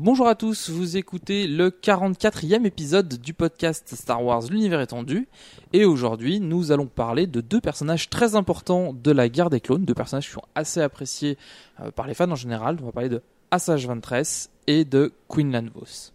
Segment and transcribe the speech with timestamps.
[0.00, 5.26] Bonjour à tous, vous écoutez le 44e épisode du podcast Star Wars L'univers étendu.
[5.72, 9.84] Et aujourd'hui nous allons parler de deux personnages très importants de la guerre des clones,
[9.84, 11.36] deux personnages qui sont assez appréciés
[11.80, 15.66] euh, par les fans en général, on va parler de Assage Ventress et de Quinlan
[15.74, 16.12] Vos.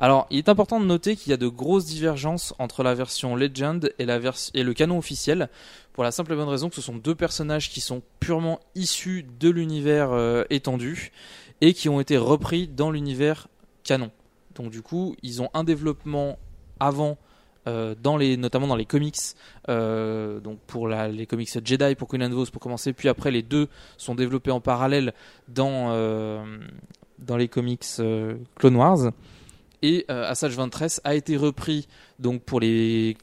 [0.00, 3.36] Alors, il est important de noter qu'il y a de grosses divergences entre la version
[3.36, 5.48] Legend et le canon officiel,
[5.92, 9.24] pour la simple et bonne raison que ce sont deux personnages qui sont purement issus
[9.38, 11.12] de l'univers euh, étendu
[11.62, 13.48] et qui ont été repris dans l'univers
[13.84, 14.10] canon.
[14.56, 16.38] Donc du coup, ils ont un développement
[16.80, 17.16] avant,
[17.68, 19.16] euh, dans les, notamment dans les comics,
[19.68, 23.42] euh, donc pour les comics Jedi pour Queen and Vos pour commencer, puis après les
[23.42, 25.14] deux sont développés en parallèle
[25.48, 26.44] dans, euh,
[27.20, 27.86] dans les comics
[28.56, 29.12] Clone Wars.
[29.84, 31.88] Et Assage 23 a été repris
[32.18, 33.16] donc pour les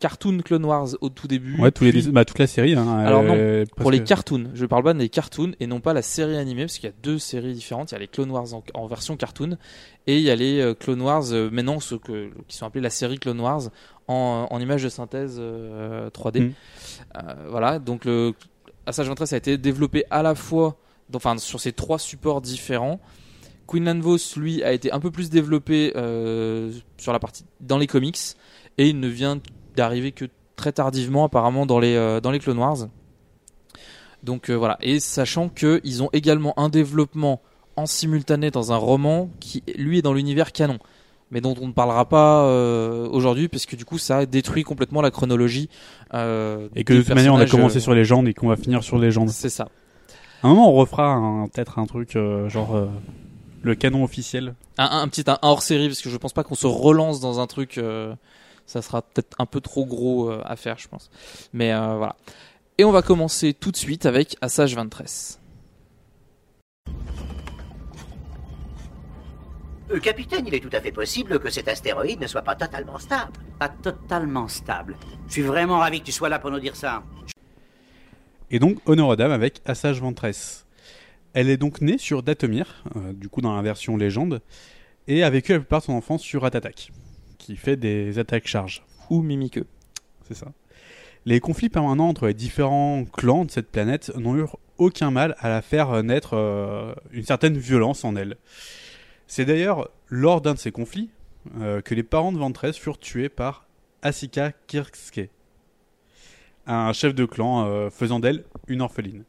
[0.00, 1.60] cartoons Clone Wars au tout début.
[1.60, 2.74] Ouais, tous les, puis- dessins- bah, toute la série.
[2.74, 4.50] Hein, alors non, euh, pour les cartoons.
[4.54, 6.96] Je parle pas des cartoons et non pas la série animée parce qu'il y a
[7.02, 7.90] deux séries différentes.
[7.90, 9.56] Il y a les Clone Wars en, en version cartoon
[10.06, 12.80] et il y a les euh, Clone Wars euh, maintenant ceux que, qui sont appelés
[12.82, 13.62] la série Clone Wars
[14.06, 16.40] en, en images de synthèse euh, 3D.
[16.42, 16.52] Mm.
[17.16, 17.20] Euh,
[17.50, 18.34] voilà, donc le
[18.86, 20.78] Assage 23 a été développé à la fois
[21.14, 23.00] enfin sur ces trois supports différents.
[23.66, 27.86] Quinlan Vos lui a été un peu plus développé euh, sur la partie dans les
[27.86, 28.16] comics
[28.78, 29.40] et il ne vient
[29.78, 32.88] d'arriver que très tardivement apparemment dans les euh, dans les Clone Wars.
[34.22, 37.40] Donc euh, voilà, et sachant que ils ont également un développement
[37.76, 40.78] en simultané dans un roman qui lui est dans l'univers canon,
[41.30, 45.00] mais dont on ne parlera pas euh, aujourd'hui parce que du coup ça détruit complètement
[45.02, 45.68] la chronologie.
[46.14, 48.48] euh, Et que de toute manière, on a personnages, commencé euh, sur Légende et qu'on
[48.48, 49.28] va finir sur Légende.
[49.28, 49.68] C'est ça.
[50.42, 52.86] À un moment, on refera peut-être un truc euh, genre euh,
[53.62, 54.54] le canon officiel.
[54.78, 57.20] Un, un- un petit un hors série parce que je pense pas qu'on se relance
[57.20, 57.78] dans un truc.
[58.68, 61.10] Ça sera peut-être un peu trop gros euh, à faire, je pense.
[61.52, 62.16] Mais euh, voilà.
[62.76, 65.06] Et on va commencer tout de suite avec Assage 23.
[69.90, 72.98] Euh, capitaine, il est tout à fait possible que cet astéroïde ne soit pas totalement
[72.98, 73.32] stable.
[73.58, 74.96] Pas totalement stable.
[75.28, 77.02] Je suis vraiment ravi que tu sois là pour nous dire ça.
[78.50, 80.66] Et donc, honneur aux dames avec Assage Ventress.
[81.32, 84.42] Elle est donc née sur Datomir, euh, du coup dans la version légende,
[85.06, 86.90] et a vécu la plupart de son enfance sur Ratatak,
[87.48, 88.84] qui fait des attaques charges.
[89.08, 89.66] Ou Mimiqueux.
[90.26, 90.52] C'est ça.
[91.24, 94.44] Les conflits permanents entre les différents clans de cette planète n'ont eu
[94.76, 98.36] aucun mal à la faire naître euh, une certaine violence en elle.
[99.26, 101.08] C'est d'ailleurs lors d'un de ces conflits
[101.58, 103.66] euh, que les parents de Ventress furent tués par
[104.02, 105.30] Asika Kirske,
[106.66, 109.24] un chef de clan euh, faisant d'elle une orpheline.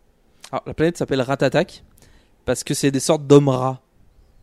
[0.52, 1.86] Alors, la planète s'appelle Ratatak
[2.44, 3.82] parce que c'est des sortes d'hommes rats.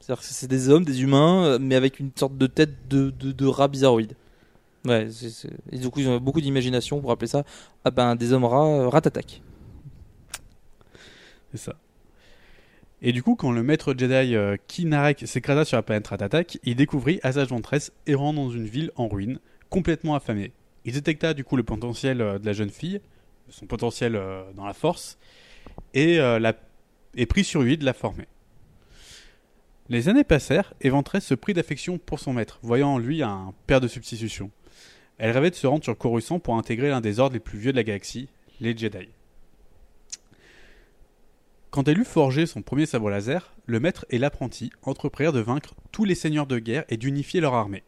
[0.06, 3.10] C'est-à-dire que c'est des hommes, des humains, euh, mais avec une sorte de tête de,
[3.10, 4.14] de, de rat bizarroïde.
[4.84, 7.42] Ouais, c'est- c'est- et du coup, ils ont beaucoup d'imagination pour appeler ça
[7.84, 9.42] ah ben, des hommes rats euh, Ratatak.
[11.50, 11.74] C'est ça.
[13.02, 16.76] Et du coup, quand le maître Jedi euh, Kinarek s'écrasa sur la planète Ratatak, il
[16.76, 19.40] découvrit Assage Ventress errant dans une ville en ruine,
[19.70, 20.52] complètement affamée.
[20.84, 23.00] Il détecta du coup le potentiel euh, de la jeune fille,
[23.48, 25.18] son potentiel euh, dans la force,
[25.94, 26.54] et, euh, la...
[27.16, 28.28] et prit sur lui de la former.
[29.88, 33.54] Les années passèrent et Ventress se prit d'affection pour son maître, voyant en lui un
[33.66, 34.50] père de substitution.
[35.18, 37.72] Elle rêvait de se rendre sur Coruscant pour intégrer l'un des ordres les plus vieux
[37.72, 38.28] de la galaxie,
[38.60, 39.08] les Jedi.
[41.70, 45.74] Quand elle eut forgé son premier sabre laser, le maître et l'apprenti entreprirent de vaincre
[45.92, 47.84] tous les seigneurs de guerre et d'unifier leur armée.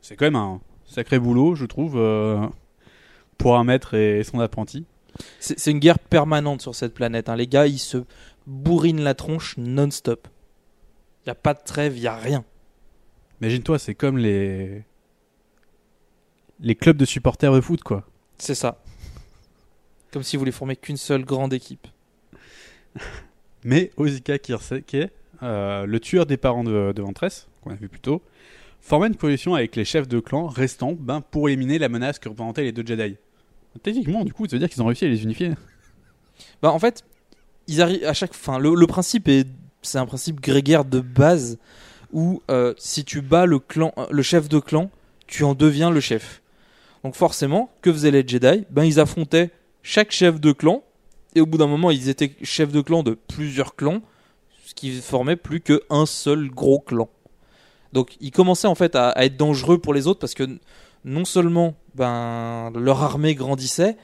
[0.00, 2.46] C'est quand même un Sacré boulot, je trouve, euh,
[3.36, 4.86] pour un maître et son apprenti.
[5.38, 7.28] C'est une guerre permanente sur cette planète.
[7.28, 7.36] hein.
[7.36, 8.04] Les gars, ils se
[8.46, 10.28] bourrinent la tronche non-stop.
[11.24, 12.44] Il y a pas de trêve, il y a rien.
[13.40, 14.84] Imagine-toi, c'est comme les
[16.60, 18.04] les clubs de supporters de foot, quoi.
[18.38, 18.82] C'est ça.
[20.12, 21.86] Comme si vous voulez former qu'une seule grande équipe.
[23.64, 25.10] Mais Ozika Kirseke,
[25.42, 28.22] euh, le tueur des parents de, de Ventress, qu'on a vu plus tôt,
[28.80, 32.28] formait une coalition avec les chefs de clan restants ben, pour éliminer la menace que
[32.28, 33.16] représentaient les deux Jedi.
[33.82, 35.52] Techniquement, du coup, ça veut dire qu'ils ont réussi à les unifier.
[36.62, 37.04] Bah en fait,
[37.66, 38.58] ils arrivent à chaque fin.
[38.58, 39.46] Le, le principe est,
[39.88, 41.58] c'est un principe grégaire de base
[42.12, 44.90] où euh, si tu bats le clan, euh, le chef de clan,
[45.26, 46.42] tu en deviens le chef.
[47.04, 48.64] Donc forcément, que faisaient les Jedi?
[48.70, 49.50] Ben ils affrontaient
[49.82, 50.82] chaque chef de clan
[51.34, 54.00] et au bout d'un moment, ils étaient chefs de clan de plusieurs clans,
[54.64, 57.08] ce qui formait plus qu'un seul gros clan.
[57.92, 60.58] Donc ils commençaient en fait à, être dangereux pour les autres parce que
[61.04, 63.96] non seulement ben leur armée grandissait,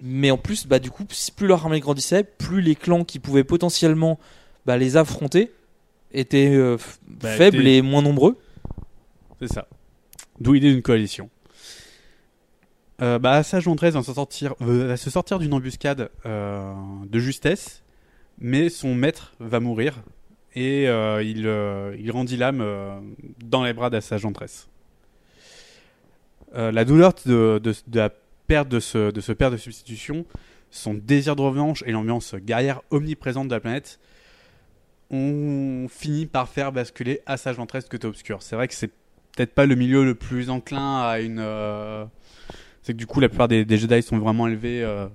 [0.00, 3.44] mais en plus bah du coup plus leur armée grandissait, plus les clans qui pouvaient
[3.44, 4.18] potentiellement
[4.66, 5.52] bah, les affronter
[6.12, 6.76] étaient euh,
[7.06, 8.36] Bah, faibles et moins nombreux.
[9.40, 9.68] C'est ça.
[10.40, 11.30] D'où l'idée d'une coalition.
[13.02, 16.72] Euh, bah, Ventress va se sortir, euh, va se sortir d'une embuscade euh,
[17.06, 17.82] de justesse,
[18.38, 20.02] mais son maître va mourir
[20.54, 21.40] et euh, il,
[22.02, 22.64] il rendit l'âme
[23.44, 24.26] dans les bras d'Assage.
[26.54, 28.10] Euh, la douleur de, de- de la
[28.46, 30.24] perte de ce, de ce père de substitution,
[30.70, 34.00] son désir de revanche et l'ambiance guerrière omniprésente de la planète
[35.10, 38.42] ont fini par faire basculer Assage Ventress côté obscur.
[38.42, 38.90] C'est vrai que c'est
[39.36, 41.38] peut-être pas le milieu le plus enclin à une.
[41.38, 42.04] euh,
[42.82, 44.82] C'est que du coup, la plupart des, des Jedi sont vraiment élevés.
[44.82, 45.06] euh,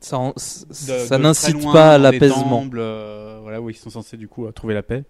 [0.00, 2.66] Ça, en- de- ça de n'incite pas à l'apaisement.
[2.74, 5.04] euh, voilà, où ils sont censés du coup trouver la paix.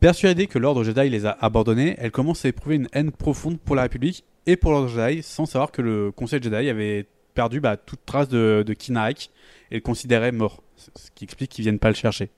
[0.00, 3.74] Persuadée que l'ordre Jedi les a abandonnés, elle commence à éprouver une haine profonde pour
[3.74, 7.76] la République et pour l'ordre Jedi, sans savoir que le Conseil Jedi avait perdu bah,
[7.76, 9.30] toute trace de, de Kinarek
[9.70, 12.30] et le considérait mort, ce qui explique qu'ils viennent pas le chercher.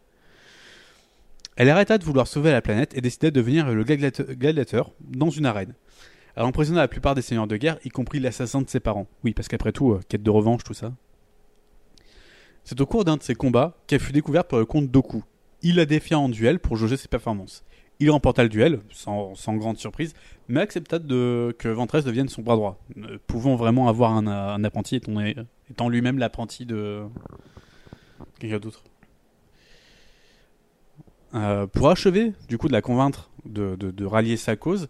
[1.57, 5.47] Elle arrêta de vouloir sauver la planète et décida de devenir le gladiateur- dans une
[5.47, 5.75] arène.
[6.37, 9.09] Elle emprisonna la plupart des seigneurs de guerre, y compris l'assassin de ses parents.
[9.25, 10.93] Oui, parce qu'après tout, euh, quête de revanche, tout ça.
[12.65, 15.25] C'est au cours d'un de ces combats qu'elle fut découverte par le comte Doku.
[15.63, 17.65] Il la défia en duel pour jauger ses performances.
[17.99, 20.15] Il remporta le duel, sans, grande surprise,
[20.49, 22.81] mais accepta de, que Ventress devienne son bras droit,
[23.27, 25.21] pouvant vraiment avoir un, un apprenti étant,
[25.69, 27.03] étant lui-même l'apprenti de
[28.39, 28.85] quelqu'un d'autre.
[31.35, 34.89] Euh, pour achever, du coup, de la convaincre de, de- de rallier sa cause,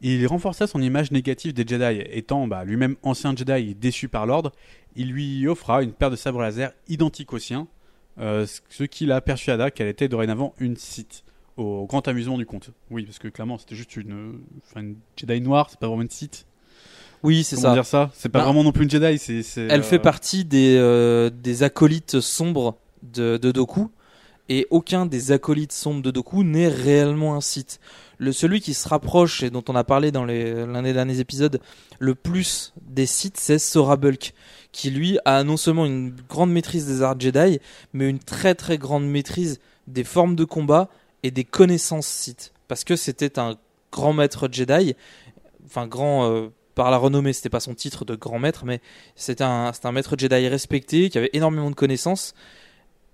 [0.00, 2.02] il renforça son image négative des Jedi.
[2.12, 4.52] Étant bah, lui-même ancien Jedi déçu par l'ordre,
[4.96, 7.66] il lui offra une paire de sabres laser identiques aux siens,
[8.18, 11.24] euh, ce qui la persuada qu'elle était dorénavant une Sith,
[11.56, 12.70] au grand amusement du comte.
[12.90, 14.40] Oui, parce que clairement, c'était juste une,
[15.16, 16.46] Jedi noire, c'est pas vraiment une Sith.
[17.24, 17.72] Oui, c'est ça.
[17.74, 18.10] dire ça?
[18.14, 19.42] C'est pas Ben, vraiment non plus une Jedi, c'est.
[19.42, 23.90] c'est, Elle euh, fait partie des, euh, des acolytes sombres de, de Doku.
[24.48, 27.80] Et aucun des acolytes sombres de Doku n'est réellement un Sith.
[28.16, 31.60] Le, celui qui se rapproche, et dont on a parlé dans l'un des derniers épisodes,
[31.98, 34.34] le plus des Sith, c'est Sora Bulk.
[34.72, 37.58] Qui lui a non seulement une grande maîtrise des arts Jedi,
[37.92, 40.88] mais une très très grande maîtrise des formes de combat
[41.22, 42.52] et des connaissances Sith.
[42.68, 43.56] Parce que c'était un
[43.92, 44.94] grand maître Jedi,
[45.64, 48.80] enfin grand euh, par la renommée, c'était pas son titre de grand maître, mais
[49.16, 52.34] c'était un, un maître Jedi respecté, qui avait énormément de connaissances,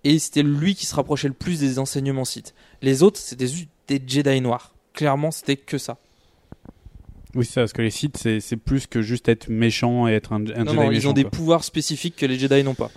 [0.05, 2.55] et c'était lui qui se rapprochait le plus des enseignements Sith.
[2.83, 4.75] Les autres, c'était juste des Jedi noirs.
[4.93, 5.99] Clairement, c'était que ça.
[7.35, 10.33] Oui, c'est ça, parce que les Sith, c'est, plus que juste être méchant et être
[10.33, 11.31] un, un non, Jedi non, ils méchant, ont des quoi.
[11.33, 12.91] pouvoirs spécifiques que les Jedi n'ont pas.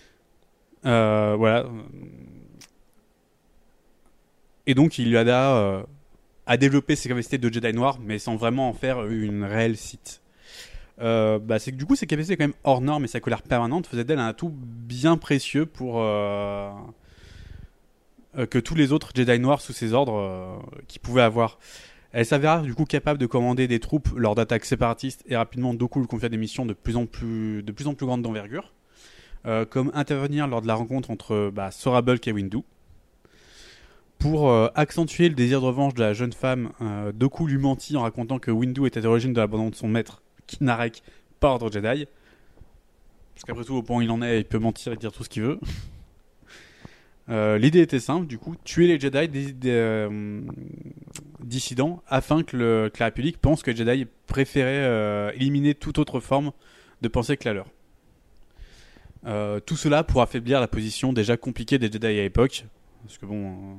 [0.86, 1.66] Euh, voilà.
[4.68, 5.84] Et donc, il aida euh,
[6.46, 10.22] à développer ses capacités de Jedi noir, mais sans vraiment en faire une réelle Sith.
[11.00, 13.42] Euh, bah, c'est que du coup, ses capacités quand même hors normes et sa colère
[13.44, 16.72] permanente faisaient d'elle un atout bien précieux pour euh,
[18.38, 21.60] euh, que tous les autres Jedi noirs sous ses ordres qu'il pouvait avoir.
[22.14, 26.00] Elle s'avéra du coup capable de commander des troupes lors d'attaques séparatistes et rapidement Doku
[26.00, 28.74] lui confia des missions de plus en plus, de plus, en plus grandes d'envergure,
[29.70, 32.60] comme intervenir lors de la rencontre entre bah, Sora Bulk et Windu.
[34.20, 38.02] Pour accentuer le désir de revanche de la jeune femme, euh, Doku lui mentit en
[38.02, 41.04] racontant que Windu était à l'origine de l'abandon de son maître, Kinarek,
[41.40, 42.08] par ordre Jedi.
[43.34, 45.24] Parce qu'après tout, au point où il en est, il peut mentir et dire tout
[45.24, 45.60] ce qu'il veut.
[47.30, 50.42] Euh, L'idée était simple, du coup, tuer les Jedi euh,
[51.44, 56.22] dissidents afin que, le, la République pense que les Jedi préféraient euh, éliminer toute autre
[56.22, 56.54] forme
[57.02, 57.68] de pensée que la leur.
[59.66, 62.64] Tout cela pour affaiblir la position déjà compliquée des Jedi à l'époque.
[63.04, 63.76] Parce que bon,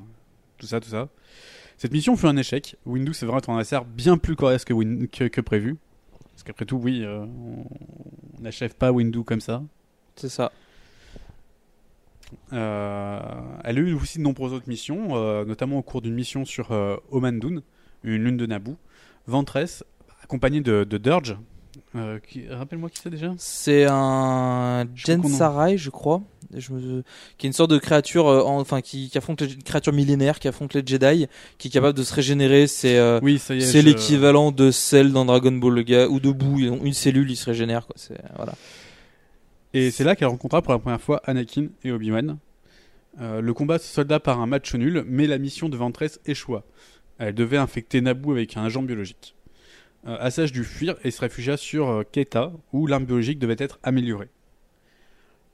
[0.58, 1.08] tout ça, tout ça.
[1.78, 2.76] Cette mission fut un échec.
[2.84, 5.78] Windu s'est vraiment un adversaire bien plus coriace que prévu.
[6.38, 7.26] Parce qu'après tout, oui, euh,
[8.38, 9.60] on n'achève pas Windu comme ça.
[10.14, 10.52] C'est ça.
[12.52, 13.20] Euh,
[13.64, 16.70] elle a eu aussi de nombreuses autres missions, euh, notamment au cours d'une mission sur
[16.70, 17.62] euh, Omandun,
[18.04, 18.76] une lune de Naboo.
[19.26, 19.82] Ventress,
[20.22, 21.36] accompagnée de, de Dirge.
[21.96, 26.22] Euh, qui- Rappelle-moi qui c'est déjà C'est un Je crois qu'on en- Jensarai, je crois,
[26.54, 27.02] je me...
[27.36, 29.52] qui est une sorte de créature, euh, en- enfin qui, qui affronte les...
[29.54, 31.26] une créature millénaire, qui affronte les Jedi,
[31.58, 32.66] qui est capable de se régénérer.
[32.66, 36.30] C'est euh, Oui, c'est je- l'équivalent de Cell dans Dragon Ball, le gars, ou de
[36.30, 36.58] Boo.
[36.58, 37.86] Ils ont une cellule, il se régénère.
[37.86, 37.94] Quoi.
[37.98, 38.54] C'est voilà.
[39.74, 42.38] Et c'est là qu'elle rencontra pour la première fois Anakin et Obi-Wan.
[43.20, 46.62] Euh, le combat se solda par un match nul, mais la mission de Ventress échoua.
[47.18, 49.34] Elle devait infecter Naboo avec un agent biologique.
[50.06, 53.78] Euh, Assage dut fuir et se réfugia sur euh, Keta, où l'arme biologique devait être
[53.82, 54.28] améliorée.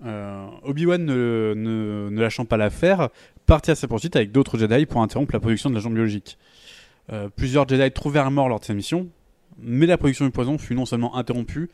[0.04, 3.08] Euh, Obi-Wan, ne, lâchant pas l'affaire,
[3.46, 6.38] partit à sa poursuite avec d'autres Jedi pour interrompre la production de l'agent biologique.
[7.36, 9.08] Plusieurs Jedi trouvèrent mort lors de cette mission,
[9.58, 11.68] mais la production du poison fut non seulement interrompue,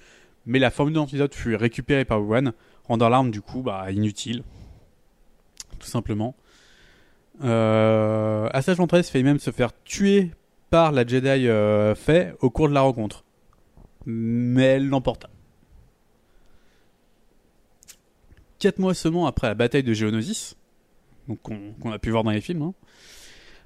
[0.44, 2.52] mais la formule d'antidote fut récupérée par Obi-Wan,
[2.88, 4.42] rendant l'arme du coup bah, inutile.
[5.78, 6.34] Tout simplement.
[7.40, 10.32] Assage Ventress fait même se faire tuer
[10.70, 13.24] par la Jedi euh, Fey au cours de la rencontre.
[14.06, 15.28] Mais elle l'emporta.
[18.58, 20.56] Quatre mois seulement après la bataille de Geonosis,
[21.42, 22.74] qu'on a pu voir dans les films, hein,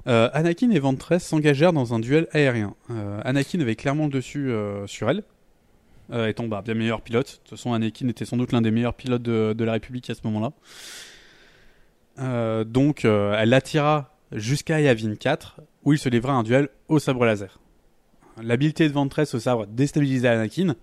[0.06, 2.74] euh, Anakin et Ventress s'engagèrent dans un duel aérien.
[2.90, 4.52] Euh, Anakin avait clairement le dessus
[4.86, 5.24] sur elle,
[6.28, 7.26] étant bah, bien meilleur pilote.
[7.26, 10.08] De toute façon, Anakin était sans doute l'un des meilleurs pilotes de, de la République
[10.10, 10.52] à ce moment-là.
[12.64, 17.58] Donc, elle l'attira jusqu'à Yavin 4, où il se livra un duel au sabre laser.
[18.42, 20.74] L'habileté de Ventress au sabre déstabilisa Anakin,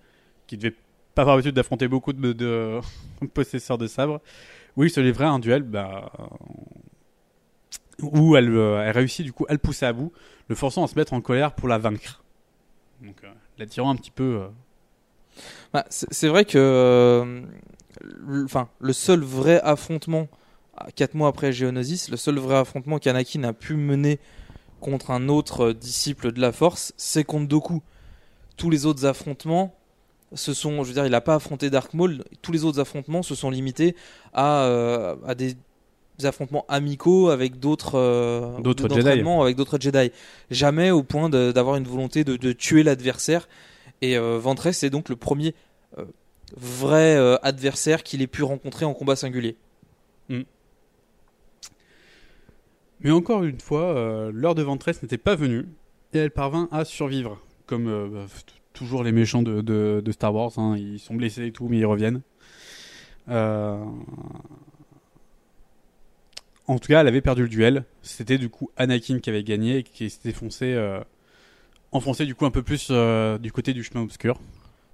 [0.48, 0.76] qui devait
[1.16, 2.80] pas avoir l'habitude d'affronter beaucoup de,
[3.34, 4.22] possesseurs de sabre,
[4.78, 6.12] où il se livrait un duel bah,
[8.02, 10.12] où elle, euh, réussit du coup à le pousser à bout,
[10.48, 12.24] le forçant à se mettre en colère pour la vaincre.
[13.02, 13.28] Donc, euh,
[13.58, 14.42] l'attirant un petit peu.
[14.42, 14.48] euh,
[15.74, 17.42] Bah, c'est vrai que, euh,
[18.80, 20.28] le- seul vrai affrontement,
[20.78, 24.20] à- quatre mois après Geonosis, le seul vrai affrontement qu'Anakin a pu mener
[24.82, 27.82] contre un autre disciple de la Force, c'est contre Doku.
[28.58, 29.74] Tous les autres affrontements,
[30.34, 32.24] ce sont, je veux dire, il n'a pas affronté Dark Maul.
[32.42, 33.96] Tous les autres affrontements se sont limités
[34.34, 35.56] à, euh, à des
[36.24, 40.12] affrontements amicaux avec d'autres euh, D'autres d'entraînement avec d'autres Jedi.
[40.50, 43.48] Jamais au point d'avoir une volonté de, de tuer l'adversaire.
[44.02, 45.56] Et euh, Ventress, c'est donc le premier
[46.58, 49.56] vrai adversaire qu'il ait pu rencontrer en combat singulier.
[53.04, 55.66] Mais encore une fois, euh, l'heure de Ventress n'était pas venue,
[56.14, 57.40] et elle parvint à survivre.
[57.66, 58.26] Comme euh, bah,
[58.74, 62.22] toujours les méchants de, Star Wars, hein, ils sont blessés et tout, mais ils reviennent.
[63.30, 63.84] Euh,
[66.68, 67.86] En tout cas, elle avait perdu le duel.
[68.02, 70.78] C'était du coup Anakin qui avait gagné et qui s'était foncé,
[71.92, 72.92] enfoncé du coup un peu plus
[73.42, 74.40] du côté du chemin obscur.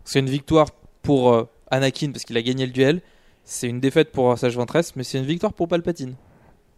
[0.03, 0.71] C'est une victoire
[1.03, 3.01] pour Anakin parce qu'il a gagné le duel.
[3.43, 6.15] C'est une défaite pour Sage Ventress, mais c'est une victoire pour Palpatine.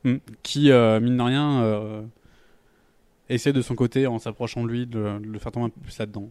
[0.03, 0.15] Mm.
[0.43, 2.01] qui, euh, mine de rien, euh,
[3.27, 5.97] essaie de son côté, en s'approchant de lui, de, le- faire tomber un peu plus
[5.99, 6.29] là-dedans.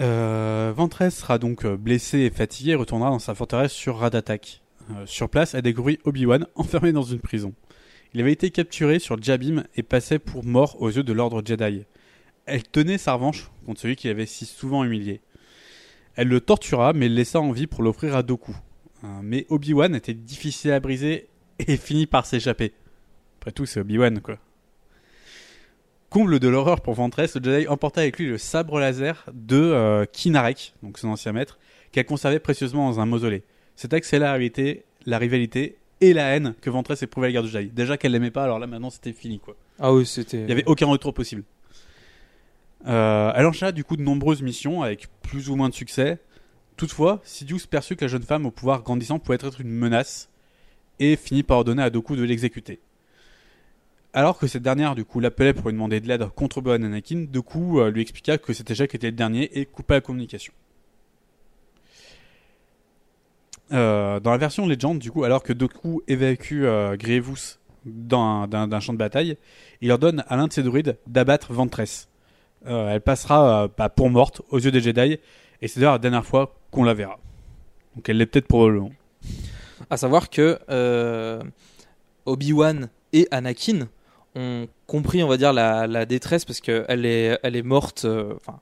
[0.00, 4.60] Euh, Ventress sera donc blessée et fatiguée et retournera dans sa forteresse sur Radatak.
[5.06, 7.54] Sur place, elle découvrit Obi-Wan enfermé dans une prison.
[8.12, 11.84] Il avait été capturé sur Jabim et passait pour mort aux yeux de l'ordre Jedi.
[12.46, 15.20] Elle tenait sa revanche contre celui qui l'avait si souvent humilié.
[16.16, 18.54] Elle le tortura mais le laissa en vie pour l'offrir à Doku.
[19.22, 21.28] Mais Obi-Wan était difficile à briser
[21.66, 22.72] et finit par s'échapper.
[23.40, 24.38] Après tout, c'est Obi-Wan, quoi.
[26.10, 30.06] Comble de l'horreur pour Ventress, le Jedi emporta avec lui le sabre laser de euh,
[30.06, 31.58] Kinarek, donc son ancien maître,
[31.90, 33.42] qu'elle conservait précieusement dans un mausolée.
[33.74, 37.42] Cet c'est la rivalité, la rivalité et la haine que Ventress éprouvait à la guerre
[37.42, 37.70] du Jedi.
[37.70, 39.56] Déjà qu'elle l'aimait pas, alors là maintenant c'était fini, quoi.
[39.80, 40.38] Ah oui, c'était.
[40.38, 41.42] Il n'y avait aucun retour possible.
[42.86, 46.18] Euh, elle enchaîna du coup de nombreuses missions avec plus ou moins de succès.
[46.76, 50.28] Toutefois, Sidious perçut que la jeune femme au pouvoir grandissant pouvait être une menace
[51.00, 52.80] et finit par ordonner à Doku de l'exécuter.
[54.12, 57.26] Alors que cette dernière du coup l'appelait pour lui demander de l'aide contre Obi-Wan Anakin,
[57.28, 60.52] Doku euh, lui expliqua que c'était Jacques qui était le dernier et coupa la communication.
[63.72, 68.92] Euh, dans la version Legend, du coup, alors que Doku évacue euh, Grievous d'un champ
[68.92, 69.36] de bataille,
[69.80, 72.08] il ordonne à l'un de ses druides d'abattre Ventress.
[72.64, 75.18] Elle passera pour morte aux yeux des Jedi,
[75.60, 77.18] et c'est d'ailleurs la dernière fois qu'on la verra.
[77.94, 78.90] Donc elle l'est peut-être probablement.
[79.90, 81.42] À savoir que euh,
[82.26, 83.88] Obi-Wan et Anakin
[84.34, 88.04] ont compris, on va dire, la, détresse parce qu'elle est, elle est morte.
[88.04, 88.60] euh, Enfin,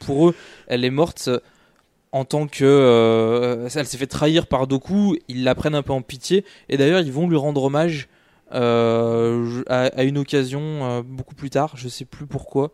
[0.00, 0.34] pour eux,
[0.66, 1.40] elle est morte euh,
[2.12, 3.66] en tant que.
[3.74, 5.16] elle s'est fait trahir par Doku.
[5.28, 6.44] Ils la prennent un peu en pitié.
[6.68, 8.08] Et d'ailleurs, ils vont lui rendre hommage
[8.50, 11.72] à, une occasion beaucoup plus tard.
[11.76, 12.72] Je sais plus pourquoi.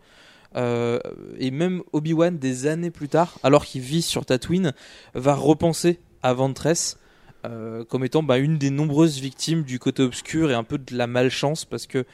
[0.56, 4.73] Et même Obi-Wan, des années plus tard, alors qu'il vit sur Tatooine,
[5.14, 6.99] va repenser à Ventress
[7.47, 10.97] euh, comme étant bah, une des nombreuses victimes du côté obscur et un peu de
[10.97, 12.04] la malchance parce que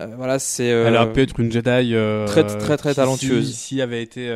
[0.00, 0.70] euh, voilà, c'est.
[0.72, 1.94] euh, Elle aurait pu être une Jedi
[2.26, 3.46] très, très, très qui, talentueuse.
[3.48, 4.28] Si, si avait été,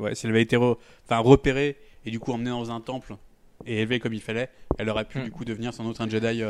[0.00, 0.76] ouais, si elle avait été re-
[1.10, 3.16] repérée et du coup emmenée dans un temple
[3.64, 5.24] et élevée comme il fallait, elle aurait pu Hmm.
[5.24, 6.42] du coup devenir sans doute un Jedi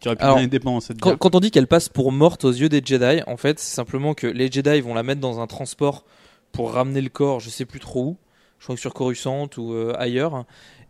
[0.00, 0.38] qui aurait pu Alors,
[0.82, 3.58] cette Quand, quand on dit qu'elle passe pour morte aux yeux des Jedi, en fait,
[3.58, 6.04] c'est simplement que les Jedi vont la mettre dans un transport
[6.52, 8.16] pour ramener le corps, je sais plus trop où,
[8.58, 10.44] je crois que sur Coruscant ou euh, ailleurs.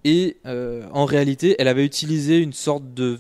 [0.06, 3.18] Et euh, en réalité, elle avait utilisé une sorte de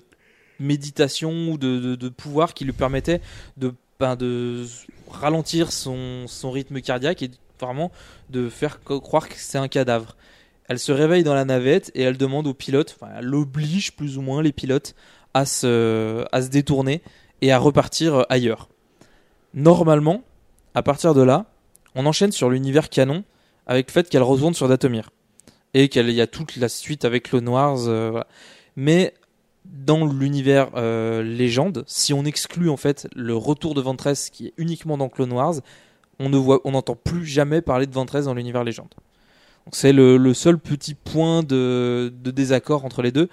[0.60, 3.20] méditation ou de, pouvoir qui lui permettait
[3.56, 4.16] de, ben,
[5.10, 7.90] ralentir son, rythme cardiaque et vraiment
[8.30, 10.16] de faire croire que c'est un cadavre.
[10.68, 14.16] Elle se réveille dans la navette et elle demande aux pilotes, enfin elle oblige plus
[14.16, 14.94] ou moins les pilotes
[15.34, 17.02] à se, à se détourner
[17.40, 18.68] et à repartir euh, ailleurs.
[19.54, 20.22] Normalement,
[20.74, 21.46] à partir de là,
[21.96, 23.24] on enchaîne sur l'univers canon
[23.66, 25.10] avec le fait qu'elle retourne sur Datomir
[25.78, 27.86] et qu'il y a toute la suite avec Clone Wars.
[27.86, 28.26] euh, voilà.
[28.76, 29.12] Mais
[29.64, 34.54] dans l'univers euh, légende, si on exclut en fait le retour de Ventress qui est
[34.56, 35.54] uniquement dans Clone Wars,
[36.18, 38.88] on ne voit, on n'entend plus jamais parler de Ventress dans l'univers légende.
[39.66, 43.28] Donc c'est le, le seul petit point de, de désaccord entre les deux.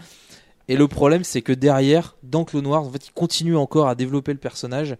[0.67, 3.95] Et le problème, c'est que derrière, dans Clone Wars, en fait, ils continuent encore à
[3.95, 4.95] développer le personnage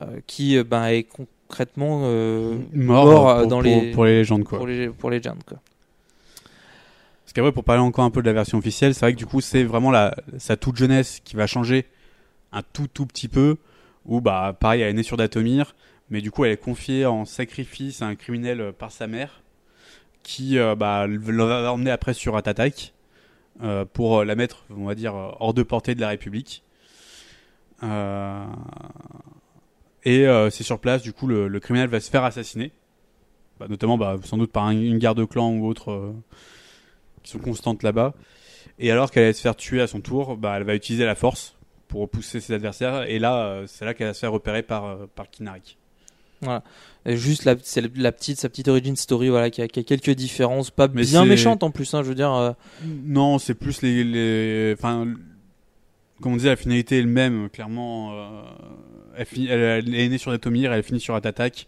[0.00, 4.44] euh, qui ben, est concrètement euh, Mort, mort, pour- dans pour- les pour les légendes,
[4.44, 4.58] quoi.
[4.58, 5.58] Pour les, pour les légendes, quoi.
[7.32, 9.24] Parce qu'après, pour parler encore un peu de la version officielle, c'est vrai que du
[9.24, 9.90] coup, c'est vraiment
[10.36, 11.86] sa toute jeunesse qui va changer
[12.52, 13.56] un tout tout petit peu.
[14.04, 15.74] Où, bah, pareil, elle est née sur Datomir,
[16.10, 19.40] mais du coup, elle est confiée en sacrifice à un criminel euh, par sa mère,
[20.22, 21.06] qui euh, bah,
[21.90, 22.92] après sur Atatak
[23.62, 26.62] euh, pour euh, la mettre, on va dire, hors de portée de la République.
[30.04, 32.72] Et c'est sur place, du coup, le, criminel va se faire assassiner.
[33.58, 36.12] Bah, notamment, bah, sans doute par un- une garde de clan ou autre.
[37.22, 38.14] Qui sont constantes là-bas.
[38.78, 41.14] Et alors qu'elle allait se faire tuer à son tour, bah, elle va utiliser la
[41.14, 41.54] force
[41.88, 43.08] pour repousser ses adversaires.
[43.08, 45.76] Et là, euh, c'est là qu'elle va se faire repérer par, euh, par Kinarik.
[46.40, 46.64] Voilà.
[47.06, 49.82] Et juste la, c'est la petite, sa petite origin story, voilà, qui a, qui a
[49.84, 52.32] quelques différences, pas Mais bien méchantes en plus, hein, je veux dire.
[52.32, 52.52] euh,
[53.04, 55.06] Non, c'est plus les, les, enfin,
[56.20, 57.48] comme on disait, la finalité est le même.
[57.50, 58.42] Clairement, euh,
[59.16, 61.66] elle, fi- elle- elle est née sur Datomir, elle finit sur Atatak.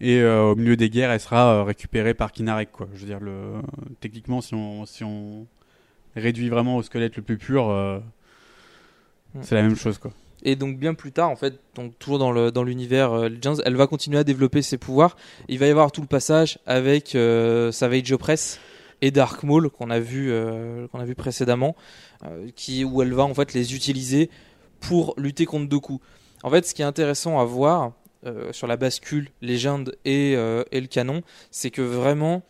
[0.00, 2.88] Et euh, au milieu des guerres, elle sera euh, récupérée par Kinarek, quoi.
[2.94, 3.54] Je veux dire, le,
[4.00, 5.46] techniquement, si on, si on
[6.14, 7.98] réduit vraiment au squelette le plus pur, euh,
[9.36, 9.42] Hmm.
[9.42, 10.12] c'est la même chose, quoi.
[10.42, 13.56] Et donc bien plus tard, en fait, donc toujours dans le dans l'univers euh, Legends,
[13.64, 15.16] elle va continuer à développer ses pouvoirs.
[15.48, 18.60] Il va y avoir tout le passage avec euh, Savage Opress
[19.02, 21.74] et Dark Maul qu'on a vu euh, qu'on a vu précédemment,
[22.54, 24.30] qui où elle va en fait les utiliser
[24.80, 26.00] pour lutter contre Doku.
[26.42, 27.92] En fait, ce qui est intéressant à voir
[28.26, 32.42] euh, sur la bascule légende et, euh, et le canon, c'est que vraiment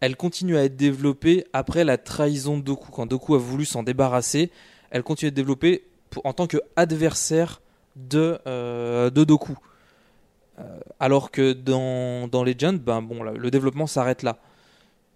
[0.00, 2.90] elle continue à être développée après la trahison de Doku.
[2.90, 4.50] Quand Doku a voulu s'en débarrasser,
[4.90, 5.84] elle continue à être développée
[6.24, 7.60] en tant qu'adversaire
[7.94, 9.56] de, euh, de Doku.
[11.00, 14.38] Alors que dans, Legend, ben le développement s'arrête là.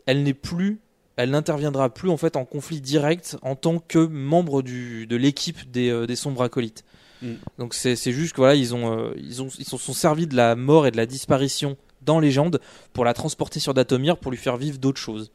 [0.06, 0.80] Elle n'est plus,
[1.18, 6.42] n'interviendra plus en fait en conflit direct en tant que membre de l'équipe des sombres
[6.42, 6.84] acolytes.
[7.22, 7.34] Mm.
[7.58, 10.36] Donc c'est juste que voilà, ils ont, euh, ils ont, ils se sont servis de
[10.36, 12.58] la mort et de la disparition dans Legend
[12.92, 15.32] pour la transporter sur Datomir pour lui faire vivre d'autres choses.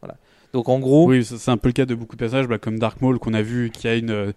[0.00, 0.16] Voilà.
[0.52, 2.78] Donc en gros, Oui, c'est un peu le cas de beaucoup de passages, bah, comme
[2.78, 4.32] Dark Maul qu'on a vu, qui a une euh,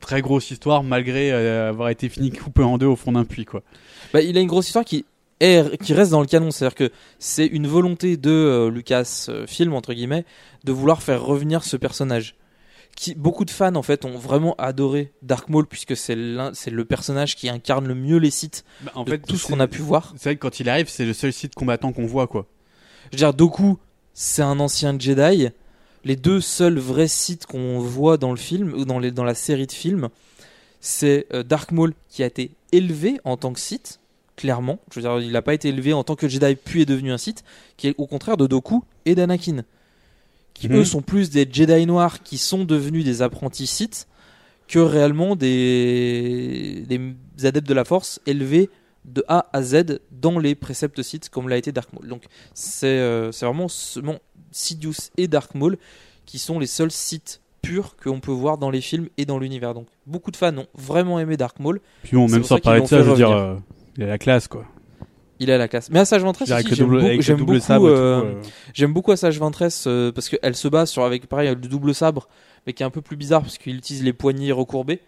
[0.00, 3.44] très grosse histoire malgré euh, avoir été fini coupé en deux au fond d'un puits,
[3.44, 3.62] quoi.
[4.12, 5.04] Bah, il a une grosse histoire qui
[5.38, 6.50] est, qui reste dans le canon.
[6.50, 10.24] C'est-à-dire que c'est une volonté de euh, Lucas euh, Film entre guillemets
[10.64, 12.34] de vouloir faire revenir ce personnage.
[12.96, 16.16] Qui beaucoup de fans en fait ont vraiment adoré Dark Maul puisque c'est
[16.52, 19.46] c'est le personnage qui incarne le mieux les sites Bah, en de fait, tout ce
[19.46, 20.12] qu'on a pu voir.
[20.16, 22.46] C'est vrai que quand il arrive, c'est le seul site combattant qu'on voit, quoi.
[23.06, 23.78] Je veux dire, Doku,
[24.12, 25.48] c'est un ancien Jedi.
[26.04, 29.34] Les deux seuls vrais sites qu'on voit dans le film ou dans, les, dans la
[29.34, 30.08] série de films,
[30.80, 34.00] c'est euh, Dark Maul qui a été élevé en tant que site,
[34.36, 34.78] clairement.
[34.90, 37.12] Je veux dire, il n'a pas été élevé en tant que Jedi puis est devenu
[37.12, 37.44] un site,
[37.76, 39.64] qui est au contraire de Doku et d'Anakin,
[40.54, 40.76] qui Mhm.
[40.78, 44.06] eux sont plus des Jedi noirs qui sont devenus des apprentis sites
[44.68, 48.70] que réellement des, des adeptes de la Force élevés
[49.04, 52.08] de A à Z dans les préceptes sites comme l'a été Dark Maul.
[52.08, 54.18] Donc c'est euh, vraiment seulement
[54.52, 55.78] Sidious et Dark Maul
[56.26, 59.74] qui sont les seuls sites purs qu'on peut voir dans les films et dans l'univers.
[59.74, 61.80] Donc beaucoup de fans ont vraiment aimé Dark Maul.
[62.02, 63.56] Puis bon, même sans parler de ça, je veux dire, euh,
[63.96, 64.64] il a la classe, quoi.
[65.40, 65.88] Il a la classe.
[65.90, 68.42] Mais Assage Ventress, le j'aime double- beaucoup, beaucoup, euh, euh.
[68.74, 72.28] j'aime beaucoup Assage Ventress euh, parce qu'elle se bat sur avec pareil le double sabre,
[72.66, 75.00] mais qui est un peu plus bizarre parce qu'il utilise les poignées recourbées.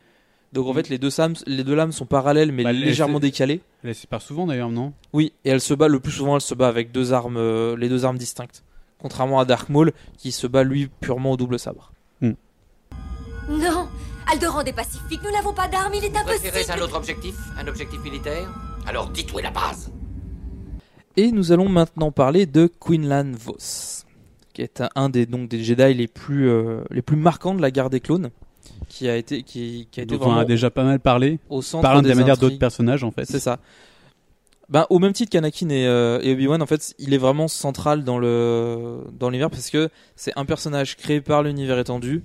[0.55, 3.61] Donc en fait, les deux, lames, les deux lames sont parallèles mais Bah, légèrement décalées.
[3.85, 4.93] Elle se part souvent d'ailleurs, non?
[5.13, 7.77] Oui, et elle se bat le plus souvent, elle se bat avec deux armes, euh,
[7.77, 8.63] les deux armes distinctes.
[8.99, 11.93] Contrairement à Dark Maul qui se bat lui purement au double sabre.
[13.49, 13.89] Non
[14.31, 17.35] Alderan est pacifique, nous n'avons pas d'armes, il est Préférez impossible un autre objectif?
[17.59, 18.49] Un objectif militaire?
[18.87, 19.91] Alors dites où est la base
[21.17, 24.05] Et nous allons maintenant parler de Quinlan Vos,
[24.53, 27.71] qui est un, des donc des Jedi les plus euh, les plus marquants de la
[27.71, 28.31] guerre des clones,
[28.89, 31.39] qui a été qui, qui a été Dont on a déjà pas mal parlé.
[31.51, 32.61] au centre Par des l'intermédiaire d'autres intrigues.
[32.61, 33.27] personnages en fait.
[33.27, 33.59] C'est ça.
[34.69, 38.05] Ben, au même titre qu'Anakin et, euh, et Obi-Wan, en fait, il est vraiment central
[38.05, 42.23] dans le dans l'univers parce que c'est un personnage créé par l'univers étendu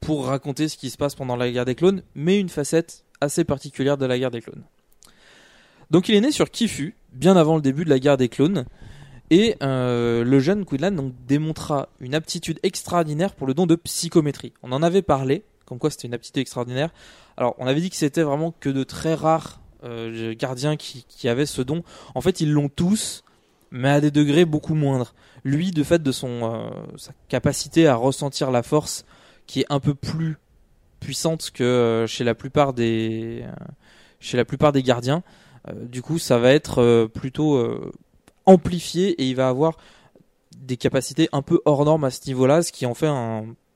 [0.00, 3.42] pour raconter ce qui se passe pendant la guerre des clones, mais une facette assez
[3.44, 4.62] particulière de la guerre des clones.
[5.90, 8.66] Donc, il est né sur Kifu, bien avant le début de la guerre des clones,
[9.30, 14.52] et euh, le jeune Quinlan donc démontra une aptitude extraordinaire pour le don de psychométrie.
[14.62, 16.90] On en avait parlé, comme quoi c'était une aptitude extraordinaire.
[17.36, 21.46] Alors, on avait dit que c'était vraiment que de très rares euh, gardiens qui, avaient
[21.46, 21.84] ce don.
[22.16, 23.22] En fait, ils l'ont tous,
[23.70, 25.14] mais à des degrés beaucoup moindres.
[25.44, 29.04] Lui, de fait de son euh, sa capacité à ressentir la force,
[29.46, 30.38] qui est un peu plus
[30.98, 33.44] puissante que chez la plupart des
[34.82, 35.22] gardiens.
[35.68, 37.92] Euh, du coup, ça va être euh, plutôt euh,
[38.46, 39.76] amplifié et il va avoir
[40.56, 43.08] des capacités un peu hors normes à ce niveau-là, ce qui en fait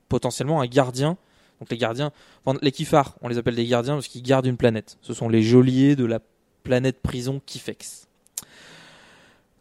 [0.09, 1.17] potentiellement un gardien.
[1.59, 2.11] Donc les gardiens,
[2.61, 4.97] les Kifars, on les appelle des gardiens parce qu'ils gardent une planète.
[5.01, 6.19] Ce sont les geôliers de la
[6.63, 8.07] planète prison Kifex.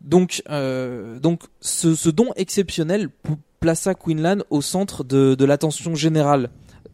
[0.00, 3.08] Donc, donc ce, don exceptionnel
[3.60, 6.50] plaça Quinlan au centre de l'attention générale.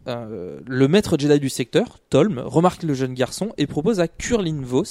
[0.09, 4.61] Euh, le maître Jedi du secteur, Tolm, remarque le jeune garçon et propose à Kurlin
[4.63, 4.85] Vos,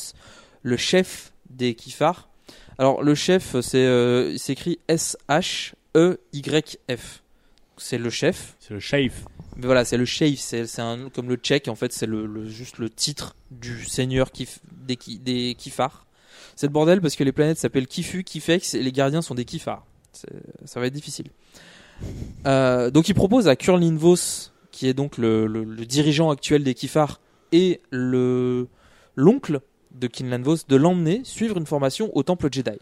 [0.63, 2.29] le chef des Kifars.
[2.77, 4.79] Alors le chef, c'est euh, il s'écrit
[5.95, 7.23] S-H-E-Y-F.
[7.77, 8.55] C'est le chef.
[8.59, 9.25] C'est le chef.
[9.55, 10.63] Mais voilà, c'est le chef, c'est
[11.13, 14.95] comme le tchèque en fait, c'est le, le- juste le titre du seigneur kif, des,
[14.95, 16.05] ki- des Kifars.
[16.55, 19.45] C'est le bordel parce que les planètes s'appellent Kifu, Kifex et les gardiens sont des
[19.45, 19.85] Kifars.
[20.13, 21.27] Ça va être difficile.
[22.45, 24.15] Euh, donc il propose à Kurlin Vos,
[24.79, 27.19] qui est donc le, dirigeant actuel des Kifars
[27.51, 28.67] et le
[29.17, 29.59] l'oncle
[29.91, 32.79] de Kinlan Vos, de l'emmener suivre une formation au temple Jedi.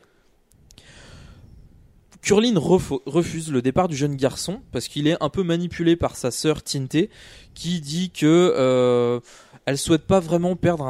[2.22, 6.18] Kurlin refo- refuse le départ du jeune garçon parce qu'il est un peu manipulé par
[6.18, 7.10] sa sœur Tinte
[7.56, 9.20] qui dit que euh,
[9.66, 10.86] elle souhaite pas vraiment perdre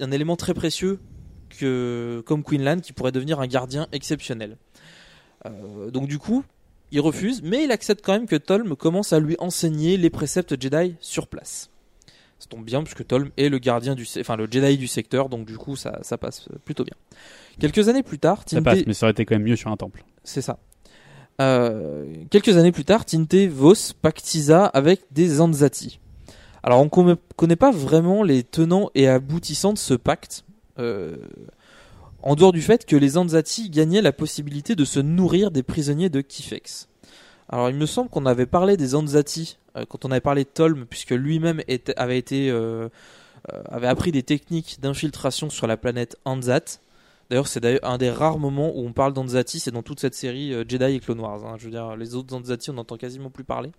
[0.00, 1.00] un élément très précieux
[1.50, 4.56] que, comme Quinlan qui pourrait devenir un gardien exceptionnel.
[5.44, 6.44] Euh, donc du coup,
[6.92, 10.60] il refuse, mais il accepte quand même que Tolm commence à lui enseigner les préceptes
[10.60, 11.70] Jedi sur place.
[12.38, 15.44] Ça tombe bien puisque Tolm est le gardien du, enfin le Jedi du secteur, donc
[15.46, 16.94] du coup ça, ça passe plutôt bien.
[17.60, 19.70] Quelques années plus tard, Ça Tinte- passe, mais ça aurait été quand même mieux sur
[19.70, 20.04] un temple.
[20.24, 20.58] c'est ça.
[21.40, 26.00] Euh, quelques années plus tard, Tinte Vos pactisa avec des Anzati.
[26.62, 30.44] Alors on ne connaît pas vraiment les tenants et aboutissants de ce pacte,
[30.78, 31.16] euh,
[32.22, 36.08] en dehors du fait que les Anzati gagnaient la possibilité de se nourrir des prisonniers
[36.08, 36.88] de Kifex.
[37.48, 40.48] Alors il me semble qu'on avait parlé des Anzati euh, quand on avait parlé de
[40.48, 41.62] Tolm, puisque lui-même
[41.96, 42.88] avait été euh,
[43.52, 46.80] euh, avait appris des techniques d'infiltration sur la planète Anzat.
[47.30, 50.52] D'ailleurs, c'est un des rares moments où on parle d'Anzati, c'est dans toute cette série
[50.66, 51.44] Jedi et Clone Wars.
[51.44, 51.56] hein.
[51.58, 53.70] Je veux dire, les autres Anzati, on n'entend quasiment plus parler.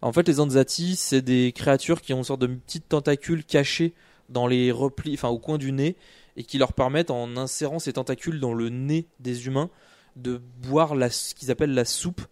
[0.00, 3.94] En fait, les Anzati, c'est des créatures qui ont une sorte de petites tentacules cachées
[4.28, 5.96] dans les replis, enfin au coin du nez,
[6.38, 9.70] et qui leur permettent, en insérant ces tentacules dans le nez des humains,
[10.14, 12.22] de boire la, ce qu'ils appellent la soupe.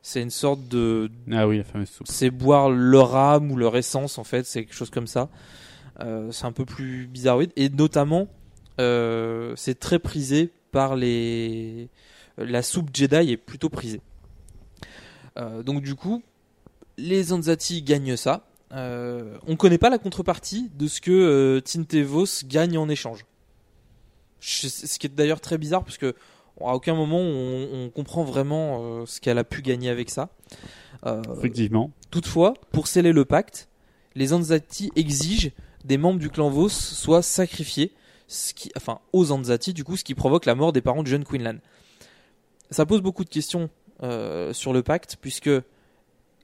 [0.00, 2.06] C'est une sorte de, Ah oui, la fameuse soupe.
[2.08, 5.28] c'est boire leur âme ou leur essence en fait, c'est quelque chose comme ça.
[6.00, 8.28] Euh, c'est un peu plus bizarroïde et notamment
[8.80, 11.88] euh, c'est très prisé par les
[12.36, 14.00] la soupe Jedi est plutôt prisée.
[15.36, 16.22] Euh, donc du coup,
[16.96, 18.44] les Anzati gagnent ça.
[18.70, 23.24] On connaît pas la contrepartie de ce que Tintevos gagne en échange.
[24.40, 26.14] Ce qui est d'ailleurs très bizarre parce que
[26.60, 30.30] à aucun moment on, on comprend vraiment euh, ce qu'elle a pu gagner avec ça.
[31.06, 31.90] Euh, Effectivement.
[32.10, 33.68] Toutefois, pour sceller le pacte,
[34.14, 35.50] les Anzati exigent
[35.84, 37.92] des membres du clan Vos soient sacrifiés,
[38.26, 41.10] ce qui, enfin aux Anzati du coup, ce qui provoque la mort des parents du
[41.10, 41.58] jeune Quinlan.
[42.70, 43.70] Ça pose beaucoup de questions
[44.02, 45.50] euh, sur le pacte puisque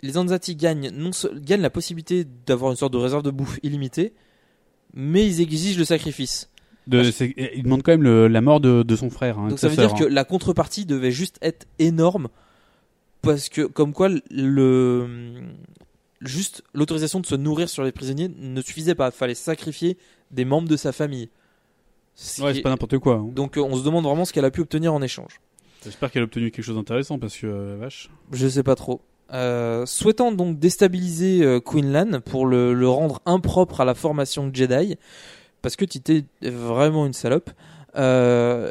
[0.02, 4.12] les Anzati gagnent, non, gagnent la possibilité d'avoir une sorte de réserve de bouffe illimitée,
[4.92, 6.50] mais ils exigent le sacrifice.
[6.86, 7.02] De,
[7.54, 9.38] il demande quand même le- la mort de, de son frère.
[9.38, 10.08] hein, Donc ça veut dire que hein.
[10.10, 12.28] la contrepartie devait juste être énorme
[13.22, 15.06] parce que comme quoi le
[16.20, 19.96] juste l'autorisation de se nourrir sur les prisonniers ne suffisait pas, fallait sacrifier
[20.30, 21.28] des membres de sa famille.
[22.14, 23.16] Ce Ouais, c'est est- pas n'importe quoi.
[23.16, 23.28] hein.
[23.32, 25.40] Donc euh, on se demande vraiment ce qu'elle a pu obtenir en échange.
[25.84, 28.08] J'espère qu'elle a obtenu quelque chose d'intéressant parce que, euh, vache.
[28.32, 29.00] Je sais pas trop.
[29.32, 34.96] Euh, souhaitant donc déstabiliser euh, Quinlan pour le, le rendre impropre à la formation Jedi,
[35.64, 37.50] parce que Tité est vraiment une salope,
[37.96, 38.70] euh,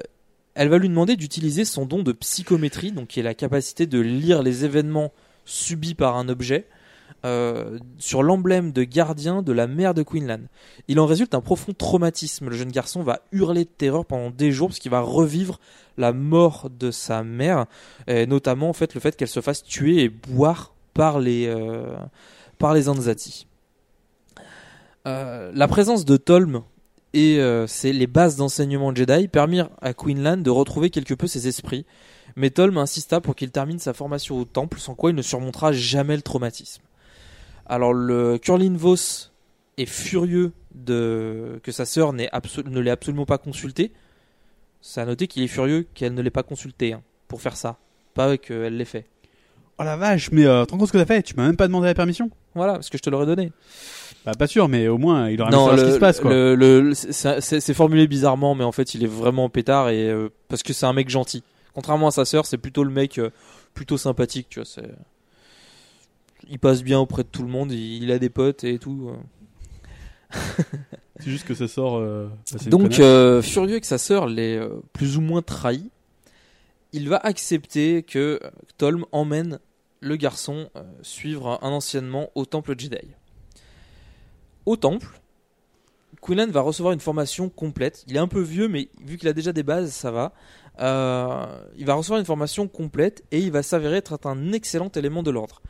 [0.54, 4.00] elle va lui demander d'utiliser son don de psychométrie, donc qui est la capacité de
[4.00, 5.12] lire les événements
[5.44, 6.68] subis par un objet,
[7.26, 10.42] euh, sur l'emblème de gardien de la mère de Quinlan.
[10.88, 12.48] Il en résulte un profond traumatisme.
[12.50, 15.60] Le jeune garçon va hurler de terreur pendant des jours parce qu'il va revivre
[15.98, 17.66] la mort de sa mère,
[18.06, 21.98] et notamment en fait le fait qu'elle se fasse tuer et boire par les euh,
[22.60, 23.48] par les Anzati.
[25.06, 26.64] La présence de Tolm
[27.14, 31.48] et euh, c'est les bases d'enseignement Jedi permirent à Quinlan de retrouver quelque peu ses
[31.48, 31.86] esprits.
[32.36, 35.72] Mais Tolm insista pour qu'il termine sa formation au temple, sans quoi il ne surmontera
[35.72, 36.82] jamais le traumatisme.
[37.66, 38.96] Alors le Curlin Vos
[39.78, 43.92] est furieux de que sa sœur absolu- ne l'ait absolument pas consulté.
[44.82, 47.78] C'est à noter qu'il est furieux qu'elle ne l'ait pas consulté hein, pour faire ça,
[48.16, 49.06] pas qu'elle l'ait fait.
[49.80, 51.24] Oh la vache, mais euh, te rends compte ce que t'as fait?
[51.24, 53.52] Tu m'as même pas demandé la permission Voilà, parce que je te l'aurais donné.
[54.26, 56.20] Bah pas sûr, mais au moins il aurait Non, savoir ce le- qui se passe
[56.22, 56.32] quoi.
[56.32, 60.30] le- le- le- c'est formulé bizarrement, mais en fait, il est vraiment pétard et euh,
[60.48, 61.44] parce que c'est un mec gentil.
[61.74, 63.32] Contrairement à sa sœur, c'est plutôt le mec euh,
[63.74, 64.66] plutôt sympathique, tu vois.
[64.66, 64.90] C'est
[66.50, 69.10] il passe bien auprès de tout le monde, il, il a des potes et tout.
[69.10, 69.16] euh.
[71.20, 71.98] C'est juste que ça sort.
[71.98, 75.90] euh, bah, Donc, euh, furieux que sa sœur l'ait euh, plus ou moins trahi,
[76.92, 78.40] il va accepter que
[78.78, 79.60] Tolm emmène
[80.00, 82.98] le garçon euh, suivre un anciennement au temple Jedi.
[84.66, 85.08] Au temple,
[86.22, 88.04] Quinlan va recevoir une formation complète.
[88.08, 90.32] Il est un peu vieux, mais vu qu'il a déjà des bases, ça va.
[90.80, 91.46] Euh,
[91.78, 95.32] il va recevoir une formation complète et il va s'avérer être un excellent élément de
[95.32, 95.62] l'ordre.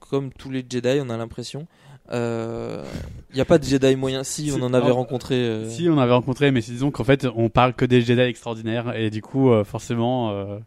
[0.00, 1.66] Comme tous les Jedi, on a l'impression.
[2.12, 2.84] Euh,
[3.30, 4.22] Il n'y a pas de Jedi moyen.
[4.24, 5.34] Si, on en avait alors, rencontré.
[5.34, 8.20] euh, Si, on avait rencontré, mais c'est- disons qu'en fait, on parle que des Jedi
[8.20, 10.30] extraordinaires, et du coup, euh, forcément.
[10.30, 10.58] euh,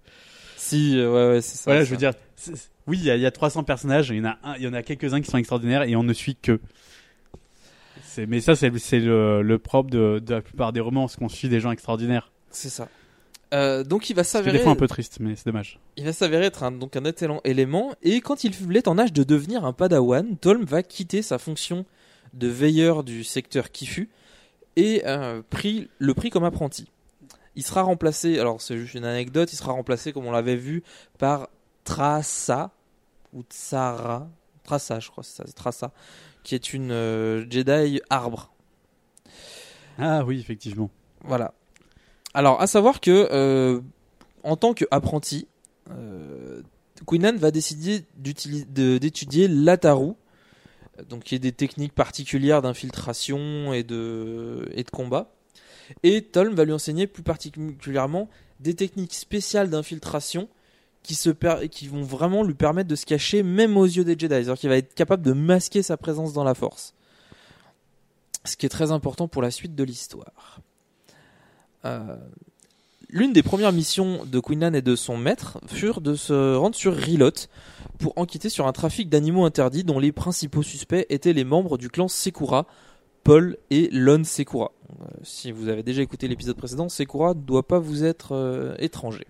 [0.58, 1.64] Si, euh, ouais, ouais, c'est ça.
[1.72, 2.12] Voilà, je veux dire,
[2.86, 4.74] oui, il y, y a 300 personnages, il y en a, un- il y en
[4.74, 6.60] a quelques-uns qui sont extraordinaires, et on ne suit que.
[8.28, 11.60] Mais ça, c'est le, le propre de, de la plupart des romans, qu'on suit des
[11.60, 12.32] gens extraordinaires.
[12.52, 12.88] C'est ça.
[13.54, 14.58] Euh, donc il va s'avérer.
[14.58, 15.80] des fois un peu triste, mais c'est dommage.
[15.98, 19.12] Il va s'avérer être un, donc un excellent élément et quand il est en âge
[19.12, 21.86] de devenir un padawan, Tolm va quitter sa fonction
[22.34, 24.10] de veilleur du secteur Kifu
[24.76, 26.91] et euh, pris, le prit comme apprenti.
[27.56, 30.84] Il sera remplacé, alors c'est juste une anecdote, il sera remplacé comme on l'avait vu
[31.17, 31.50] par
[31.86, 32.72] Trassa
[33.34, 34.30] ou Tsara,
[34.63, 35.91] Trassa je crois, c'est ça, c'est Trassa,
[36.43, 38.52] qui est une euh, Jedi arbre.
[39.97, 40.89] Ah oui, effectivement.
[41.23, 41.54] Voilà.
[42.34, 43.82] Alors, à savoir que, euh,
[44.43, 45.47] en tant qu'apprenti,
[45.91, 46.62] euh,
[47.38, 50.13] va décider d'étudier l'Ataru,
[51.10, 55.32] donc qui est des techniques particulières d'infiltration et de, et de combat.
[56.04, 60.49] Et Tolm va lui enseigner plus particulièrement des techniques spéciales d'infiltration
[61.04, 61.30] qui, se
[61.68, 64.28] qui vont vraiment lui permettre de se cacher même aux yeux des Jedi.
[64.28, 66.94] C'est-à-dire qu'il va être capable de masquer sa présence dans la force.
[68.46, 70.62] Ce qui est très important pour la suite de l'histoire.
[71.86, 72.16] Euh,
[73.12, 76.94] L'une des premières missions de Quinlan et de son maître furent de se rendre sur
[76.94, 77.48] Rilot
[77.98, 81.90] pour enquêter sur un trafic d'animaux interdits dont les principaux suspects étaient les membres du
[81.90, 82.68] clan Sekura,
[83.24, 84.72] Paul et Lon Sekura.
[84.92, 88.76] Euh, si vous avez déjà écouté l'épisode précédent, Sekura ne doit pas vous être euh,
[88.78, 89.26] étranger.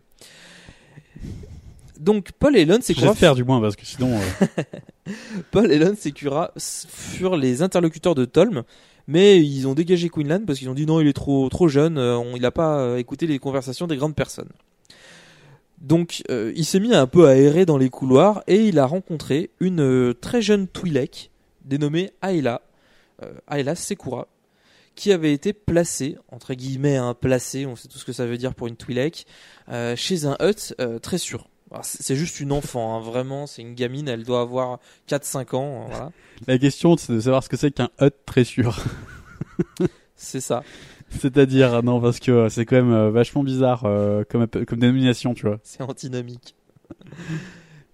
[2.00, 4.18] Donc Paul et Lon Sekura J'espère du moins, parce que sinon.
[4.18, 4.64] euh,
[5.52, 8.64] Paul et Lon Sekura s- furent les interlocuteurs de Tolm,
[9.08, 11.98] mais ils ont dégagé Quinlan parce qu'ils ont dit non, il est trop, trop jeune,
[11.98, 14.50] euh, on- il n'a pas euh, écouté les conversations des grandes personnes.
[15.82, 18.86] Donc euh, il s'est mis un peu à errer dans les couloirs et il a
[18.86, 21.32] rencontré une euh, très jeune Twi'lek
[21.66, 22.62] dénommée Ayla,
[23.52, 24.28] Ayla Sekura,
[24.96, 28.38] qui avait été placée, entre guillemets, hein, placée, on sait tout ce que ça veut
[28.38, 29.26] dire pour une Twi'lek,
[29.70, 31.49] euh, chez un hut euh, très sûr.
[31.72, 35.84] Alors, C'est juste une enfant, hein, vraiment, c'est une gamine, elle doit avoir 4-5 ans,
[35.84, 36.12] euh, voilà.
[36.48, 38.84] La question, c'est de savoir ce que c'est qu'un hut très sûr.
[40.16, 40.64] C'est ça.
[41.10, 44.80] C'est-à-dire, ah non, parce que euh, c'est quand même euh, vachement bizarre euh, comme, comme
[44.80, 45.60] dénomination, tu vois.
[45.64, 46.56] C'est antinomique.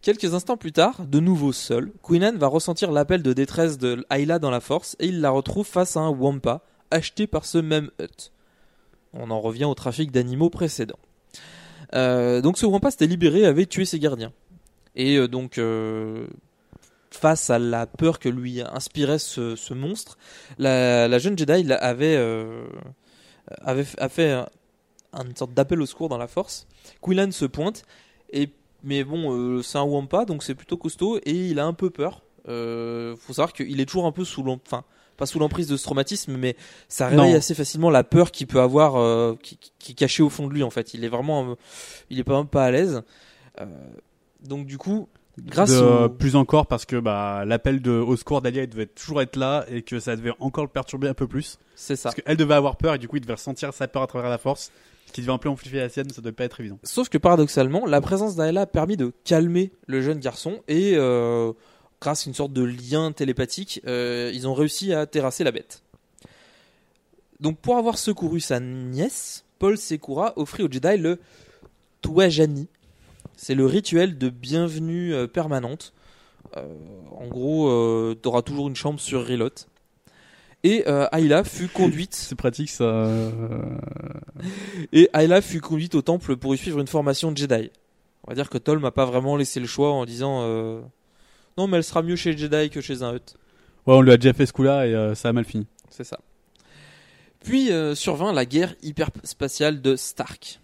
[0.02, 4.40] Quelques instants plus tard, de nouveau seul, Quinlan va ressentir l'appel de détresse de Ayla
[4.40, 6.62] dans la force et il la retrouve face à un Wampa
[6.92, 8.32] acheté par ce même hut.
[9.14, 11.00] On en revient au trafic d'animaux précédent.
[11.94, 14.34] Euh, donc ce Wampa s'était libéré avait tué ses gardiens.
[14.96, 16.28] Et euh, donc, euh,
[17.12, 20.18] face à la peur que lui inspirait ce, monstre,
[20.58, 22.18] la, jeune Jedi avait,
[23.62, 24.48] a fait un-
[25.26, 26.68] une sorte d'appel au secours dans la force.
[27.02, 27.84] Quinlan se pointe,
[28.84, 32.22] mais bon, c'est un Wampa, donc c'est plutôt costaud, et il a un peu peur.
[32.48, 34.82] Euh, faut savoir qu'il est toujours un peu sous l'emprise,
[35.18, 36.56] pas sous l'emprise de ce traumatisme, mais
[36.88, 37.38] ça réveille Non.
[37.38, 39.58] assez facilement la peur qu'il peut avoir, euh, qui,
[39.90, 40.94] est cachée au fond de lui, en fait.
[40.94, 41.56] Il est vraiment, euh,
[42.10, 43.02] il est pas, pas à l'aise.
[43.62, 43.66] Euh,
[44.44, 45.08] donc du coup,
[45.40, 48.86] Grâce de- au- plus encore parce que bah l'appel de au secours d'Alia il devait
[48.86, 51.58] toujours être là et que ça devait encore le perturber un peu plus.
[51.76, 52.04] C'est ça.
[52.10, 54.30] Parce qu'elle devait avoir peur et du coup il devait ressentir sa peur à travers
[54.30, 54.72] la force,
[55.08, 56.80] ce qui devait un peu amplifier la sienne, ça devait pas être évident.
[56.84, 61.52] Sauf que paradoxalement, la présence d'Ayla a permis de calmer le jeune garçon et euh,
[62.06, 65.82] grâce à une sorte de lien télépathique, euh, ils ont réussi à terrasser la bête.
[67.40, 71.20] Donc pour avoir secouru sa nièce, Paul Sekura offrit au Jedi le
[72.04, 72.68] Tuajani.
[73.36, 75.94] C'est le rituel de bienvenue euh, permanente.
[76.58, 76.68] Euh,
[77.12, 79.66] en gros, euh, t'auras toujours une chambre sur Rilot.
[80.64, 82.14] Et euh, Ayla fut conduite.
[82.14, 83.10] C'est pratique ça.
[84.94, 87.72] Et Ayla fut conduite au temple pour y suivre une formation de Jedi.
[88.26, 90.44] On va dire que Tol m'a pas vraiment laissé le choix en disant
[91.58, 93.36] non mais elle sera mieux chez Jedi que chez un Hutt.
[93.88, 95.68] Ouais, on lui a déjà fait ce coup-là et euh, ça a mal fini.
[95.90, 96.20] C'est ça.
[97.44, 100.60] Puis euh, survint la guerre hyperspatiale de Stark.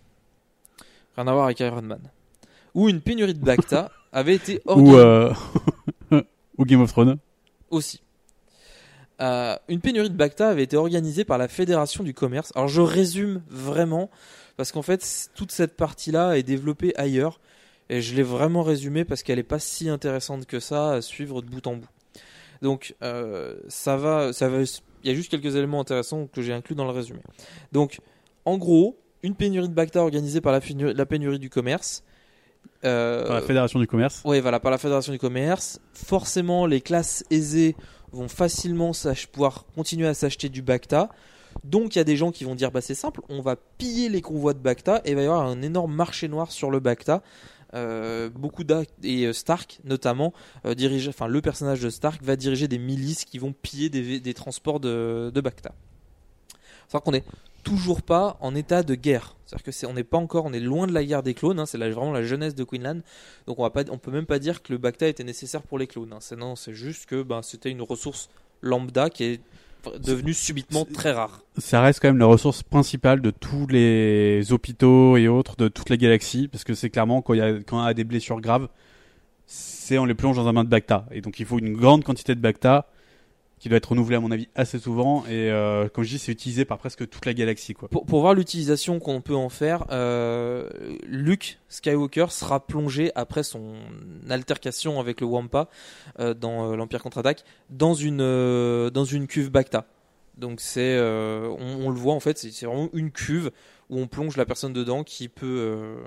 [1.16, 2.02] Rien à voir avec Iron Man.
[2.74, 4.98] Où une pénurie de Bacta avait été Ou organisée.
[6.12, 6.22] euh...
[6.58, 7.18] ou Game of Thrones.
[7.70, 8.02] aussi.
[9.22, 12.52] Euh, une pénurie de Bacta avait été organisée par la Fédération du commerce.
[12.56, 14.10] Alors je résume vraiment
[14.58, 17.40] parce qu'en fait toute cette partie-là est développée ailleurs
[17.92, 21.42] et je l'ai vraiment résumée parce qu'elle n'est pas si intéressante que ça à suivre
[21.44, 21.88] de bout en bout.
[22.64, 24.60] Donc euh, ça va, ça va.
[25.04, 27.20] Il y a juste quelques éléments intéressants que j'ai inclus dans le résumé.
[27.72, 28.00] Donc
[28.46, 32.04] en gros, une pénurie de Bacta organisée par la, pénurie- la pénurie du commerce.
[32.86, 34.22] Euh, Par la Fédération du commerce.
[34.26, 35.80] oui, voilà, par la Fédération du commerce.
[35.94, 37.76] Forcément, les classes aisées
[38.12, 38.92] vont facilement
[39.32, 41.10] pouvoir continuer à s'acheter du Bacta.
[41.64, 44.10] Donc, il y a des gens qui vont dire bah, c'est simple, on va piller
[44.10, 46.80] les convois de Bacta et il va y avoir un énorme marché noir sur le
[46.80, 47.22] Bacta.
[47.74, 48.64] Euh, beaucoup
[49.02, 50.34] et euh, Stark notamment
[50.66, 50.76] euh,
[51.08, 55.32] enfin le personnage de Stark va diriger des milices qui vont piller des, transports de,
[55.34, 55.74] de Bacta.
[56.88, 57.24] Savoir qu'on n'est
[57.64, 59.36] toujours pas en état de guerre.
[59.46, 61.60] C'est-à-dire que c'est, on n'est pas encore, on est loin de la guerre des clones.
[61.60, 63.02] hein, c'est vraiment la jeunesse de Queenland.
[63.48, 65.80] Donc on va pas, on peut même pas dire que le Bacta était nécessaire pour
[65.80, 66.12] les clones.
[66.12, 66.18] hein.
[66.20, 68.30] C'est non, c'est juste que ben, c'était une ressource
[68.62, 69.42] lambda qui est
[70.00, 71.42] devenue subitement très rare.
[71.58, 75.90] Ça reste quand même la ressource principale de tous les hôpitaux et autres de toute
[75.90, 78.42] la galaxie, parce que c'est clairement quand il y a, quand y a des blessures
[78.42, 78.68] graves,
[79.46, 81.06] c'est on les plonge dans un bain de Bacta.
[81.12, 82.88] Et donc il faut une grande quantité de Bacta
[83.62, 85.24] qui doit être renouvelée à mon avis assez souvent.
[85.28, 87.76] Et euh, comme je dis, c'est utilisé par presque toute la galaxie.
[87.76, 87.90] Quoi.
[87.90, 90.68] Pour, voir l'utilisation qu'on peut en faire, euh,
[91.06, 93.76] Luke Skywalker sera plongé après son
[94.32, 95.70] altercation avec le Wampa
[96.20, 98.18] euh, dans euh, l'Empire contre-attaque dans une
[98.90, 99.86] dans une cuve Bacta.
[100.38, 103.52] Donc c'est on, on le voit en fait, c'est vraiment une cuve
[103.92, 105.98] où on plonge la personne dedans qui peut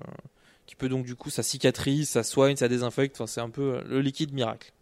[0.67, 3.15] qui peut donc du coup ça cicatrise, ça soigne, ça désinfecte.
[3.15, 4.73] Enfin c'est un peu le liquide miracle.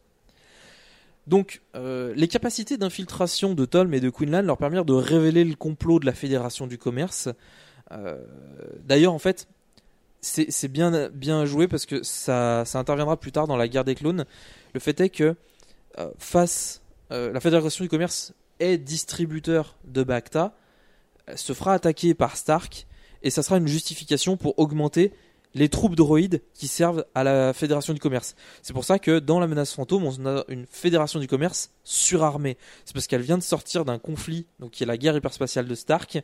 [1.27, 5.55] Donc, euh, les capacités d'infiltration de Tolm et de Queenland leur permirent de révéler le
[5.55, 7.29] complot de la Fédération du commerce.
[7.93, 8.21] Euh,
[8.85, 9.47] D'ailleurs, en fait,
[10.21, 14.25] c'est bien, joué parce que ça, interviendra plus tard dans la guerre des clones.
[14.75, 15.37] Le fait est que
[15.99, 20.55] euh, face, la Fédération du commerce est distributeur de Bacta,
[21.35, 22.87] se fera attaquer par Stark
[23.23, 25.13] et ça sera une justification pour augmenter
[25.55, 28.35] les troupes droïdes qui servent à la Fédération du commerce.
[28.63, 32.57] C'est pour ça que dans la menace fantôme, on a une Fédération du commerce surarmée.
[32.85, 35.75] C'est parce qu'elle vient de sortir d'un conflit, donc qui est la guerre hyperspatiale de
[35.75, 36.23] Stark,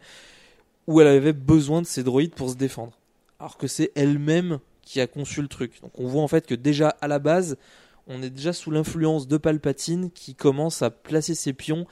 [0.86, 2.98] où elle avait besoin de ses droïdes pour se défendre.
[3.38, 5.80] Alors que c'est elle-même qui a conçu le truc.
[5.82, 7.58] Donc on voit en fait que déjà à la base,
[8.06, 11.86] on est déjà sous l'influence de Palpatine qui commence à placer ses pions,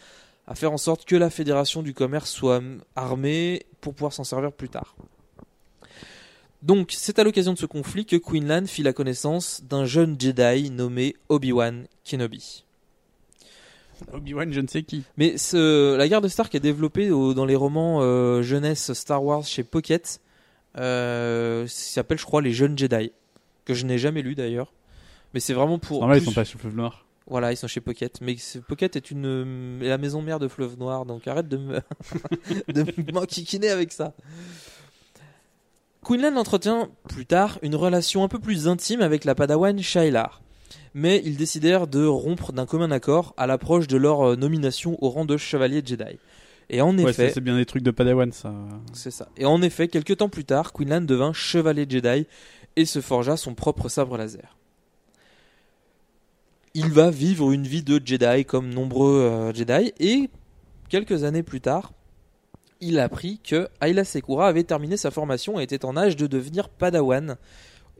[0.46, 2.62] à faire en sorte que la Fédération du commerce soit
[2.94, 4.96] armée pour pouvoir s'en servir plus tard.
[6.62, 10.71] Donc, c'est à l'occasion de ce conflit que Queenland fit la connaissance d'un jeune Jedi
[10.71, 12.64] nommé Obi-Wan Kenobi.
[14.12, 15.05] Obi-Wan, je ne sais qui.
[15.16, 19.23] Mais ce, la guerre de Stark est développée au- dans les romans euh, jeunesse Star
[19.25, 20.21] Wars chez Pocket.
[20.79, 23.12] Euh, s'appelle, je crois, Les Jeunes Jedi.
[23.64, 24.73] Que je n'ai jamais lu d'ailleurs.
[25.35, 26.01] Mais c'est vraiment pour.
[26.01, 27.05] Normal, ils plus- sont pas le fleuve noir.
[27.29, 28.21] Voilà, ils sont chez Pocket.
[28.21, 28.37] Mais
[28.69, 31.81] Pocket est une euh, la maison mère de Fleuve Noir, donc arrête de me
[32.73, 34.12] de m'enquiquiner avec ça.
[36.07, 40.40] Quinlan entretient plus tard une relation un peu plus intime avec la Padawan Shailar.
[40.95, 45.11] Mais ils décidèrent de rompre d'un commun accord à l'approche de leur euh, nomination au
[45.11, 46.19] rang de chevalier Jedi.
[46.71, 48.53] Et en Ouais, effet, c'est bien des trucs de Padawan, ça.
[48.93, 49.28] c'est ça.
[49.37, 52.26] Et en effet, quelques temps plus tard, Quinlan devint chevalier Jedi
[52.76, 54.57] et se forgea son propre sabre laser.
[56.74, 60.30] Il va vivre une vie de Jedi comme nombreux euh, Jedi et
[60.89, 61.93] quelques années plus tard,
[62.81, 66.68] il apprit que Ayla Sekura avait terminé sa formation et était en âge de devenir
[66.68, 67.37] Padawan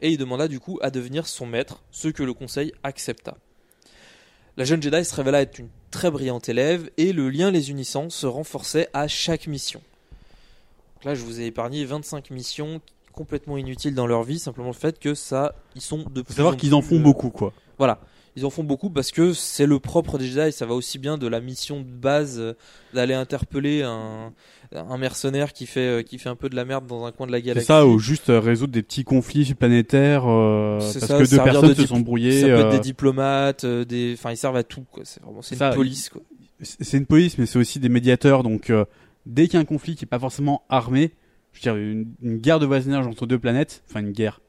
[0.01, 3.37] et il demanda du coup à devenir son maître, ce que le conseil accepta.
[4.57, 8.09] La jeune Jedi se révéla être une très brillante élève et le lien les unissant
[8.09, 9.81] se renforçait à chaque mission.
[10.95, 12.81] Donc là, je vous ai épargné 25 missions
[13.13, 16.33] complètement inutiles dans leur vie, simplement le fait que ça, ils sont de Faut plus
[16.35, 17.53] savoir qu'ils en font euh, beaucoup, quoi.
[17.77, 17.99] Voilà.
[18.37, 20.51] Ils en font beaucoup parce que c'est le propre des Jedi.
[20.51, 22.53] Ça va aussi bien de la mission de base euh,
[22.93, 24.31] d'aller interpeller un,
[24.71, 27.25] un mercenaire qui fait, euh, qui fait un peu de la merde dans un coin
[27.25, 27.65] de la C'est galaxie.
[27.65, 31.43] ça, ou juste euh, résoudre des petits conflits planétaires euh, C'est parce ça, que deux
[31.43, 32.41] personnes de se sont brouillées.
[32.41, 35.01] Ça peut être euh, des diplomates, euh, des, enfin ils servent à tout quoi.
[35.03, 36.21] C'est vraiment, c'est une ça, police quoi.
[36.61, 38.43] c'est c'est une police, mais c'est aussi des médiateurs.
[38.43, 38.85] Donc, euh,
[39.25, 41.11] dès qu'il y a un conflit qui est pas forcément armé,
[41.53, 44.41] je veux dire une, une guerre de voisinage entre deux planètes, enfin une guerre,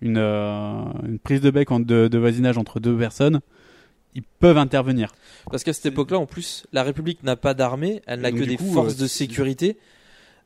[0.00, 3.40] une, euh, une prise de bec en- de, de voisinage entre deux personnes,
[4.14, 5.12] ils peuvent intervenir.
[5.50, 8.56] Parce qu'à cette époque-là, en plus, la République n'a pas d'armée, elle n'a que des
[8.56, 9.76] coup, forces euh, de sécurité.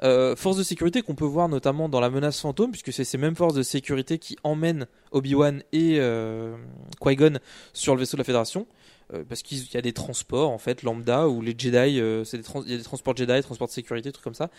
[0.03, 3.18] Euh, forces de sécurité qu'on peut voir notamment dans la menace fantôme, puisque c'est ces
[3.18, 6.57] mêmes forces de sécurité qui emmènent Obi-Wan et euh,
[7.03, 7.38] Qui-Gon
[7.74, 8.66] sur le vaisseau de la Fédération.
[9.12, 12.38] Euh, parce qu'il y a des transports en fait lambda où les Jedi, euh, c'est
[12.38, 14.51] des trans- il y a des transports Jedi, transports de sécurité, trucs comme ça.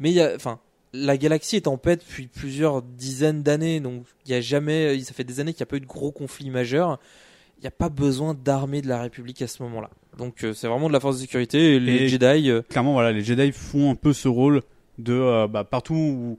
[0.00, 0.58] Mais il y a, enfin,
[0.92, 5.14] la galaxie est en paix depuis plusieurs dizaines d'années, donc il y a jamais, ça
[5.14, 6.98] fait des années qu'il n'y a pas eu de gros conflits majeurs.
[7.58, 9.90] Il n'y a pas besoin d'armée de la République à ce moment-là.
[10.18, 11.76] Donc euh, c'est vraiment de la force de sécurité.
[11.76, 14.62] Et les Et Jedi, euh, Clairement, voilà, les Jedi font un peu ce rôle
[14.98, 16.38] de euh, bah, partout où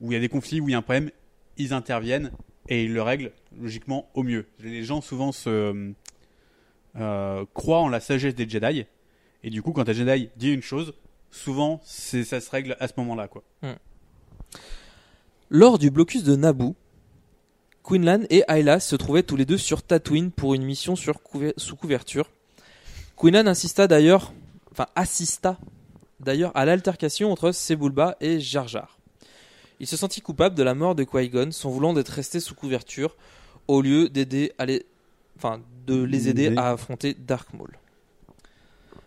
[0.00, 1.10] où il y a des conflits, où il y a un problème,
[1.56, 2.30] ils interviennent
[2.68, 4.46] et ils le règlent logiquement au mieux.
[4.62, 5.92] Les gens souvent se
[6.96, 8.86] euh, croient en la sagesse des Jedi
[9.42, 10.94] et du coup, quand un Jedi dit une chose,
[11.34, 13.42] souvent c'est ça se règle à ce moment-là, quoi.
[15.50, 16.74] lors du blocus de Naboo,
[17.82, 21.52] Quinlan et Ayla se trouvaient tous les deux sur Tatooine pour une mission sur couver-
[21.58, 22.30] sous couverture.
[23.16, 24.32] Quinlan insista d'ailleurs,
[24.72, 25.58] enfin assista
[26.20, 28.98] d'ailleurs à l'altercation entre Sebulba et Jar Jar.
[29.80, 33.16] Il se sentit coupable de la mort de Qui-Gon, sans voulant d'être resté sous couverture,
[33.68, 34.86] au lieu d'aider à les,
[35.36, 36.56] enfin de les aider Aider.
[36.56, 37.76] à affronter Dark Maul.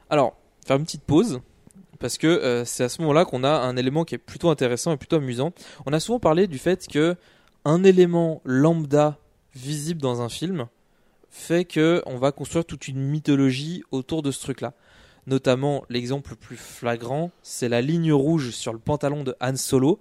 [0.09, 1.41] Alors, faire une petite pause,
[1.99, 4.91] parce que euh, c'est à ce moment-là qu'on a un élément qui est plutôt intéressant
[4.91, 5.51] et plutôt amusant.
[5.85, 7.15] On a souvent parlé du fait que
[7.65, 9.17] un élément lambda
[9.55, 10.67] visible dans un film
[11.29, 14.73] fait que on va construire toute une mythologie autour de ce truc-là.
[15.27, 19.99] Notamment, l'exemple le plus flagrant, c'est la ligne rouge sur le pantalon de Han Solo.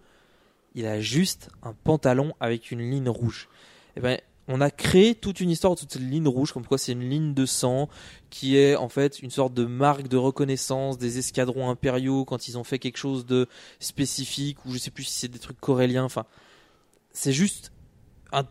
[0.75, 3.49] Il a juste un pantalon avec une ligne rouge.
[3.97, 6.93] Et ben, on a créé toute une histoire toute cette ligne rouge, comme quoi c'est
[6.93, 7.89] une ligne de sang
[8.31, 12.57] qui est en fait une sorte de marque de reconnaissance des escadrons impériaux quand ils
[12.59, 13.49] ont fait quelque chose de
[13.81, 16.05] spécifique ou je sais plus si c'est des trucs coréliens.
[16.05, 16.27] Enfin,
[17.13, 17.73] c'est juste
[18.33, 18.45] un,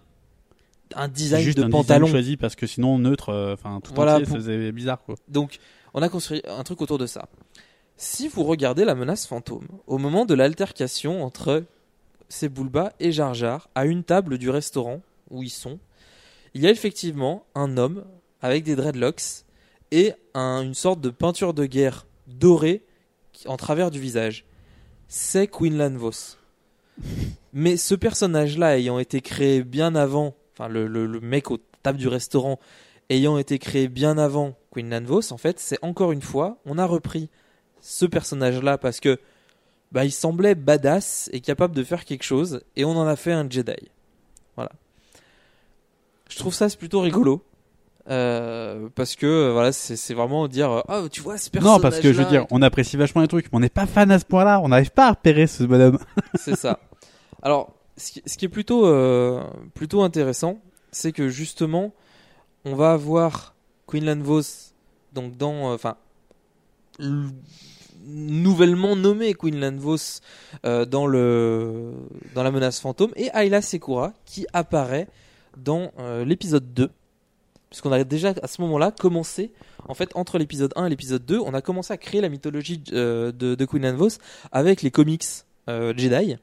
[0.95, 2.05] un design juste de un pantalon.
[2.07, 5.01] design choisi parce que sinon neutre, euh, enfin tout Voilà, entier, pour- ça faisait bizarre,
[5.03, 5.15] quoi.
[5.29, 5.59] Donc,
[5.93, 7.27] on a construit un truc autour de ça.
[7.97, 11.63] Si vous regardez la menace fantôme, au moment de l'altercation entre
[12.27, 15.79] Sebulba et Jar Jar, à une table du restaurant où ils sont,
[16.53, 18.05] il y a effectivement un homme
[18.41, 19.43] avec des dreadlocks
[19.91, 22.83] et un- une sorte de peinture de guerre dorée
[23.45, 24.45] en travers du visage.
[25.07, 26.37] C'est Quinlan Vos.
[27.53, 31.99] Mais ce personnage-là ayant été créé bien avant, enfin le, le- le mec aux tables
[31.99, 32.59] du restaurant
[33.09, 36.85] ayant été créé bien avant Quinlan Vos, en fait, c'est encore une fois, on a
[36.85, 37.29] repris
[37.81, 39.19] ce personnage-là parce que
[39.91, 43.31] bah, il semblait badass et capable de faire quelque chose, et on en a fait
[43.31, 43.75] un Jedi.
[46.29, 47.43] Je trouve ça c'est plutôt rigolo.
[48.09, 51.81] euh, parce que euh, voilà c'est vraiment dire euh, oh tu vois ce personnage Non,
[51.81, 54.11] parce que je veux dire, on apprécie vachement les trucs, mais on n'est pas fan
[54.11, 54.59] à ce point-là.
[54.63, 55.97] On n'arrive pas à repérer ce bonhomme.
[56.35, 56.79] C'est ça.
[57.41, 60.59] Alors, ce qui, ce qui est plutôt, euh, plutôt intéressant,
[60.91, 61.93] c'est que justement,
[62.65, 63.55] on va avoir
[63.87, 64.41] Quinlan Vos,
[65.13, 65.95] donc dans, enfin,
[68.05, 70.21] nouvellement nommé Quinlan Vos
[70.63, 71.93] dans le,
[72.33, 75.07] dans la menace fantôme, et Ayla Sekura qui apparaît
[75.57, 76.89] dans euh, l'épisode 2.
[77.69, 79.51] Puisqu'on a déjà à ce moment-là commencé,
[79.87, 82.81] en fait, entre l'épisode 1 et l'épisode 2, on a commencé à créer la mythologie
[82.93, 84.09] euh, de, de Quinlan Vos
[84.51, 85.23] avec les comics
[85.69, 86.37] euh, Jedi.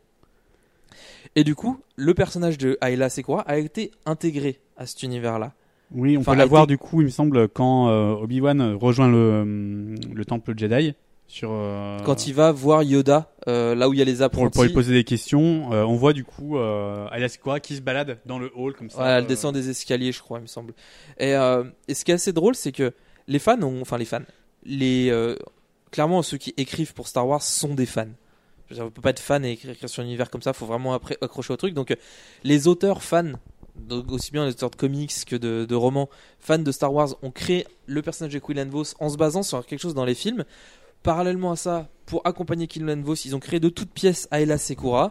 [1.36, 5.52] Et du coup, le personnage de Ayla Sekura a été intégré à cet univers-là.
[5.94, 7.88] Oui, on Enfin, peut la voir du coup, il me semble, quand
[8.20, 10.94] Obi-Wan rejoint le, le temple Jedi.
[11.32, 14.52] Sur, euh, Quand il va voir Yoda, euh, là où il y a les apprentis,
[14.52, 18.18] pour lui poser des questions, euh, on voit du coup Ayla Sekura qui se balade
[18.26, 19.16] dans le hall comme ça.
[19.16, 20.74] Elle descend des escaliers, je crois, il me semble.
[21.18, 22.92] Et, et ce qui est assez drôle, c'est que
[23.28, 24.20] les fans ont, enfin les fans,
[24.66, 25.10] les
[25.90, 28.04] clairement ceux qui écrivent pour Star Wars sont des fans.
[28.66, 30.52] Je veux dire, on peut pas être fan et écrire, sur un univers comme ça,
[30.52, 31.72] faut vraiment après accrocher au truc.
[31.72, 31.96] Donc
[32.44, 33.32] les auteurs fans,
[33.74, 36.10] donc aussi bien les auteurs de comics que de, de romans,
[36.40, 39.64] fans de Star Wars, ont créé le personnage de Quinlan Vos en se basant sur
[39.64, 40.44] quelque chose dans les films.
[41.03, 45.11] Parallèlement à ça, pour accompagner Quinlan Vos, ils ont créé de toutes pièces Ayla Sekura.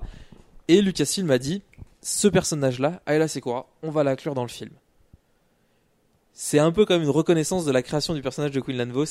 [0.68, 1.62] Et Lucasfilm a dit
[2.02, 4.72] ce personnage-là, Ayla Sekura, on va l'inclure dans le film.
[6.34, 9.04] C'est un peu comme une reconnaissance de la création du personnage de Quinlan Vos.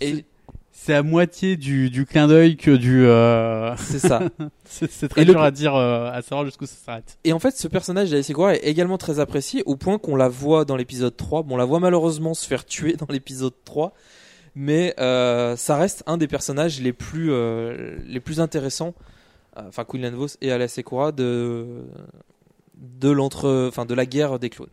[0.00, 0.24] Et
[0.72, 3.04] c'est à moitié du, du clin d'œil que du.
[3.04, 4.22] euh, C'est ça.
[4.64, 7.18] c'est très Et le- dur à dire, euh, à savoir jusqu'où ça s'arrête.
[7.24, 10.28] Et en fait, ce personnage d'Alice Segura est également très apprécié au point qu'on la
[10.28, 11.42] voit dans l'épisode 3.
[11.42, 13.92] Bon, on la voit malheureusement se faire tuer dans l'épisode 3,
[14.54, 18.94] mais euh, ça reste un des personnages les plus, euh, les plus intéressants,
[19.56, 21.84] euh, enfin Queen Vos et Alice Segura de,
[22.74, 24.68] de, l'entre, enfin, de la guerre des clones.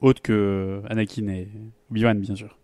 [0.00, 1.48] Autre que Anakin et
[1.90, 2.56] Obi-Wan, bien sûr.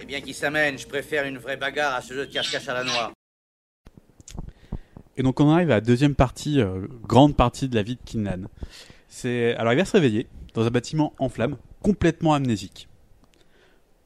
[0.00, 2.74] Eh bien, qui s'amène, je préfère une vraie bagarre à ce jeu de cache-cache à
[2.74, 3.12] la noire.
[5.16, 8.00] Et donc on arrive à la deuxième partie, euh, grande partie de la vie de
[8.04, 8.48] Kinlan.
[9.08, 12.88] C'est alors il va se réveiller dans un bâtiment en flammes, complètement amnésique.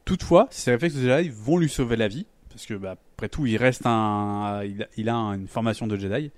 [0.09, 3.45] Toutefois, ses réflexes de Jedi vont lui sauver la vie, parce que bah, après tout,
[3.45, 4.63] il reste un,
[4.97, 6.31] il a, une formation de Jedi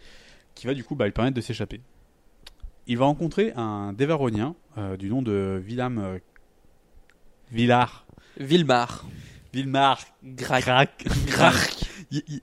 [0.56, 1.80] qui va du coup bah, lui permettre de s'échapper.
[2.88, 6.18] Il va rencontrer un Dévaronien euh, du nom de Villam euh,
[7.52, 8.06] Villar.
[8.40, 9.06] Vilmar.
[9.52, 10.00] Vilmar.
[10.24, 10.64] Grac.
[10.64, 11.06] Grac.
[11.28, 11.84] Grac.
[12.10, 12.40] Il il-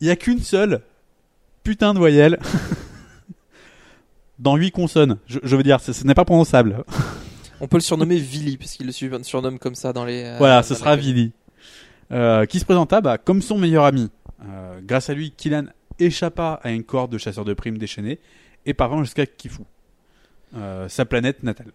[0.00, 0.82] il y a qu'une seule
[1.64, 2.38] putain de voyelle
[4.38, 5.18] dans huit consonnes.
[5.26, 6.84] Je, je veux dire, ce, ce n'est pas prononçable.
[7.60, 10.22] On peut le surnommer Vili, puisqu'il le su- surnomme comme ça dans les.
[10.24, 11.32] euh, voilà, ce sera Vili.
[12.10, 14.10] Euh, qui se présenta bah, comme son meilleur ami.
[14.44, 15.64] Euh, grâce à lui, Killan
[15.98, 18.18] échappa à une corde de chasseurs de primes déchaînés
[18.64, 19.62] et parvint jusqu'à Kifu,
[20.56, 21.72] euh, sa planète natale.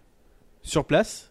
[0.62, 1.30] Sur place,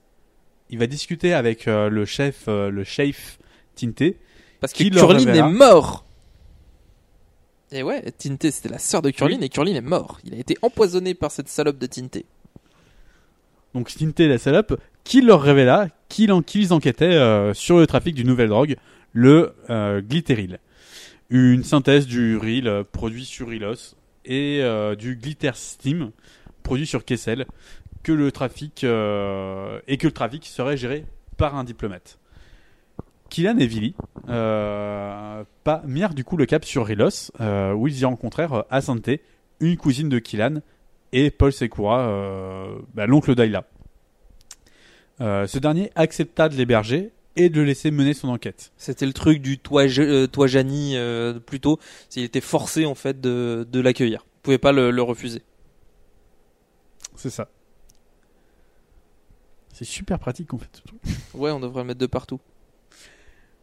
[0.70, 3.40] il va discuter avec euh, le chef, euh, le chef
[3.76, 4.18] Tinté.
[4.62, 6.06] Parce que qui leur Curlin est mort.
[7.72, 10.20] Et ouais, Tinté, c'était la sœur de Curlin et Curlin est mort.
[10.24, 12.26] Il a été empoisonné par cette salope de Tinté.
[13.74, 18.16] Donc Tinté la salope, qui leur révéla qu'ils en- qu'ils enquêtaient euh, sur le trafic
[18.16, 18.76] d'une nouvelle drogue,
[19.14, 20.60] le euh, glitteril.
[21.30, 23.96] Une synthèse du ril euh, produit sur Rilos
[24.26, 24.62] et
[24.98, 26.12] du glitter steam
[26.64, 27.46] produit sur Kessel,
[28.04, 28.88] que le trafic et
[29.98, 31.06] que le trafic serait géré
[31.36, 32.20] par un diplomate.
[33.30, 33.96] Killan et Vili
[35.86, 37.32] mirent du coup le cap sur Rilos,
[37.76, 39.10] où ils y rencontrèrent Asante,
[39.60, 40.62] une cousine de Killan,
[41.14, 43.66] et Paul Sekura, euh, bah, l'oncle d'Ayla.
[45.22, 48.72] Euh, ce dernier accepta de l'héberger et de le laisser mener son enquête.
[48.78, 51.80] C'était le truc du toi, euh, toi Jani, euh, plutôt.
[52.16, 54.26] Il était forcé, en fait, de, de l'accueillir.
[54.26, 55.44] Il pouvait pas le, le refuser.
[57.16, 57.48] C'est ça.
[59.72, 60.70] C'est super pratique en fait.
[60.74, 61.00] ce truc.
[61.34, 62.40] Ouais, on devrait le mettre de partout.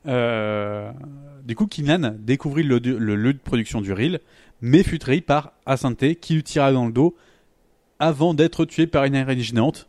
[0.06, 0.90] Euh,
[1.44, 4.20] du coup, Kinlan découvrit le, le lieu de production du reel,
[4.60, 7.16] mais fut trahi par Asante qui lui tira dans le dos
[8.00, 9.88] avant d'être tué par une araignée géante.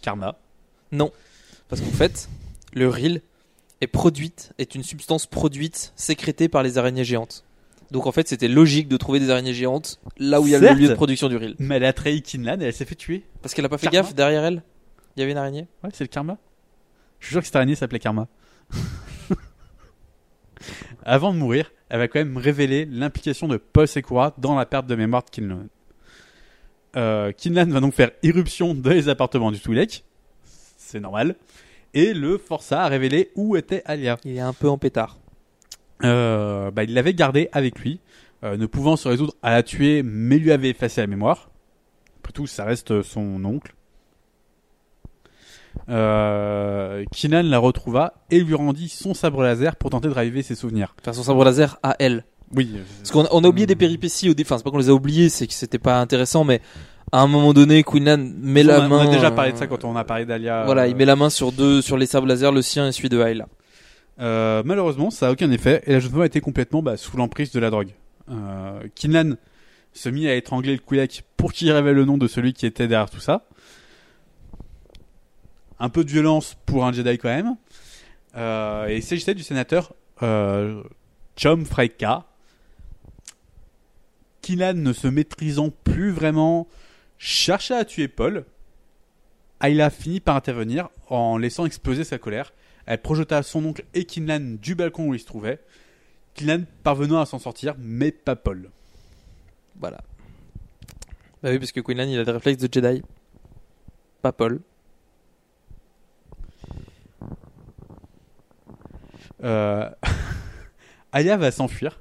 [0.00, 0.38] Karma.
[0.90, 1.12] Non.
[1.68, 2.28] Parce qu'en fait,
[2.74, 3.22] le ril
[3.80, 7.44] est produite, est une substance produite, sécrétée par les araignées géantes.
[7.90, 10.60] Donc en fait, c'était logique de trouver des araignées géantes là où il y a
[10.60, 11.54] Certes, le lieu de production du ril.
[11.58, 13.22] Mais elle a trahi Kinlan et elle s'est fait tuer.
[13.42, 14.08] Parce qu'elle a pas fait Karma.
[14.08, 14.62] gaffe derrière elle.
[15.16, 15.66] Il y avait une araignée.
[15.84, 16.38] Ouais, c'est le karma.
[17.20, 18.28] Je suis sûr que cette araignée s'appelait Karma.
[21.04, 24.86] Avant de mourir, elle va quand même révéler l'implication de Paul Sekura dans la perte
[24.86, 25.66] de mémoire de Kinlan.
[26.96, 30.04] Euh, Kinlan va donc faire irruption dans les appartements du Twi'lek.
[30.76, 31.36] C'est normal.
[31.94, 34.18] Et le força à révéler où était Alia.
[34.24, 35.18] Il est un peu en pétard.
[36.04, 38.00] Euh, bah, il l'avait gardée avec lui,
[38.44, 41.50] euh, ne pouvant se résoudre à la tuer, mais lui avait effacé la mémoire.
[42.20, 43.74] Après tout, ça reste son oncle.
[45.88, 50.54] Euh, Kinan la retrouva et lui rendit son sabre laser pour tenter de raviver ses
[50.54, 50.94] souvenirs.
[51.00, 52.24] Enfin, son sabre laser à elle.
[52.54, 52.74] Oui.
[52.98, 54.46] Parce qu'on a, on a oublié des péripéties au début.
[54.46, 56.60] Enfin, c'est pas qu'on les a oubliées, c'est que c'était pas intéressant, mais
[57.10, 59.06] à un moment donné, Quinlan met on, la a, main.
[59.06, 60.64] on a déjà parlé euh, de ça quand on a parlé d'Alia.
[60.64, 62.92] Voilà, euh, il met la main sur deux, sur les sabres laser, le sien et
[62.92, 63.46] celui de Ayla.
[64.20, 67.16] Euh, malheureusement, ça a aucun effet et la jeune femme a été complètement bah, sous
[67.16, 67.90] l'emprise de la drogue.
[68.30, 69.36] Euh, Kinlan
[69.92, 72.88] se mit à étrangler le Kouyak pour qu'il révèle le nom de celui qui était
[72.88, 73.46] derrière tout ça.
[75.80, 77.56] Un peu de violence pour un Jedi quand même.
[78.36, 79.92] Euh, et il s'agissait du sénateur
[80.22, 80.82] euh,
[81.36, 82.24] Chom Freyka.
[84.42, 86.68] Kinlan ne se maîtrisant plus vraiment,
[87.16, 88.44] chercha à tuer Paul.
[89.62, 92.52] Ayla finit par intervenir en laissant exploser sa colère.
[92.84, 95.60] Elle projeta son oncle et Kinlan du balcon où il se trouvait.
[96.34, 98.70] Kinlan parvenant à s'en sortir, mais pas Paul.
[99.78, 100.02] Voilà.
[101.42, 103.02] Bah oui, parce que Quinlan, il a des réflexes de Jedi.
[104.22, 104.60] Pas Paul.
[109.42, 109.90] Euh...
[111.12, 112.00] Aya va s'enfuir,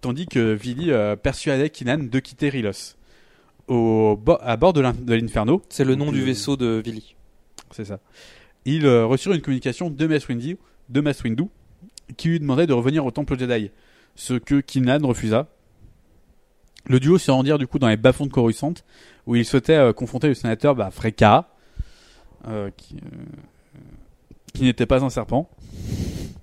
[0.00, 2.94] tandis que Vili euh, persuadait Kinlan de quitter Rilos.
[3.68, 5.62] Au bo- à bord de l'in- de l'Inferno.
[5.68, 7.14] C'est le nom du euh, vaisseau de Vili.
[7.70, 8.00] C'est ça.
[8.64, 10.56] Il euh, reçut une communication de Mace Windu,
[10.88, 11.02] de
[12.16, 13.70] qui lui demandait de revenir au temple Jedi,
[14.14, 15.48] ce que Kinlan refusa.
[16.86, 18.72] Le duo se rendirent du coup dans les bas-fonds de Coruscant,
[19.26, 21.50] où ils souhaitaient euh, confronter le sénateur bah, Freka,
[22.46, 23.78] euh, qui, euh,
[24.54, 25.50] qui n'était pas un serpent.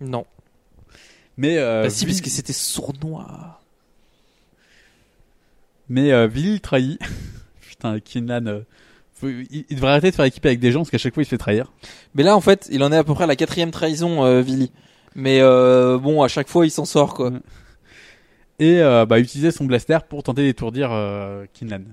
[0.02, 0.26] Non.
[1.38, 3.60] Mais euh, Bah si, Vili- parce que c'était sournois.
[5.90, 7.00] Mais euh, Vili trahit.
[7.62, 8.60] Putain, Kinlan, euh,
[9.14, 11.24] faut- il, il devrait arrêter de faire équipe avec des gens parce qu'à chaque fois
[11.24, 11.72] il se fait trahir.
[12.16, 14.42] Mais là, en fait, il en est à peu près à la quatrième trahison, euh,
[14.42, 14.72] Vili.
[15.16, 17.32] Mais euh, bon, à chaque fois, il s'en sort, quoi.
[18.60, 21.84] Et euh, bah, utiliser son blaster pour tenter d'étourdir euh, Kinlan.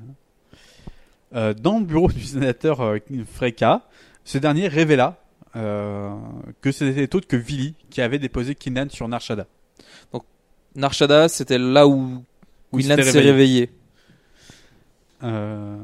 [1.34, 2.98] Euh, dans le bureau du sénateur euh,
[3.32, 3.82] Freka,
[4.24, 5.21] ce dernier révéla euh,
[5.54, 9.46] que ce n'était autre que Vili qui avait déposé Kinlan sur Narshada.
[10.12, 10.24] Donc,
[10.74, 12.24] Narshada, c'était là où
[12.80, 13.70] s'était s'est réveillé.
[15.22, 15.76] Euh,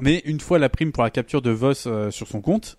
[0.00, 2.78] mais une fois la prime pour la capture de Voss euh, sur son compte,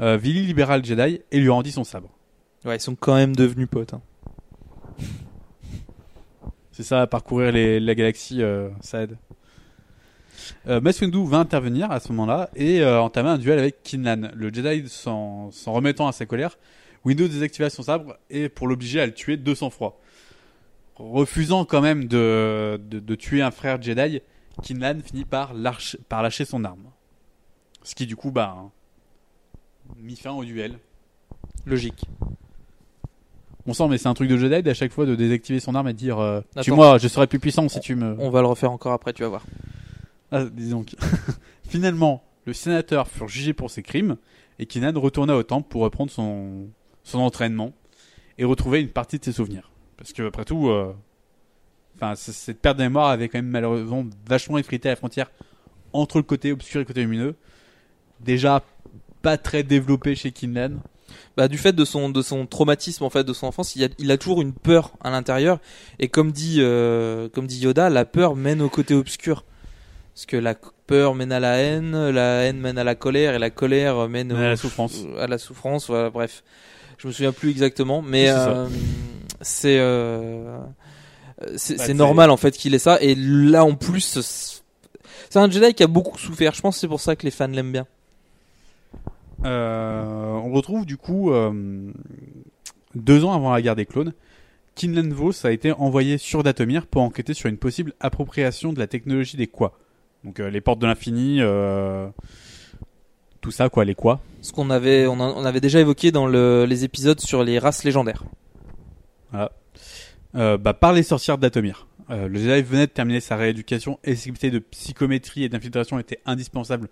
[0.00, 2.10] euh, Vili libéra le Jedi et lui rendit son sabre.
[2.64, 3.94] Ouais, ils sont quand même devenus potes.
[3.94, 4.02] hein.
[6.72, 9.16] C'est ça, parcourir les, la galaxie, euh, ça aide.
[10.66, 14.30] Euh, Mace Windu va intervenir à ce moment-là et euh, entamer un duel avec Kinlan.
[14.34, 16.58] Le Jedi s'en remettant à sa colère,
[17.04, 20.00] Windu désactiva son sabre et pour l'obliger à le tuer de sang-froid.
[20.96, 24.20] Refusant quand même de, de, de tuer un frère Jedi,
[24.62, 26.84] Kinlan finit par, lâcher- par lâcher son arme.
[27.82, 28.70] Ce qui du coup bah, hein,
[30.00, 30.78] mis fin au duel.
[31.66, 32.04] Logique.
[33.66, 35.88] On sent, mais c'est un truc de Jedi d'à chaque fois de désactiver son arme
[35.88, 36.62] et de dire euh, Attends.
[36.62, 38.14] Tue-moi, je serai plus puissant si tu me.
[38.18, 39.42] On va le refaire encore après, tu vas voir.
[40.34, 40.46] Ah.
[41.68, 44.16] Finalement, le sénateur fut jugé pour ses crimes
[44.58, 46.68] et Kinan retourna au temple pour reprendre son,
[47.04, 47.72] son entraînement
[48.38, 49.70] et retrouver une partie de ses souvenirs.
[49.96, 50.92] Parce que, après tout, euh,
[52.16, 55.30] cette perte de mémoire avait quand même malheureusement vachement effrité la frontière
[55.92, 57.36] entre le côté obscur et le côté lumineux.
[58.20, 58.64] Déjà
[59.22, 60.80] pas très développé chez Kinlan.
[61.36, 63.88] Bah, du fait de son, de son traumatisme en fait de son enfance, il a,
[63.98, 65.60] il a toujours une peur à l'intérieur.
[66.00, 69.44] Et comme dit, euh, comme dit Yoda, la peur mène au côté obscur.
[70.14, 70.54] Parce que la
[70.86, 74.32] peur mène à la haine, la haine mène à la colère, et la colère mène
[74.32, 75.04] À au- la souffrance.
[75.18, 76.44] À la souffrance, voilà, bref.
[76.98, 78.66] Je me souviens plus exactement, mais C'est euh,
[79.40, 80.58] c'est euh,
[81.40, 82.98] Bah, c'est normal en fait qu'il ait ça.
[83.00, 84.62] Et là en plus,
[85.30, 86.54] c'est un Jedi qui a beaucoup souffert.
[86.54, 87.86] Je pense que c'est pour ça que les fans l'aiment bien.
[89.44, 91.92] Euh, on retrouve du coup euh,
[92.94, 94.12] deux ans avant la guerre des clones,
[94.74, 98.86] Kinlan Vos a été envoyé sur Datomir pour enquêter sur une possible appropriation de la
[98.86, 99.76] technologie des quoi.
[100.24, 102.08] Donc euh, les portes de l'infini, euh,
[103.40, 104.20] tout ça quoi, les quoi.
[104.40, 108.24] Ce qu'on avait, on, avait déjà évoqué dans le- les épisodes sur les races légendaires.
[109.30, 109.52] Voilà.
[110.34, 111.86] Euh, bah, par les sorcières Datomir.
[112.10, 115.98] Euh, le Jedi venait de terminer sa rééducation et ses capacités de psychométrie et d'infiltration
[115.98, 116.88] étaient indispensables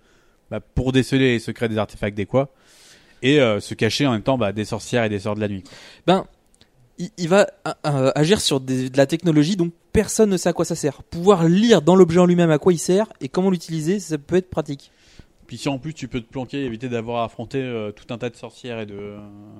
[0.49, 2.49] bah, pour déceler les secrets des artefacts des quoi
[3.21, 5.47] et euh, se cacher en même temps bah, des sorcières et des sorts de la
[5.47, 5.63] nuit.
[6.07, 6.25] Ben,
[6.97, 10.49] il, il va euh, euh, agir sur des- de la technologie dont personne ne sait
[10.49, 11.03] à quoi ça sert.
[11.03, 14.35] Pouvoir lire dans l'objet en lui-même à quoi il sert et comment l'utiliser, ça peut
[14.35, 14.91] être pratique.
[15.47, 18.11] Puis si en plus tu peux te planquer et éviter d'avoir à affronter euh, tout
[18.13, 19.17] un tas de sorcières et de.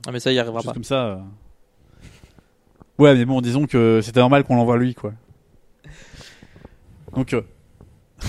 [0.08, 0.74] Ah, mais ça, y arrivera choses pas.
[0.74, 1.06] comme ça.
[1.06, 1.18] euh.
[3.00, 5.14] Ouais, mais bon, disons que c'était normal qu'on l'envoie lui, quoi.
[7.16, 7.42] Donc, euh,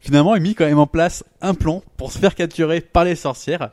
[0.00, 3.14] finalement, il mit quand même en place un plan pour se faire capturer par les
[3.16, 3.70] sorcières,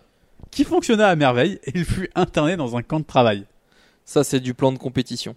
[0.52, 3.46] qui fonctionna à merveille, et il fut interné dans un camp de travail.
[4.06, 5.36] Ça, c'est du plan de compétition.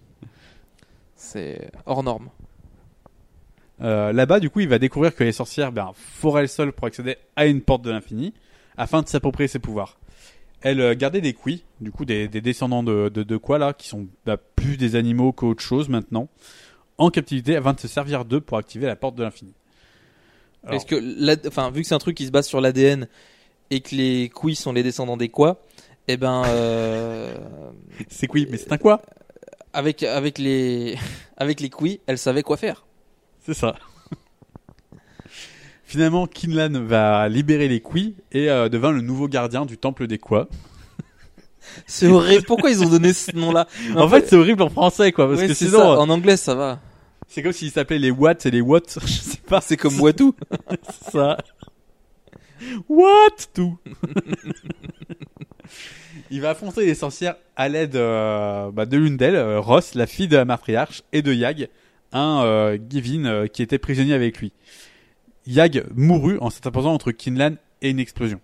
[1.15, 2.29] C'est hors norme.
[3.81, 6.87] Euh, Là-bas, du coup, il va découvrir que les sorcières ben, foraient le sol pour
[6.87, 8.33] accéder à une porte de l'infini,
[8.77, 9.97] afin de s'approprier ses pouvoirs.
[10.61, 13.73] Elles euh, gardaient des quis, du coup des, des descendants de, de, de quoi là,
[13.73, 16.27] qui sont bah, plus des animaux qu'autre chose maintenant,
[16.97, 19.53] en captivité afin de se servir d'eux pour activer la porte de l'infini.
[20.69, 23.07] Est-ce que, enfin, vu que c'est un truc qui se base sur l'ADN
[23.71, 25.61] et que les couilles sont les descendants des quoi,
[26.11, 27.33] eh ben, euh,
[28.09, 29.01] C'est quoi Mais c'est un quoi?
[29.73, 30.97] Avec avec les
[31.37, 32.85] avec les couilles, elle savait quoi faire.
[33.45, 33.75] C'est ça.
[35.83, 40.17] Finalement, Kinlan va libérer les quis et euh, devint le nouveau gardien du temple des
[40.17, 40.47] quoi.
[41.87, 42.43] C'est horrible.
[42.45, 43.67] Pourquoi ils ont donné ce nom-là?
[43.95, 45.91] En fait, c'est horrible en français, quoi, parce Ouais, que sinon, ça.
[45.91, 46.79] euh, en anglais, ça va.
[47.27, 48.97] c'est comme s'ils s'appelaient les Watts et les Watts.
[49.05, 49.61] Je sais pas.
[49.61, 50.33] C'est comme Watou.
[51.03, 51.37] C'est ça.
[52.87, 53.77] What tout
[56.31, 60.07] Il va affronter les sorcières à l'aide euh, bah, de l'une d'elles, euh, Ross, la
[60.07, 61.69] fille de la matriarche, et de Yag,
[62.11, 64.51] un euh, Givin euh, qui était prisonnier avec lui.
[65.45, 68.39] Yag mourut en s'interposant entre Kinlan et une explosion.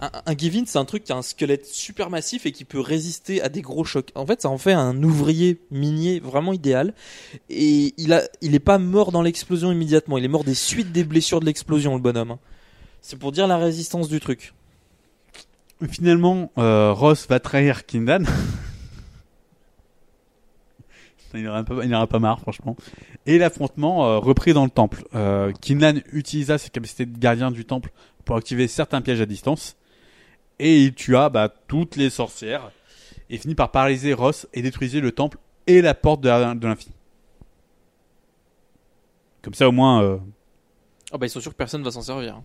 [0.00, 2.80] Un, un Givin, c'est un truc qui a un squelette super massif et qui peut
[2.80, 4.10] résister à des gros chocs.
[4.14, 6.92] En fait, ça en fait un ouvrier minier vraiment idéal.
[7.48, 10.18] Et il a, il est pas mort dans l'explosion immédiatement.
[10.18, 12.32] Il est mort des suites des blessures de l'explosion, le bonhomme.
[12.32, 12.38] hein.
[13.00, 14.52] C'est pour dire la résistance du truc.
[15.90, 18.24] Finalement, euh, Ross va trahir Kinlan.
[21.34, 22.76] il n'en a, pas- pas marre, franchement.
[23.26, 25.04] Et l'affrontement euh, reprit dans le temple.
[25.14, 25.52] Euh,
[26.12, 27.90] utilisa ses capacités de gardien du temple
[28.24, 29.76] pour activer certains pièges à distance.
[30.58, 32.70] Et il tua bah, toutes les sorcières.
[33.28, 36.94] et finit par paralyser Ross et détruiser le temple et la porte de, de l'infini.
[39.42, 40.16] Comme ça, au moins, euh,
[41.12, 42.40] Ah bah ils sont sûrs que personne va s'en servir.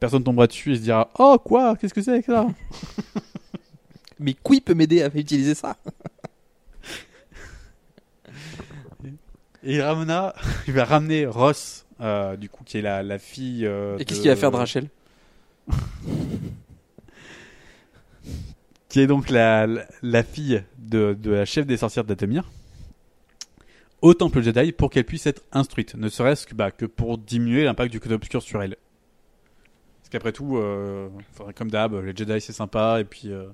[0.00, 2.46] Personne tombera dessus et se dira Oh, quoi Qu'est-ce que c'est que ça?
[4.20, 5.76] Mais qui peut m'aider à utiliser ça?
[9.64, 10.34] Et Ramona,
[10.66, 13.66] il va ramener Ross, euh, du coup, qui est la, la fille.
[13.66, 14.88] euh, Et qu'est-ce de- qu'il va faire de Rachel?
[18.88, 22.50] Qui est donc la, la, la fille de, de la chef des sorcières d'Atomir,
[24.00, 27.64] au temple Jedi pour qu'elle puisse être instruite, ne serait-ce que, bah, que pour diminuer
[27.64, 28.76] l'impact du côté obscur sur elle.
[30.10, 31.08] Parce qu'après tout, euh,
[31.54, 33.24] comme d'hab, les Jedi c'est sympa, et puis.
[33.30, 33.44] Euh,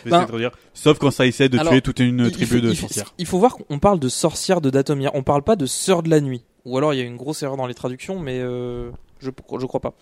[0.00, 2.28] je vais Ben, essayer de dire, sauf quand ça essaie de Alors, tuer toute une
[2.32, 3.14] tribu faut- de il faut- sorcières.
[3.18, 6.10] Il faut voir qu'on parle de sorcières de Datomir, on parle pas de sœurs de
[6.10, 6.42] la nuit.
[6.64, 8.90] Ou alors il y a une grosse erreur dans les traductions, mais euh,
[9.20, 9.30] je
[9.60, 9.94] je crois pas.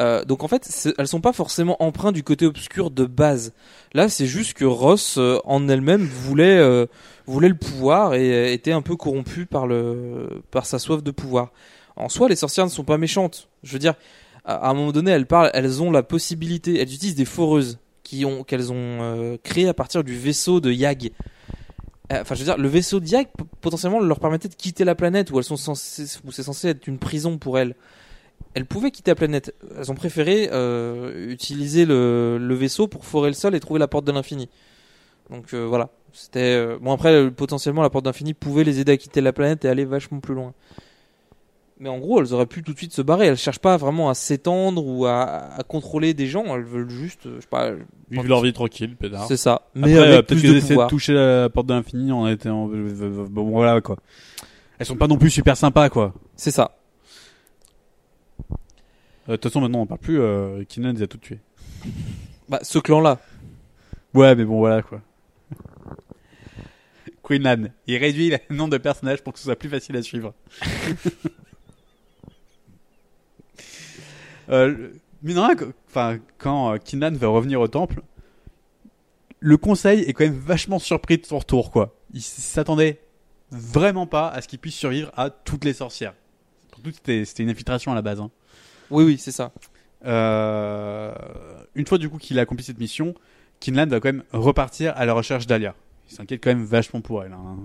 [0.00, 3.52] Euh, donc en fait, elles sont pas forcément empreintes du côté obscur de base.
[3.94, 6.86] Là, c'est juste que Ross euh, en elle-même voulait euh,
[7.26, 11.52] voulait le pouvoir et était un peu corrompue par le par sa soif de pouvoir.
[11.96, 13.48] En soi, les sorcières ne sont pas méchantes.
[13.62, 13.94] Je veux dire,
[14.44, 18.72] à un moment donné, elles parlent, elles ont la possibilité, elles utilisent des foreuses qu'elles
[18.72, 21.10] ont euh, créées à partir du vaisseau de Yag.
[22.12, 23.28] Euh, Enfin, je veux dire, le vaisseau de Yag
[23.62, 26.86] potentiellement leur permettait de quitter la planète où elles sont censées, où c'est censé être
[26.86, 27.74] une prison pour elles.
[28.52, 29.54] Elles pouvaient quitter la planète.
[29.76, 34.04] Elles ont préféré euh, utiliser le, vaisseau pour forer le sol et trouver la porte
[34.04, 34.48] de l'infini.
[35.30, 35.88] Donc voilà.
[36.12, 39.68] C'était bon après potentiellement la porte d'infini pouvait les aider à quitter la planète et
[39.68, 40.52] aller vachement plus loin.
[41.84, 43.26] Mais en gros, elles auraient pu tout de suite se barrer.
[43.26, 46.56] Elles cherchent pas vraiment à s'étendre ou à, à contrôler des gens.
[46.56, 47.72] Elles veulent juste, euh, je sais pas.
[48.10, 49.26] Vivre leur vie tranquille, pédard.
[49.28, 49.68] C'est ça.
[49.74, 52.70] Mais euh, peut-être qu'elles essaient de toucher la porte de l'infini en étant.
[53.28, 53.98] Bon, voilà quoi.
[54.78, 56.14] Elles sont pas non plus super sympas quoi.
[56.36, 56.74] C'est ça.
[59.28, 60.18] Euh, De toute façon, maintenant on parle plus.
[60.22, 61.40] Euh, Kinlan les a toutes tuées.
[62.48, 63.18] Bah, ce clan-là.
[64.14, 65.02] Ouais, mais bon, voilà quoi.
[67.22, 70.32] Queenlan, il réduit le nombre de personnages pour que ce soit plus facile à suivre.
[74.50, 74.88] euh,
[75.24, 78.02] qu- enfin, quand euh, Kinlan va revenir au temple,
[79.40, 81.94] le conseil est quand même vachement surpris de son retour, quoi.
[82.12, 83.00] Il s'attendait
[83.50, 86.14] vraiment pas à ce qu'il puisse survivre à toutes les sorcières.
[86.72, 88.20] Surtout, c'était c'était une infiltration à la base.
[88.20, 88.30] hein.
[88.90, 89.52] Oui, oui, c'est ça.
[90.06, 91.14] Euh,
[91.74, 93.14] une fois du coup qu'il a accompli cette mission,
[93.60, 95.74] Kinlan va quand même repartir à la recherche d'Alia.
[96.10, 97.32] Il s'inquiète quand même vachement pour elle.
[97.32, 97.56] hein.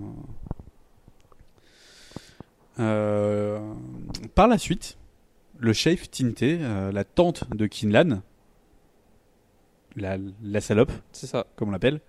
[2.80, 3.60] Euh,
[4.36, 4.98] par la suite,
[5.60, 8.22] le chef Tinté, euh, la tante de Kinlan,
[9.96, 12.00] la, la salope, c'est ça, comme on l'appelle,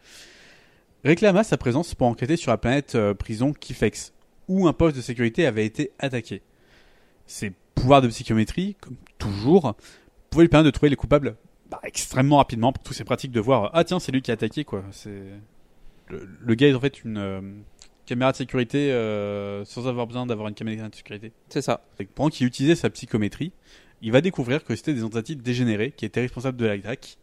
[1.05, 4.13] réclama sa présence pour enquêter sur la planète euh, prison Kifex,
[4.49, 6.43] où un poste de sécurité avait été attaqué.
[7.27, 9.75] Ses pouvoirs de psychométrie, comme toujours,
[10.31, 11.37] pouvaient lui permettre de trouver les coupables
[11.71, 12.73] bah, extrêmement rapidement.
[12.73, 14.83] Pour tous ces pratiques de voir ah tiens c'est lui qui a attaqué quoi.
[14.91, 15.23] C'est
[16.09, 17.41] le, le gars est en fait une euh,
[18.11, 21.31] caméra de sécurité euh, sans avoir besoin d'avoir une caméra de sécurité.
[21.49, 21.85] C'est ça.
[22.17, 23.53] Pendant qu'il utilisait sa psychométrie,
[24.03, 27.19] il va découvrir que c'était des entités dégénérés qui étaient responsables de l'attaque.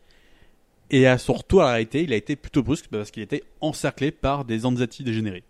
[0.89, 3.43] Et à son retour à la réalité, il a été plutôt brusque parce qu'il était
[3.59, 5.43] encerclé par des Anzati dégénérés.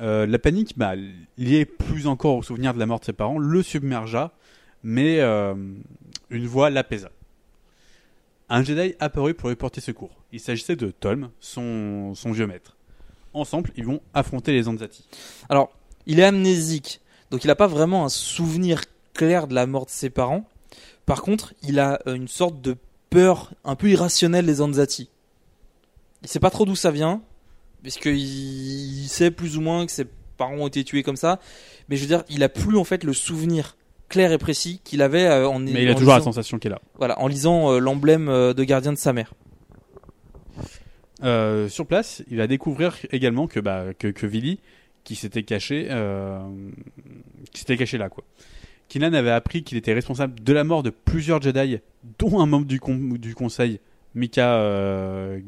[0.00, 0.94] Euh, la panique, bah,
[1.36, 4.32] liée plus encore au souvenir de la mort de ses parents, le submergea,
[4.82, 5.54] mais euh,
[6.30, 7.10] une voix l'apaisa.
[8.48, 10.24] Un Jedi apparut pour lui porter secours.
[10.32, 12.78] Il s'agissait de Tolm, son, son vieux maître.
[13.34, 15.04] Ensemble, ils vont affronter les Anzati.
[15.48, 15.70] Alors,
[16.06, 18.82] il est amnésique, donc il n'a pas vraiment un souvenir
[19.12, 20.44] clair de la mort de ses parents.
[21.06, 22.76] Par contre, il a euh, une sorte de
[23.10, 25.10] peur un peu irrationnelle des Anzati.
[26.22, 27.22] Il sait pas trop d'où ça vient,
[27.82, 30.06] puisqu'il il sait plus ou moins que ses
[30.36, 31.38] parents ont été tués comme ça.
[31.88, 33.76] Mais je veux dire, il a plus en fait le souvenir
[34.08, 36.80] clair et précis qu'il avait euh, en Mais il a toujours la sensation qu'il a.
[36.98, 39.34] Voilà, en lisant euh, l'emblème de gardien de sa mère.
[41.22, 43.84] Euh, sur place, il va découvrir également que bah,
[44.22, 44.58] Vili,
[45.04, 46.40] qui s'était caché, euh,
[47.52, 48.24] qui s'était caché là quoi.
[48.88, 51.78] Kinlan avait appris qu'il était responsable de la mort de plusieurs Jedi,
[52.18, 53.80] dont un membre du, con- du Conseil,
[54.14, 55.40] Mika euh,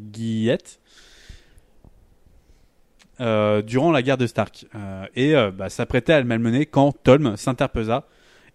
[3.21, 4.67] euh, durant la guerre de Stark,
[5.15, 8.07] et bah, s'apprêtait à le malmener quand Tolm s'interposa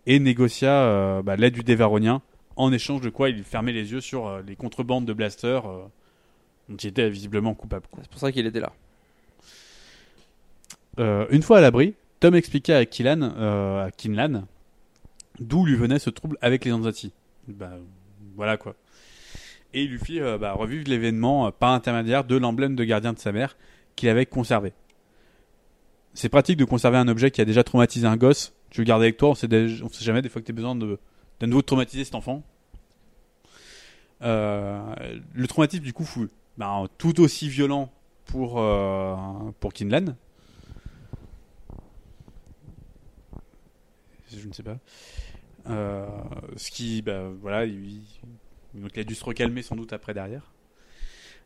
[0.07, 2.21] et négocia bah, l'aide du Dévaronien,
[2.55, 5.63] en échange de quoi il fermait les yeux sur les contrebandes de blasters.
[6.69, 7.85] Dont il était visiblement coupable.
[8.01, 8.71] C'est pour ça qu'il était là.
[10.99, 14.45] Euh, une fois à l'abri, Tom expliqua à Killan, euh, à Kinlan,
[15.39, 17.11] d'où lui venait ce trouble avec les Anzati.
[17.47, 17.71] Bah,
[18.35, 18.75] voilà quoi.
[19.73, 23.13] Et il lui fit euh, bah, revivre l'événement euh, par intermédiaire de l'emblème de gardien
[23.13, 23.55] de sa mère
[23.95, 24.73] qu'il avait conservé.
[26.13, 28.53] C'est pratique de conserver un objet qui a déjà traumatisé un gosse.
[28.69, 30.51] Tu le gardes avec toi, on sait, déjà- on sait jamais des fois que tu
[30.51, 30.99] as besoin de,
[31.39, 32.43] de nouveau traumatiser cet enfant.
[34.21, 34.93] Euh,
[35.33, 36.27] le traumatisme du coup fut
[36.57, 37.91] ben, tout aussi violent
[38.25, 39.15] pour, euh,
[39.59, 40.15] pour Kinlan.
[44.31, 44.77] Je ne sais pas.
[45.69, 46.07] Euh,
[46.55, 48.01] ce qui, bah, voilà, il,
[48.73, 50.51] donc il a dû se recalmer sans doute après derrière.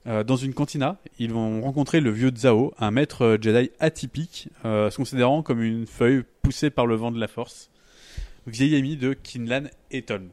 [0.07, 4.91] Euh, dans une cantina, ils vont rencontrer le vieux Zhao, un maître Jedi atypique, euh,
[4.91, 7.71] se considérant comme une feuille poussée par le vent de la force,
[8.45, 10.29] vieil ami de Kinlan et Tolm.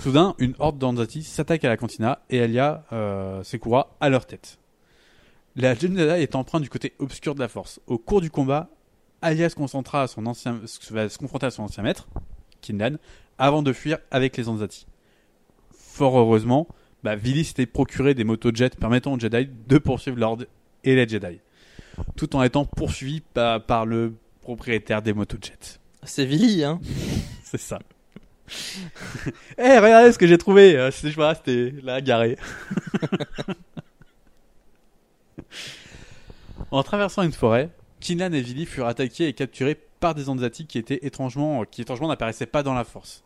[0.00, 4.58] Soudain, une horde d'Anzati s'attaque à la cantina et Alia euh, Sekura à leur tête.
[5.56, 7.80] La jeune Jedi est empreinte du côté obscur de la force.
[7.88, 8.70] Au cours du combat,
[9.22, 12.08] Alia se, concentra à son ancien, va se confronter à son ancien maître,
[12.60, 12.98] Kinlan,
[13.38, 14.86] avant de fuir avec les Anzati.
[15.72, 16.68] Fort heureusement,
[17.02, 20.44] bah, Vili s'était procuré des motojets permettant aux Jedi de poursuivre l'ordre
[20.84, 21.40] et les Jedi,
[22.14, 25.80] tout en étant poursuivi par, par le propriétaire des motojets.
[26.04, 26.80] C'est Vili, hein
[27.42, 27.80] C'est ça.
[29.58, 30.76] Eh, regardez ce que j'ai trouvé.
[30.76, 32.36] Euh, C'était, là, garé.
[36.70, 37.70] en traversant une forêt,
[38.00, 42.08] Kinlan et Vili furent attaqués et capturés par des Anzati qui étaient étrangement, qui étrangement
[42.08, 43.24] n'apparaissaient pas dans la force.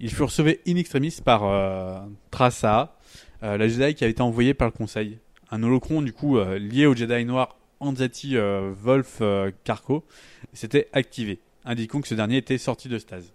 [0.00, 2.00] Ils furent sauvés in extremis par euh,
[2.30, 2.96] Traça,
[3.42, 5.18] euh, la Jedi qui avait été envoyée par le Conseil.
[5.50, 9.22] Un holocron, du coup, euh, lié au Jedi noir Anzati Wolf
[9.62, 10.04] Karko,
[10.52, 13.32] s'était activé, indiquant que ce dernier était sorti de stase.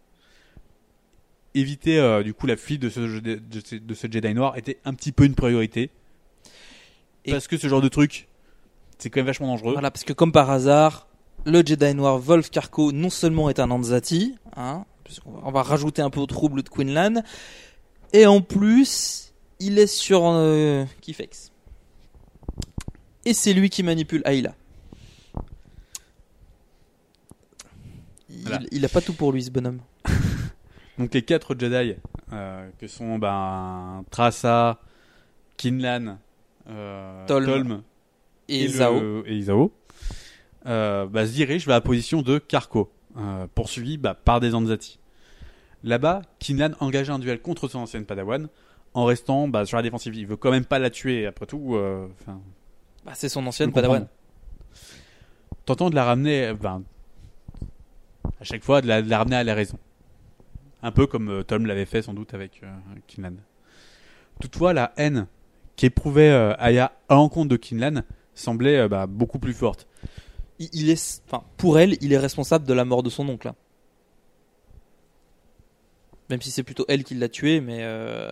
[1.55, 4.79] Éviter, euh, du coup, la fuite de ce, de, ce, de ce Jedi noir était
[4.85, 5.91] un petit peu une priorité.
[7.27, 8.27] Parce que ce genre de truc,
[8.97, 9.73] c'est quand même vachement dangereux.
[9.73, 11.07] Voilà, parce que comme par hasard,
[11.45, 14.85] le Jedi noir Wolf Karko non seulement est un Anzati, hein,
[15.25, 17.21] on va rajouter un peu au trouble de Quinlan,
[18.13, 21.51] et en plus, il est sur euh, Kifex.
[23.25, 24.53] Et c'est lui qui manipule Ayla.
[28.29, 28.59] Il, Voilà.
[28.71, 29.79] il a pas tout pour lui, ce bonhomme.
[30.97, 31.95] Donc les quatre Jedi,
[32.31, 34.79] euh, que sont ben, Traça,
[35.57, 36.17] Kinlan,
[36.69, 37.81] euh, Tolm Tolm,
[38.47, 38.67] et
[38.99, 39.71] le- et Zhao,
[40.67, 44.99] euh, bah, se dirigent vers la position de Karko, euh, poursuivi bah, par des Anzati.
[45.83, 48.47] Là-bas, Kinlan engage un duel contre son ancienne Padawan,
[48.93, 50.15] en restant bah, sur la défensive.
[50.15, 51.75] Il veut quand même pas la tuer, après tout.
[51.75, 52.07] euh,
[53.05, 53.71] Bah, c'est son ancienne.
[53.73, 54.07] Padawan.
[55.65, 56.53] Tentant de la ramener,
[58.39, 59.77] à chaque fois, de la, de la ramener à la raison.
[60.83, 62.67] Un peu comme euh, Tom l'avait fait sans doute avec euh,
[63.07, 63.35] Kinlan.
[64.39, 65.27] Toutefois, la haine
[65.77, 68.03] qu'éprouvait euh, Aya à l'encontre de Kinlan
[68.35, 69.87] semblait euh, bah, beaucoup plus forte.
[70.59, 73.47] Il, il est, enfin, pour elle, il est responsable de la mort de son oncle.
[73.47, 73.55] hein.
[76.29, 78.31] Même si c'est plutôt elle qui l'a tué, mais euh,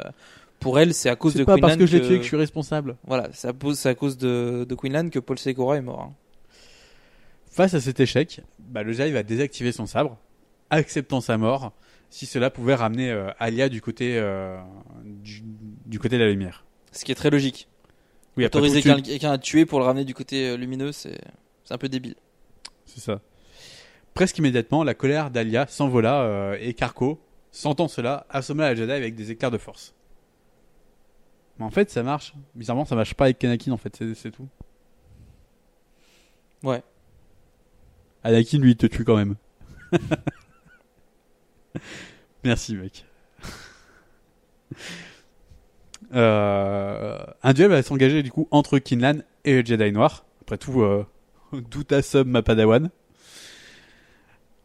[0.60, 2.24] pour elle, c'est à cause C'est de pas Quinlan parce que je l'ai tué que
[2.24, 2.95] je suis responsable.
[3.06, 6.02] Voilà, c'est à, cause- c'est à cause de, de Quinlan que Paul Sekora est mort.
[6.02, 6.14] hein.
[7.49, 10.18] Face à cet échec, bah, le Jedi va désactiver son sabre,
[10.70, 11.74] acceptant sa mort,
[12.12, 14.59] si cela pouvait ramener euh, Alia du côté, euh,
[15.03, 15.41] du,
[15.88, 16.64] du côté de la lumière.
[16.91, 17.68] Ce qui est très logique.
[18.38, 21.20] Oui, Autoriser tu- quelqu'un à tuer pour le ramener du côté euh, lumineux, c'est
[21.72, 22.16] un peu débile.
[22.86, 23.22] C'est ça.
[24.14, 27.20] Presque immédiatement, la colère d'Alia s'envola euh, et Karko,
[27.51, 29.93] sentant cela, assomma la Jedi avec des éclairs de force.
[31.59, 32.34] Mais en fait, ça marche.
[32.55, 34.47] Bizarrement, ça marche pas avec Anakin, en fait, c'est- c'est tout.
[36.64, 36.84] Ouais.
[38.24, 39.36] Anakin, lui, il te tue quand même.
[42.43, 43.05] Merci, mec.
[46.13, 50.26] Euh, un duel va s'engager du coup entre Kinlan et le Jedi Noir.
[50.41, 51.05] Après tout, euh,
[51.53, 52.89] d'où ta somme, ma Padawan?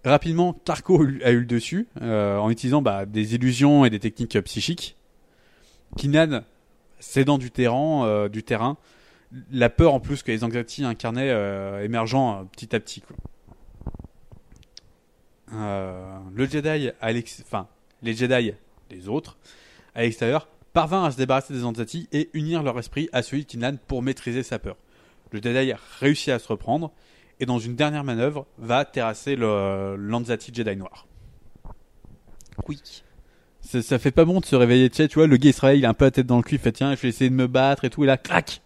[0.04, 4.40] Rapidement, Tarko a eu le dessus euh, en utilisant bah, des illusions et des techniques
[4.42, 4.96] psychiques.
[5.96, 6.42] Kinlan,
[7.00, 8.76] cédant du terrain, euh, du terrain,
[9.50, 11.32] la peur en plus que les Anxati incarnaient
[11.84, 13.02] émergeant petit à petit.
[15.53, 17.68] Euh, le Jedi, à enfin
[18.03, 18.53] les Jedi,
[18.90, 19.36] les autres,
[19.94, 23.49] à l'extérieur, parvinrent à se débarrasser des Anzati et unir leur esprit à celui de
[23.49, 24.76] Kinlan pour maîtriser sa peur.
[25.32, 26.92] Le Jedi réussit à se reprendre
[27.40, 31.07] et dans une dernière manœuvre va terrasser le l'Anzati Jedi noir.
[32.68, 32.80] Oui.
[33.61, 35.80] Ça, ça fait pas bon de se réveiller, tu vois, le gars il se réveille,
[35.80, 37.30] il a un peu la tête dans le cul, il fait tiens, je vais essayer
[37.30, 38.62] de me battre et tout, et là, clac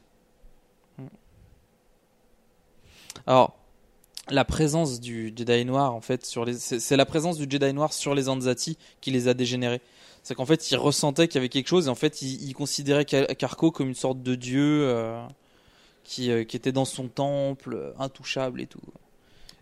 [3.27, 3.60] Alors,
[4.31, 7.93] la présence du Jedi noir, en fait, sur les, c'est la présence du Jedi noir
[7.93, 9.81] sur les Anzati qui les a dégénérés.
[10.23, 12.53] C'est qu'en fait, il ressentait qu'il y avait quelque chose, et en fait, il, il
[12.55, 15.21] considérait Ka- Karko comme une sorte de dieu euh,
[16.05, 18.81] qui, euh, qui était dans son temple, euh, intouchable et tout.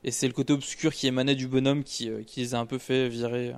[0.05, 2.79] Et c'est le côté obscur qui émanait du bonhomme qui, qui les a un peu
[2.79, 3.55] fait virer.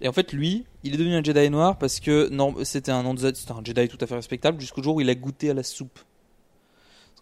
[0.00, 2.30] Et en fait, lui, il est devenu un Jedi noir parce que
[2.64, 5.54] c'était un un Jedi tout à fait respectable jusqu'au jour où il a goûté à
[5.54, 5.98] la soupe.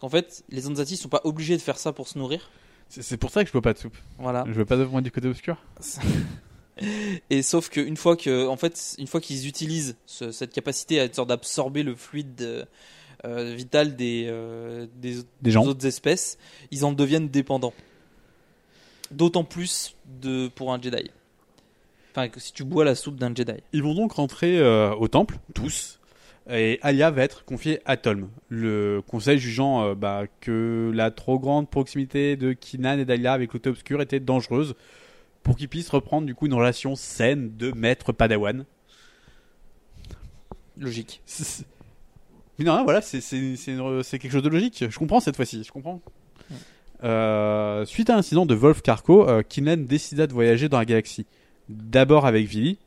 [0.03, 2.51] Qu'en fait, les Anzati sont pas obligés de faire ça pour se nourrir.
[2.89, 3.97] C'est pour ça que je veux pas de soupe.
[4.19, 4.43] Voilà.
[4.49, 5.57] Je veux pas de moi du côté obscur.
[7.31, 11.13] Et sauf qu'une fois que, en fait, une fois qu'ils utilisent ce- cette capacité à
[11.13, 12.65] sorte d'absorber le fluide euh,
[13.25, 15.65] euh, vital des, euh, des, Des gens.
[15.67, 16.37] autres espèces,
[16.73, 17.75] ils en deviennent dépendants.
[19.13, 21.11] D'autant plus de pour un Jedi.
[22.11, 23.53] Enfin, que si tu bois la soupe d'un Jedi.
[23.73, 26.01] Ils vont donc rentrer euh, au temple, tous,
[26.51, 31.39] et Alia va être confiée à Tolm, le conseil jugeant euh, bah, que la trop
[31.39, 34.75] grande proximité de Kinan et d'Alia avec l'auté obscur était dangereuse
[35.43, 38.65] pour qu'ils puissent reprendre du coup une relation saine de maître padawan.
[40.77, 41.23] Logique.
[42.59, 44.85] Mais non, voilà, c'est quelque chose de logique.
[44.89, 46.01] Je comprends cette fois-ci, je comprends.
[47.05, 51.27] Euh, suite à l'incident de Wolf Carco, euh, Kinlan décida de voyager dans la galaxie.
[51.69, 52.79] D'abord avec Vili,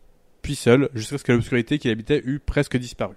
[0.42, 3.16] puis seul, jusqu'à ce que l'obscurité qu'il habitait eût presque disparu.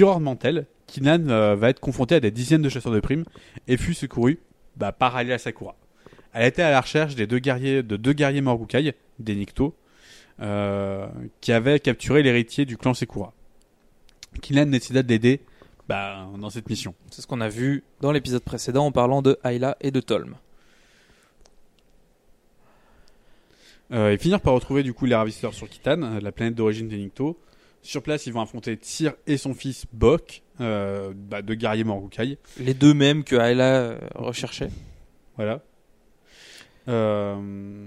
[0.00, 3.26] Sur Ormantel, Kinlan euh, va être confronté à des dizaines de chasseurs de primes
[3.68, 4.38] et fut secouru
[4.78, 5.76] bah, par Alia Sakura.
[6.32, 9.76] Elle était à la recherche des deux guerriers, de deux guerriers Morgukai, des Nikto,
[10.40, 11.06] euh,
[11.42, 13.34] qui avaient capturé l'héritier du clan Sekura.
[14.40, 15.42] Kinlan décida de l'aider
[15.86, 16.94] bah, dans cette mission.
[17.10, 20.36] C'est ce qu'on a vu dans l'épisode précédent en parlant de Ayla et de Tolm.
[23.92, 26.88] Euh, et finir par retrouver du coup les ravisseurs sur Kitan, euh, la planète d'origine
[26.88, 27.38] des Nikto.
[27.82, 32.38] Sur place, ils vont affronter Tyr et son fils Bok, euh, bah, deux guerriers Morgukai.
[32.58, 34.70] Les deux mêmes que Ayla euh, recherchait.
[35.36, 35.60] Voilà.
[36.88, 37.86] Euh,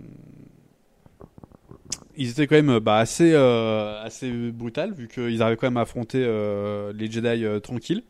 [2.16, 5.82] Ils étaient quand même bah, assez, euh, assez brutal vu qu'ils arrivaient quand même à
[5.82, 8.04] affronter euh, les Jedi euh, tranquilles.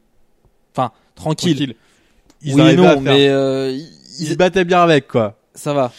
[0.74, 1.76] Enfin, tranquille.
[2.42, 5.38] Ils Oui non, faire- mais euh, ils- ils se battaient bien avec quoi.
[5.54, 5.94] Ça va.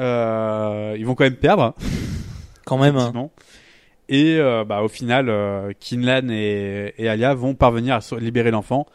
[0.00, 1.74] Euh, ils vont quand même perdre.
[2.64, 2.96] Quand même.
[2.96, 3.12] hein.
[4.08, 8.86] Et euh, bah, au final, euh, Kinlan et, Alia vont parvenir à libérer l'enfant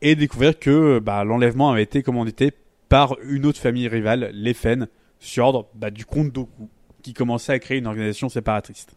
[0.00, 2.52] et découvrir que bah, l'enlèvement avait été commandité
[2.88, 4.88] par une autre famille rivale, les Fen,
[5.20, 6.68] sur ordre bah, du comte Doku,
[7.02, 8.96] qui commençait à créer une organisation séparatiste.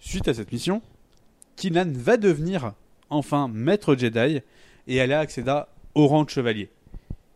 [0.00, 0.82] Suite à cette mission,
[1.56, 2.72] Kinlan va devenir
[3.10, 4.40] enfin maître Jedi
[4.86, 6.70] et Alia accéda au rang de chevalier.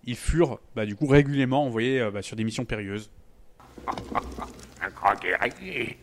[0.04, 3.10] Ils furent du coup régulièrement envoyés euh, sur des missions périlleuses.
[4.90, 5.98] Grand guerrier.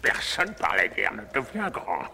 [0.00, 2.04] Personne par la guerre ne devient grand.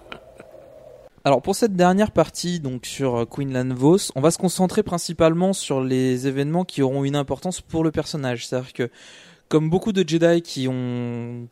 [1.24, 5.52] Alors pour cette dernière partie, donc sur euh, Quinlan Vos, on va se concentrer principalement
[5.52, 8.46] sur les événements qui auront une importance pour le personnage.
[8.46, 8.90] C'est-à-dire que,
[9.48, 11.48] comme beaucoup de Jedi qui ont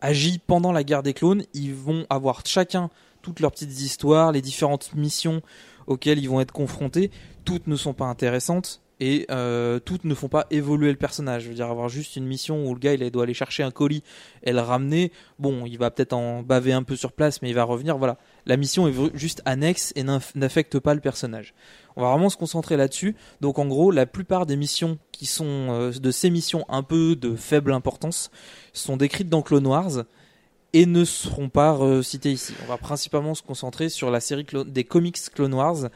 [0.00, 2.90] agi pendant la guerre des clones, ils vont avoir chacun
[3.22, 5.42] toutes leurs petites histoires, les différentes missions
[5.86, 7.10] auxquelles ils vont être confrontés.
[7.44, 11.42] Toutes ne sont pas intéressantes et euh, toutes ne font pas évoluer le personnage.
[11.42, 13.72] Je veux dire, avoir juste une mission où le gars il doit aller chercher un
[13.72, 14.04] colis
[14.44, 17.54] et le ramener, bon, il va peut-être en baver un peu sur place, mais il
[17.56, 17.98] va revenir.
[17.98, 21.52] Voilà, la mission est juste annexe et n'affecte pas le personnage.
[21.96, 23.16] On va vraiment se concentrer là-dessus.
[23.40, 27.16] Donc en gros, la plupart des missions qui sont euh, de ces missions un peu
[27.16, 28.30] de faible importance
[28.72, 30.04] sont décrites dans Clone Wars
[30.74, 32.54] et ne seront pas citées ici.
[32.62, 35.90] On va principalement se concentrer sur la série des comics Clone Wars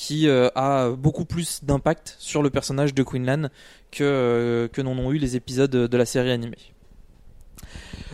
[0.00, 3.50] qui euh, a beaucoup plus d'impact sur le personnage de Quinlan
[3.90, 6.72] que, euh, que n'en ont eu les épisodes de la série animée.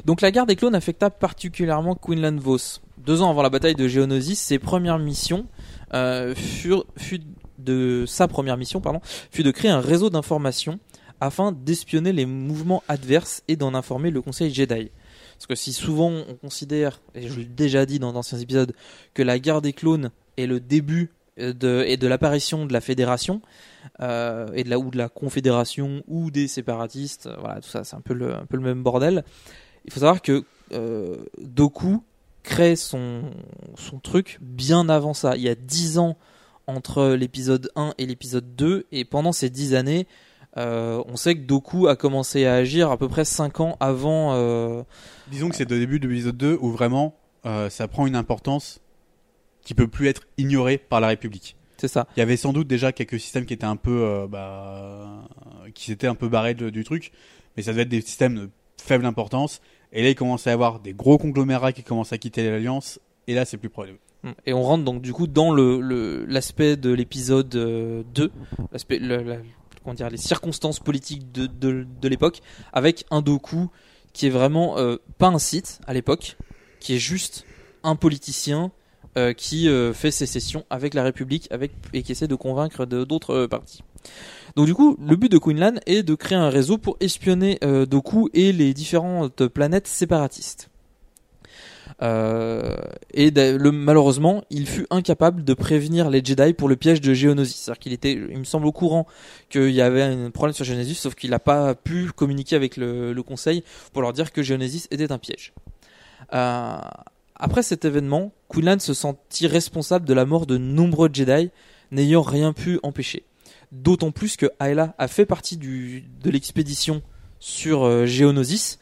[0.05, 2.81] Donc la guerre des clones affecta particulièrement Quinlan Vos.
[2.99, 5.47] Deux ans avant la bataille de Geonosis, ses premières missions
[5.95, 6.87] euh, furent,
[7.59, 10.81] de sa première mission pardon, fut de créer un réseau d'information
[11.21, 14.91] afin d'espionner les mouvements adverses et d'en informer le Conseil Jedi.
[15.37, 18.75] Parce que si souvent on considère, et je l'ai déjà dit dans d'anciens épisodes,
[19.15, 23.43] que la guerre des clones est le début de, et de l'apparition de la fédération,
[24.01, 27.85] euh, et de la, ou de la confédération, ou des séparatistes, euh, voilà, tout ça,
[27.85, 29.25] c'est un peu le, même bordel.
[29.85, 32.03] Il faut savoir que euh, Doku
[32.43, 33.31] crée son,
[34.03, 35.37] truc bien avant ça.
[35.37, 36.17] Il y a 10 ans
[36.67, 40.07] entre l'épisode 1 et l'épisode 2, et pendant ces 10 années,
[40.57, 44.33] euh, on sait que Doku a commencé à agir à peu près 5 ans avant.
[44.35, 44.83] euh,
[45.31, 47.15] Disons que c'est au début de l'épisode 2 où vraiment
[47.45, 48.81] euh, ça prend une importance
[49.67, 51.57] qui peut plus être ignorée par la République.
[51.77, 52.07] C'est ça.
[52.17, 55.29] Il y avait sans doute déjà quelques systèmes qui étaient un peu, euh, bah,
[55.75, 57.13] qui s'étaient un peu barrés de- du truc,
[57.57, 58.51] mais ça devait être des systèmes de
[58.81, 59.61] faible importance.
[59.93, 62.99] Et là, il commençait à y avoir des gros conglomérats qui commencent à quitter l'alliance.
[63.27, 63.99] Et là, c'est plus probable.
[64.47, 68.33] Et on rentre donc du coup dans le l'aspect de l'épisode euh, 2,
[68.73, 69.37] l'aspect le- la-
[69.85, 72.41] comment dire les circonstances politiques de de, de l'époque
[72.73, 73.69] avec un Doku
[74.13, 76.37] qui est vraiment euh, pas un site à l'époque,
[76.81, 77.45] qui est juste
[77.85, 78.73] un politicien
[79.17, 81.49] euh, qui euh, fait sécession avec la République
[81.95, 83.83] et qui essaie de convaincre d'autres euh, partis.
[84.57, 87.87] Donc du coup, le but de Quinlan est de créer un réseau pour espionner euh,
[87.87, 90.69] Doku et les différentes planètes séparatistes.
[92.03, 93.33] Et
[93.73, 97.57] malheureusement, il fut incapable de prévenir les Jedi pour le piège de Geonosis.
[97.57, 99.07] C'est-à-dire qu'il était, il me semble, au courant
[99.49, 103.15] qu'il y avait un problème sur Geonosis, sauf qu'il n'a pas pu communiquer avec le,
[103.27, 103.65] Conseil
[103.95, 105.55] pour leur dire que Geonosis était un piège.
[107.39, 111.51] Après cet événement, Quinlan se sentit responsable de la mort de nombreux Jedi,
[111.91, 113.25] n'ayant rien pu empêcher.
[113.73, 117.03] D'autant plus que Ayla a fait partie du, de l'expédition
[117.39, 118.79] sur euh, Geonosis,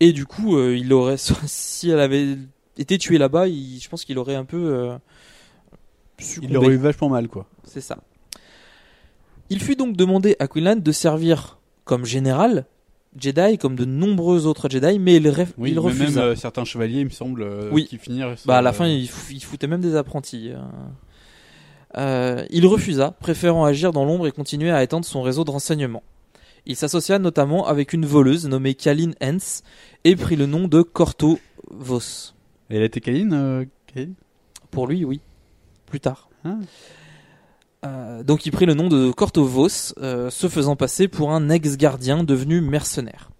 [0.00, 2.36] et du coup, euh, il aurait, si elle avait
[2.76, 4.98] été tuée là-bas, je pense qu'il aurait un peu euh.
[6.42, 7.46] Il aurait eu vachement mal, quoi.
[7.64, 7.98] C'est ça.
[9.50, 12.66] Il fut donc demandé à Quinlan de servir comme général
[13.20, 16.04] Jedi, comme de nombreux autres Jedi, mais il, ref- Oui, il mais refusa.
[16.20, 17.86] même euh, certains chevaliers, il me semble, euh, Oui.
[17.86, 18.34] qui finirent.
[18.46, 20.50] Bah à la fin, il, fou- il foutait même des apprentis.
[20.52, 20.58] euh.
[21.96, 26.02] Euh, il refusa, préférant agir dans l'ombre et continuer à étendre son réseau de renseignements.
[26.66, 29.62] Il s'associa notamment avec une voleuse nommée Kalin Hens
[30.04, 31.38] et prit le nom de Corto
[31.70, 32.34] Vos.
[32.68, 34.14] Elle était Kaline, euh, Kaline
[34.70, 35.20] Pour lui, oui.
[35.86, 36.28] Plus tard.
[36.44, 36.56] Ah.
[37.84, 42.24] Euh, donc il prit le nom de Cortovos, euh, se faisant passer pour un ex-gardien
[42.24, 43.30] devenu mercenaire.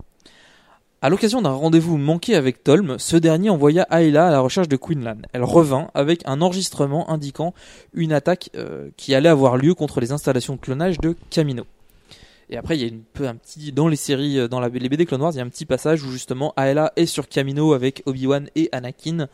[1.01, 4.77] À l'occasion d'un rendez-vous manqué avec Tolm, ce dernier envoya Ayla à la recherche de
[4.77, 5.19] Quinlan.
[5.33, 7.55] Elle revint avec un enregistrement indiquant
[7.95, 11.65] une attaque euh, qui allait avoir lieu contre les installations de clonage de Camino.
[12.51, 15.37] Et après, il y a un petit dans les séries, dans les BD Clone il
[15.37, 19.29] y a un petit passage où justement Ayla est sur Camino avec Obi-Wan et Anakin.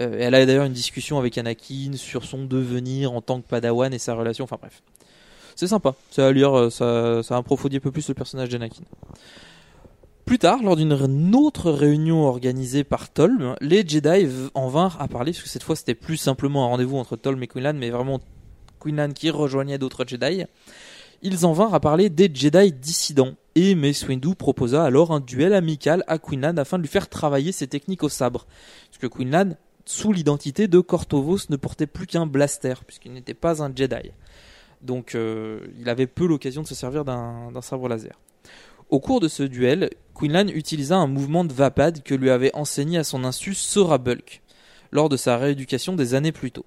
[0.00, 3.92] Euh, elle a d'ailleurs une discussion avec Anakin sur son devenir en tant que Padawan
[3.92, 4.44] et sa relation.
[4.44, 4.82] Enfin bref,
[5.54, 5.94] c'est sympa.
[6.10, 8.82] Ça à lire, euh, ça, approfondit un peu plus le personnage d'Anakin.
[10.24, 15.32] Plus tard, lors d'une autre réunion organisée par Tolm, les Jedi en vinrent à parler,
[15.32, 18.20] parce que cette fois c'était plus simplement un rendez-vous entre Tolm et Quinlan, mais vraiment
[18.80, 20.44] Quinlan qui rejoignait d'autres Jedi.
[21.20, 25.52] Ils en vinrent à parler des Jedi dissidents, et Mace Windu proposa alors un duel
[25.52, 28.46] amical à Quinlan afin de lui faire travailler ses techniques au sabre.
[28.90, 33.62] Parce que Quinlan, sous l'identité de Cortovos, ne portait plus qu'un blaster, puisqu'il n'était pas
[33.62, 34.10] un Jedi.
[34.82, 38.18] Donc euh, il avait peu l'occasion de se servir d'un sabre laser.
[38.90, 42.98] Au cours de ce duel, Quinlan utilisa un mouvement de vapade que lui avait enseigné
[42.98, 44.42] à son insu Sora Bulk,
[44.92, 46.66] lors de sa rééducation des années plus tôt.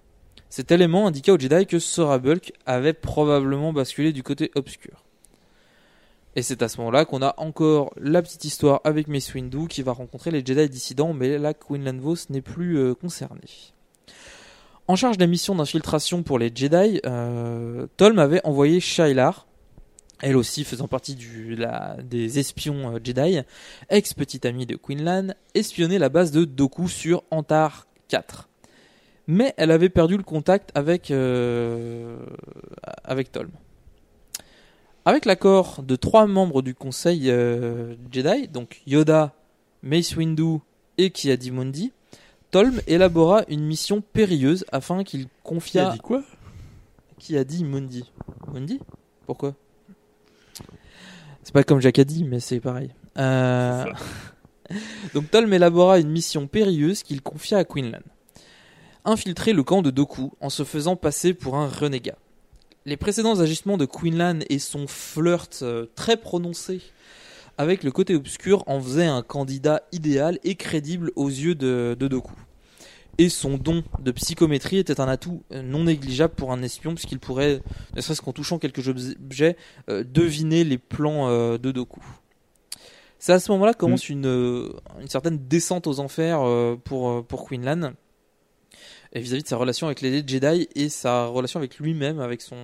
[0.49, 5.07] Cet élément indiqua aux Jedi que Sora Bulk avait probablement basculé du côté obscur.
[6.38, 9.82] Et c'est à ce moment-là qu'on a encore la petite histoire avec Mace Windu qui
[9.82, 13.42] va rencontrer les Jedi dissidents, mais là Quinlan Vos n'est plus euh, concerné.
[14.88, 19.48] En charge des missions d'infiltration pour les Jedi, euh, Tolm avait envoyé Shailar,
[20.22, 21.18] elle aussi faisant partie
[22.04, 23.40] des espions euh, Jedi,
[23.90, 28.48] ex-petite amie de Quinlan, espionner la base de Doku sur Antar 4.
[29.26, 32.16] Mais elle avait perdu le contact avec, euh,
[33.04, 33.50] avec Tolm.
[35.08, 39.34] Avec l'accord de trois membres du conseil euh, Jedi, donc Yoda,
[39.82, 40.58] Mace Windu
[40.97, 41.93] et Ki-Adi-Mundi,
[42.51, 45.86] Tolm élabora une mission périlleuse afin qu'il confiât.
[45.86, 46.24] Qui a dit quoi?
[47.20, 48.12] Qui a dit Mundi
[48.53, 48.82] Mundi?
[49.26, 49.55] Pourquoi?
[51.41, 52.89] C'est pas comme Jack a dit, mais c'est pareil.
[53.18, 53.86] Euh,
[55.14, 58.01] Donc Tolm élabora une mission périlleuse qu'il confia à Quinlan.
[59.05, 62.18] Infiltrer le camp de Doku en se faisant passer pour un renégat.
[62.88, 66.80] Les précédents agissements de Quinlan et son flirt euh, très prononcé
[67.58, 72.08] avec le côté obscur en faisaient un candidat idéal et crédible aux yeux de, de
[72.08, 72.32] Doku.
[73.18, 77.20] Et son don de psychométrie était un atout euh, non négligeable pour un espion, puisqu'il
[77.20, 77.62] pourrait,
[77.94, 79.58] ne serait-ce qu'en touchant quelques objets,
[79.90, 82.00] euh, deviner les plans euh, de Doku.
[83.20, 84.70] C'est à ce moment-là que commence une, euh,
[85.02, 87.92] une certaine descente aux enfers euh, pour, pour Quinlan,
[89.18, 92.55] et vis-à-vis de sa relation avec les Jedi et sa relation avec lui-même, avec son,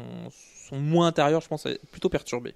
[0.72, 2.54] moi intérieur, je pense, est plutôt perturbé.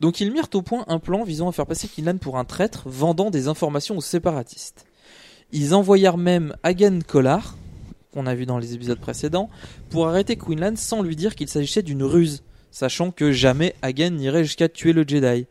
[0.00, 2.84] Donc ils mirent au point un plan visant à faire passer Quinlan pour un traître
[2.86, 4.86] vendant des informations aux séparatistes.
[5.52, 7.56] Ils envoyèrent même Hagen Collar,
[8.12, 9.50] qu'on a vu dans les épisodes précédents,
[9.90, 14.44] pour arrêter Quinlan sans lui dire qu'il s'agissait d'une ruse, sachant que jamais Hagen n'irait
[14.44, 15.46] jusqu'à tuer le Jedi.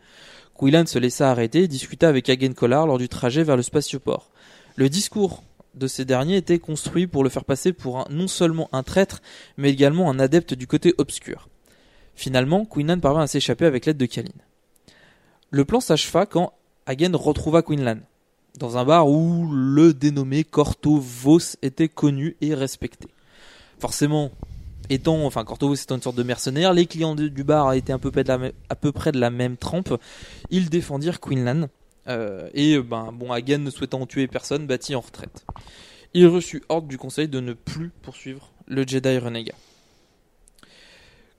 [0.57, 4.29] Quinlan se laissa arrêter et discuta avec Hagen Collar lors du trajet vers le spatioport.
[4.75, 5.43] Le discours
[5.75, 9.21] de ces derniers était construit pour le faire passer pour un, non seulement un traître,
[9.57, 11.49] mais également un adepte du côté obscur.
[12.15, 14.29] Finalement, Quinlan parvint à s'échapper avec l'aide de Kalin.
[15.49, 16.53] Le plan s'acheva quand
[16.85, 17.99] Hagen retrouva Quinlan,
[18.59, 23.07] dans un bar où le dénommé Corto Vos était connu et respecté.
[23.79, 24.31] Forcément,
[24.89, 28.11] étant, enfin Corto étant une sorte de mercenaire, les clients du bar étaient un peu
[28.11, 29.99] près de la, à peu près de la même trempe.
[30.49, 31.67] Ils défendirent Quinlan
[32.07, 35.45] euh, et ben bon, Hagen ne souhaitant tuer personne, battit en retraite.
[36.13, 39.55] Il reçut ordre du conseil de ne plus poursuivre le Jedi renégat.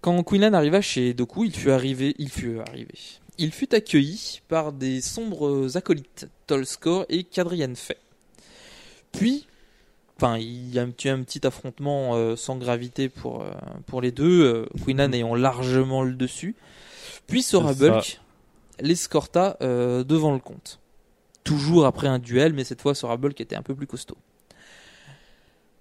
[0.00, 2.94] Quand Quinlan arriva chez Doku, il fut arrivé, il fut arrivé.
[3.38, 7.96] Il fut accueilli par des sombres acolytes, Tolskor et Kadrian Fay.
[9.12, 9.46] Puis,
[10.16, 13.50] enfin, il y a un petit, un petit affrontement euh, sans gravité pour, euh,
[13.86, 16.54] pour les deux, euh, Quinlan ayant largement le dessus.
[17.26, 17.72] Puis Sora.
[17.74, 18.20] Bulk
[18.80, 20.80] l'escorta euh, devant le comte.
[21.42, 24.16] Toujours après un duel, mais cette fois Sora Bulk était un peu plus costaud.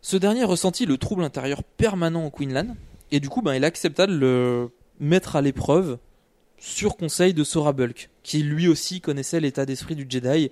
[0.02, 2.76] Ce dernier ressentit le trouble intérieur permanent en Quinlan,
[3.12, 5.98] et du coup, ben, il accepta de le mettre à l'épreuve
[6.58, 10.52] sur conseil de Sora Bulk, qui lui aussi connaissait l'état d'esprit du Jedi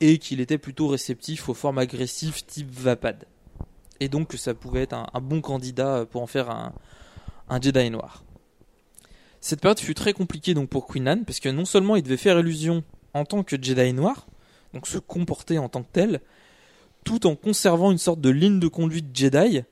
[0.00, 3.24] et qu'il était plutôt réceptif aux formes agressives type Vapad.
[4.00, 6.74] Et donc que ça pouvait être un, un bon candidat pour en faire un,
[7.48, 8.25] un Jedi noir.
[9.40, 12.38] Cette période fut très compliquée donc pour Quinlan, parce que non seulement il devait faire
[12.38, 12.82] illusion
[13.14, 14.26] en tant que Jedi noir,
[14.74, 16.20] donc se comporter en tant que tel,
[17.04, 19.62] tout en conservant une sorte de ligne de conduite Jedi,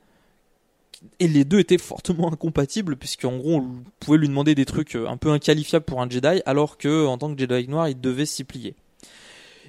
[1.19, 5.16] et les deux étaient fortement incompatibles, puisqu'en gros on pouvait lui demander des trucs un
[5.16, 8.45] peu inqualifiables pour un Jedi, alors que en tant que Jedi noir il devait s'y
[8.45, 8.74] plier.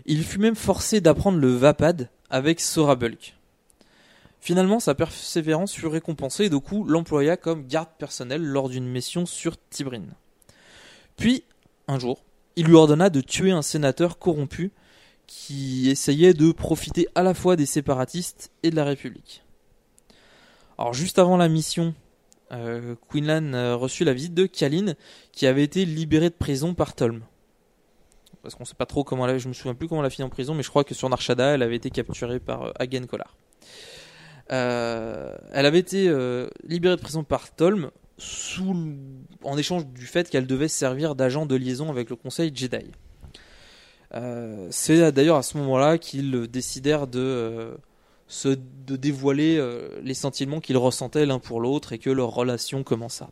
[0.06, 3.36] Il fut même forcé d'apprendre le Vapad avec Sora Bulk.
[4.46, 9.58] Finalement, sa persévérance fut récompensée et Doku l'employa comme garde personnel lors d'une mission sur
[9.72, 10.04] Tibrin.
[11.18, 11.44] Puis,
[11.88, 12.24] un jour,
[12.56, 14.72] il lui ordonna de tuer un sénateur corrompu
[15.26, 19.44] qui essayait de profiter à la fois des séparatistes et de la République.
[20.78, 21.96] Alors, juste avant la mission,
[22.52, 24.94] euh, Quinlan euh, reçut la visite de Kalin,
[25.32, 27.24] qui avait été libérée de prison par Tolm.
[28.44, 30.24] Parce qu'on sait pas trop comment elle, je me souviens plus comment elle a fini
[30.24, 33.08] en prison, mais je crois que sur Narshada, elle avait été capturée par euh, Hagen
[33.08, 33.36] Kolar.
[34.52, 37.90] Euh, elle avait été euh, libérée de prison par Tolm
[39.44, 42.92] en échange du fait qu'elle devait servir d'agent de liaison avec le Conseil Jedi.
[44.14, 47.78] Euh, C'est d'ailleurs à ce moment-là qu'ils décidèrent de,
[48.88, 49.62] dévoiler
[50.02, 53.30] les sentiments qu'ils ressentaient l'un pour l'autre et que leur relation commença.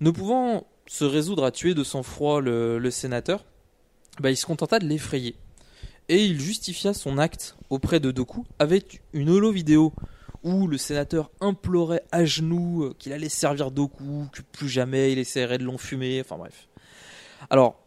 [0.00, 3.44] Ne pouvant se résoudre à tuer de sang-froid le, le sénateur,
[4.20, 5.34] bah, il se contenta de l'effrayer.
[6.08, 9.92] Et il justifia son acte auprès de Doku avec une holo vidéo
[10.42, 15.18] où le sénateur implorait à genoux euh, qu'il allait servir Doku, que plus jamais il
[15.18, 16.68] essaierait de l'enfumer, enfin bref.
[17.50, 17.80] Alors,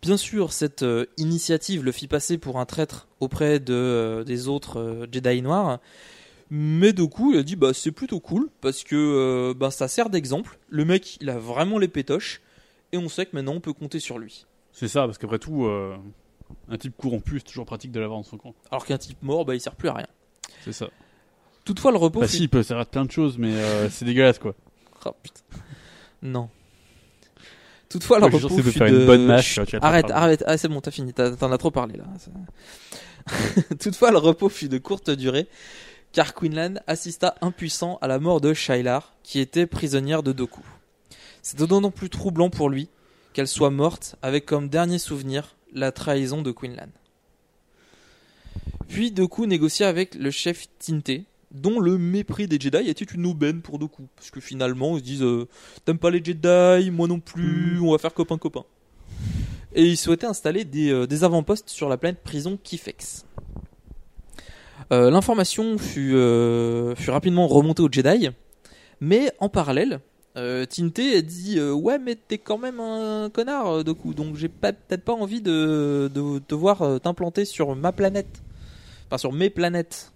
[0.00, 5.08] bien sûr, cette euh, initiative le fit passer pour un traître auprès euh, des autres
[5.10, 5.80] Jedi noirs,
[6.50, 10.58] mais Doku a dit bah c'est plutôt cool parce que bah, ça sert d'exemple.
[10.70, 12.40] Le mec il a vraiment les pétoches
[12.92, 14.46] et on sait que maintenant on peut compter sur lui.
[14.72, 15.68] C'est ça, parce qu'après tout,
[16.68, 18.54] un type corrompu, c'est toujours pratique de l'avoir dans son camp.
[18.70, 20.06] Alors qu'un type mort bah il sert plus à rien.
[20.64, 20.88] C'est ça.
[21.64, 24.04] Toutefois le repos Bah si, il peut servir de plein de choses, mais euh, c'est
[24.04, 24.54] dégueulasse quoi.
[25.04, 25.40] Oh, putain.
[26.22, 26.48] Non.
[27.88, 29.00] Toutefois, le repos fut faire de...
[29.00, 30.22] une bonne mâche, Chut, tu vas te arrête, rattraper.
[30.22, 32.04] arrête, ah, c'est bon, t'as fini, t'en as trop parlé là.
[33.80, 35.48] Toutefois, le repos fut de courte durée,
[36.12, 40.62] car Quinlan assista impuissant à la mort de Shailar, qui était prisonnière de Doku.
[41.42, 42.88] C'est d'autant plus troublant pour lui
[43.32, 46.88] qu'elle soit morte avec comme dernier souvenir la trahison de Quinlan.
[48.88, 53.60] Puis Doku négocia avec le chef Tinte, dont le mépris des Jedi était une aubaine
[53.60, 54.08] pour Doku.
[54.16, 55.46] Parce que finalement, ils se disent euh,
[55.84, 58.64] T'aimes pas les Jedi, moi non plus, on va faire copain-copain.
[59.74, 63.26] Et ils souhaitaient installer des, euh, des avant-postes sur la planète prison Kifex.
[64.90, 66.16] Euh, L'information fut,
[66.96, 68.30] fut rapidement remontée aux Jedi,
[69.00, 70.00] mais en parallèle,
[70.38, 74.36] euh, Tinte a dit euh, Ouais, mais t'es quand même un connard, euh, Doku, donc
[74.36, 78.42] j'ai peut-être pas envie de, de te voir t'implanter sur ma planète.
[79.06, 80.12] Enfin, sur mes planètes.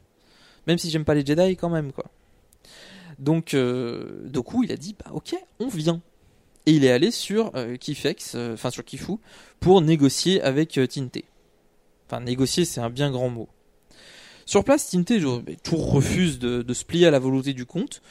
[0.66, 2.04] Même si j'aime pas les Jedi, quand même, quoi.
[3.18, 6.00] Donc, euh, Doku, il a dit Bah, ok, on vient.
[6.66, 9.14] Et il est allé sur Kifex, enfin sur Kifu,
[9.58, 11.18] pour négocier avec Tinte.
[12.06, 13.48] Enfin, négocier, c'est un bien grand mot.
[14.52, 14.94] Sur place,
[15.46, 18.02] mais toujours refuse de, de se plier à la volonté du comte.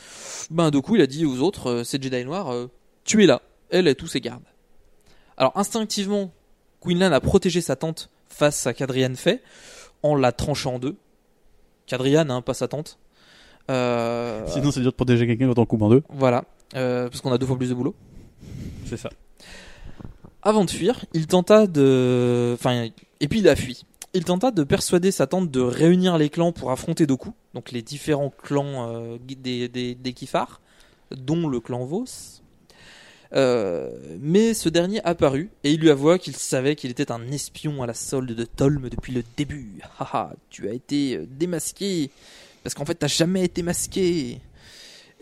[0.49, 2.65] Ben, Doku, il a dit aux autres, euh, ces Jedi noirs, euh,
[3.03, 4.41] tuez-la, elle et tous ses gardes.
[5.37, 6.31] Alors, instinctivement,
[6.83, 9.43] Quinlan a protégé sa tante face à Cadrian fait,
[10.01, 10.95] en la tranchant en deux.
[11.85, 12.97] Cadrian, hein, pas sa tante.
[13.69, 16.01] Euh, Sinon, c'est dur de protéger quelqu'un quand on coupe en deux.
[16.09, 16.45] Voilà,
[16.75, 17.93] euh, parce qu'on a deux fois plus de boulot.
[18.87, 19.11] C'est ça.
[20.41, 22.55] Avant de fuir, il tenta de.
[22.55, 22.89] Enfin,
[23.19, 23.85] et puis il a fui.
[24.13, 27.81] Il tenta de persuader sa tante de réunir les clans pour affronter Doku, donc les
[27.81, 30.59] différents clans euh, des, des, des Kifar,
[31.11, 32.05] dont le clan Vos.
[33.33, 33.89] Euh,
[34.19, 37.87] mais ce dernier apparut et il lui avoua qu'il savait qu'il était un espion à
[37.87, 39.79] la solde de Tolm depuis le début.
[39.99, 42.11] Haha, tu as été euh, démasqué
[42.63, 44.41] parce qu'en fait t'as jamais été masqué.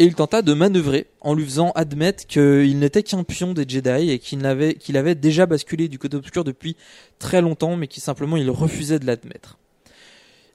[0.02, 4.12] Et il tenta de manœuvrer en lui faisant admettre qu'il n'était qu'un pion des Jedi
[4.12, 6.78] et qu'il avait, déjà basculé du côté obscur depuis
[7.20, 9.58] très longtemps, mais qu'il simplement refusait de l'admettre.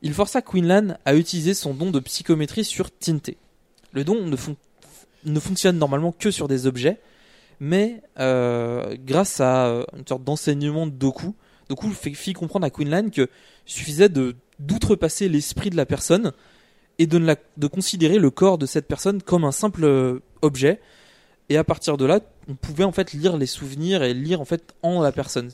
[0.00, 3.32] Il força Quinlan à utiliser son don de psychométrie sur Tinte.
[3.92, 4.56] Le don ne, fon-
[5.26, 6.98] ne fonctionne normalement que sur des objets,
[7.60, 11.34] mais euh, grâce à euh, une sorte d'enseignement de Doku,
[11.68, 13.28] Doku fit comprendre à Quinlan que
[13.66, 14.08] suffisait
[14.58, 16.32] d'outrepasser l'esprit de la personne
[16.98, 20.20] et de, ne la- de considérer le corps de cette personne comme un simple euh,
[20.42, 20.80] objet.
[21.48, 24.44] Et à partir de là, on pouvait en fait lire les souvenirs et lire en
[24.44, 25.50] fait en la personne.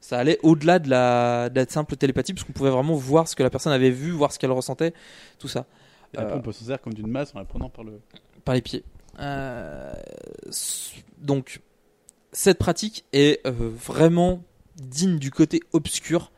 [0.00, 3.36] Ça allait au-delà de la, de la simple télépathie, parce qu'on pouvait vraiment voir ce
[3.36, 4.92] que la personne avait vu, voir ce qu'elle ressentait,
[5.38, 5.64] tout ça.
[6.12, 8.00] Et après, Euh, on peut se servir comme d'une masse en la prenant par le.
[8.44, 8.82] par les pieds.
[9.20, 9.92] Euh,
[11.18, 11.60] donc,
[12.32, 14.42] cette pratique est euh, vraiment
[14.76, 16.32] digne du côté obscur,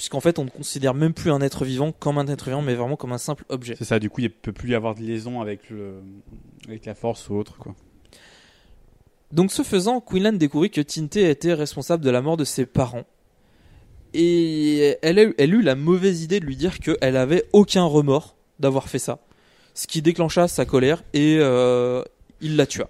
[0.00, 2.74] puisqu'en fait, on ne considère même plus un être vivant comme un être vivant, mais
[2.74, 3.74] vraiment comme un simple objet.
[3.76, 6.00] C'est ça, du coup, il peut plus y avoir de liaison avec, le...
[6.66, 7.74] avec la force ou autre, quoi.
[9.30, 13.04] Donc, ce faisant, Quinlan découvrit que Tinté était responsable de la mort de ses parents.
[14.14, 17.84] Et elle a, eu- elle eut la mauvaise idée de lui dire qu'elle avait aucun
[17.84, 19.18] remords d'avoir fait ça.
[19.74, 22.02] Ce qui déclencha sa colère et euh,
[22.40, 22.88] il la tua.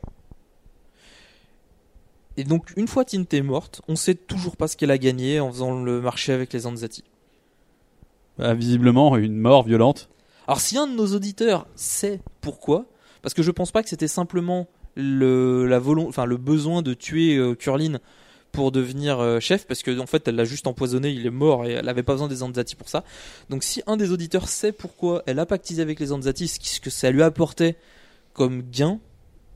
[2.41, 5.53] Et donc, une fois Tinté morte, on sait toujours pas ce qu'elle a gagné en
[5.53, 7.05] faisant le marché avec les Anzati.
[8.39, 10.09] Bah, visiblement, une mort violente.
[10.47, 12.87] Alors si un de nos auditeurs sait pourquoi,
[13.21, 16.95] parce que je pense pas que c'était simplement le, la volon- enfin, le besoin de
[16.95, 17.99] tuer euh, Curlin
[18.53, 21.67] pour devenir euh, chef, parce que en fait elle l'a juste empoisonné, il est mort
[21.67, 23.05] et elle avait pas besoin des Anzati pour ça.
[23.51, 26.89] Donc si un des auditeurs sait pourquoi elle a pactisé avec les Anzati, ce que
[26.89, 27.77] ça lui apportait
[28.33, 28.99] comme gain,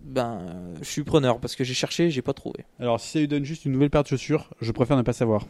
[0.05, 2.65] ben je suis preneur parce que j'ai cherché, j'ai pas trouvé.
[2.79, 5.15] Alors, si ça lui donne juste une nouvelle paire de chaussures, je préfère ne pas
[5.15, 5.47] savoir.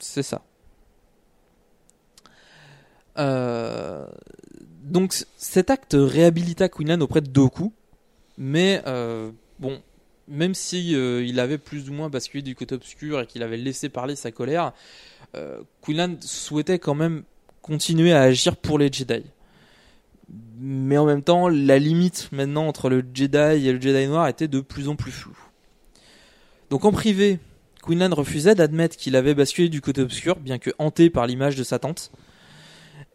[0.00, 0.42] C'est ça.
[3.18, 4.06] Euh,
[4.82, 7.72] donc cet acte réhabilita Quinlan auprès de Doku,
[8.38, 9.80] mais euh, bon,
[10.26, 13.56] même si euh, il avait plus ou moins basculé du côté obscur et qu'il avait
[13.56, 14.72] laissé parler sa colère,
[15.82, 17.22] Quinlan souhaitait quand même
[17.62, 19.22] continuer à agir pour les Jedi.
[20.58, 24.48] Mais en même temps, la limite maintenant entre le Jedi et le Jedi noir était
[24.48, 25.38] de plus en plus floue.
[26.68, 27.38] Donc en privé,
[27.82, 31.64] Quinlan refusait d'admettre qu'il avait basculé du côté obscur, bien que hanté par l'image de
[31.64, 32.12] sa tante.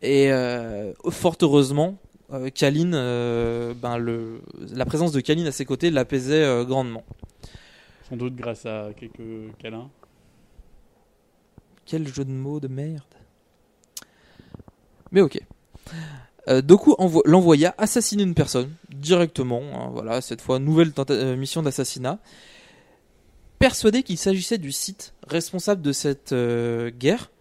[0.01, 1.97] Et euh, fort heureusement,
[2.33, 4.41] euh, Kalin, euh, ben le,
[4.73, 7.03] la présence de Kalin à ses côtés l'apaisait grandement.
[8.09, 9.89] Sans doute grâce à quelques câlins.
[11.85, 13.03] Quel jeu de mots de merde.
[15.11, 15.39] Mais ok.
[16.47, 19.61] Euh, Doku envo- l'envoya assassiner une personne directement.
[19.73, 22.19] hein, voilà, cette fois nouvelle euh, mission d'assassinat.
[23.59, 27.31] Persuadé qu'il s'agissait du site responsable de cette euh, guerre,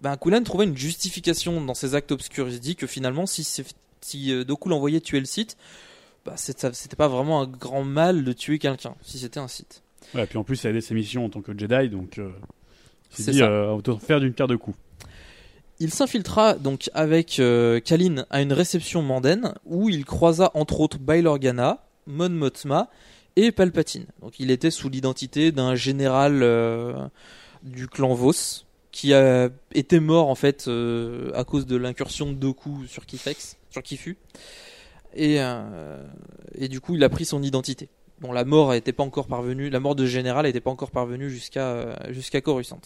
[0.00, 2.48] ben Kulan trouvait une justification dans ses actes obscurs.
[2.48, 3.44] Il se dit que finalement, si,
[4.00, 5.56] si Doku l'envoyait tuer le site,
[6.24, 9.82] bah, ça- c'était pas vraiment un grand mal de tuer quelqu'un, si c'était un site.
[10.14, 12.18] Ouais, puis en plus, ça a aidé ses missions en tant que Jedi, donc.
[12.18, 12.30] Euh,
[13.10, 14.76] il s'est C'est dit, euh, autant faire d'une pierre deux coups.
[15.84, 20.98] Il s'infiltra donc avec euh, Kalin à une réception mondaine où il croisa entre autres
[20.98, 22.88] Bail Organa, Mon Mothma
[23.36, 24.06] et Palpatine.
[24.22, 26.94] Donc il était sous l'identité d'un général euh,
[27.62, 32.36] du clan Vos qui a été mort en fait euh, à cause de l'incursion de
[32.36, 34.16] Doku sur Kifex, sur Kifu.
[35.14, 35.38] Et,
[36.70, 37.90] du coup il a pris son identité.
[38.32, 42.10] La mort n'était pas encore parvenue, la mort de général n'était pas encore parvenue jusqu'à
[42.10, 42.80] jusqu'à Coruscant.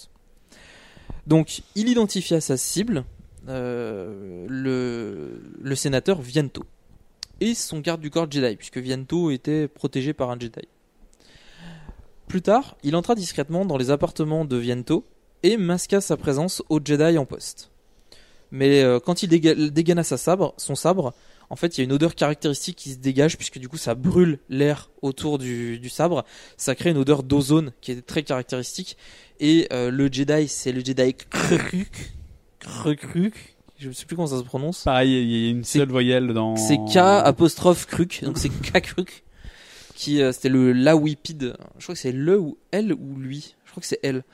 [1.26, 3.04] Donc, il identifia sa cible,
[3.48, 6.64] euh, le, sénateur Viento,
[7.40, 10.68] et son garde du corps Jedi, puisque Viento était protégé par un Jedi.
[12.26, 15.04] Plus tard, il entra discrètement dans les appartements de Viento
[15.42, 17.70] et masqua sa présence au Jedi en poste.
[18.50, 21.14] Mais euh, quand il déga- dégaina sa sabre, son sabre,
[21.50, 23.94] en fait, il y a une odeur caractéristique qui se dégage, puisque du coup, ça
[23.94, 26.24] brûle l'air autour du, du sabre.
[26.56, 28.96] Ça crée une odeur d'ozone qui est très caractéristique.
[29.40, 32.12] Et euh, le Jedi, c'est le Jedi Kruk.
[32.60, 33.56] Kruk.
[33.78, 34.82] Je ne sais plus comment ça se prononce.
[34.82, 36.56] Pareil, il y a une seule voyelle dans.
[36.56, 38.24] C'est K apostrophe Kruk.
[38.24, 39.22] Donc c'est K Kruk.
[39.94, 41.54] Qui, euh, c'était le Lawipid.
[41.78, 43.54] Je crois que c'est le ou elle ou lui.
[43.64, 44.24] Je crois que c'est elle.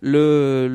[0.00, 0.68] Le,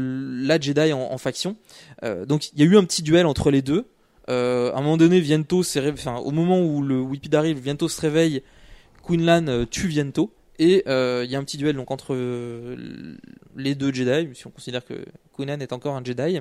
[0.43, 1.55] la Jedi en, en faction.
[2.03, 3.85] Euh, donc il y a eu un petit duel entre les deux.
[4.29, 7.99] Euh, à un moment donné, Viento enfin, au moment où le Whippid arrive, Viento se
[7.99, 8.43] réveille,
[9.05, 12.15] Quinlan euh, tue Viento, et euh, il y a un petit duel entre
[13.55, 16.39] les deux Jedi, si on considère que Quinlan est encore un Jedi,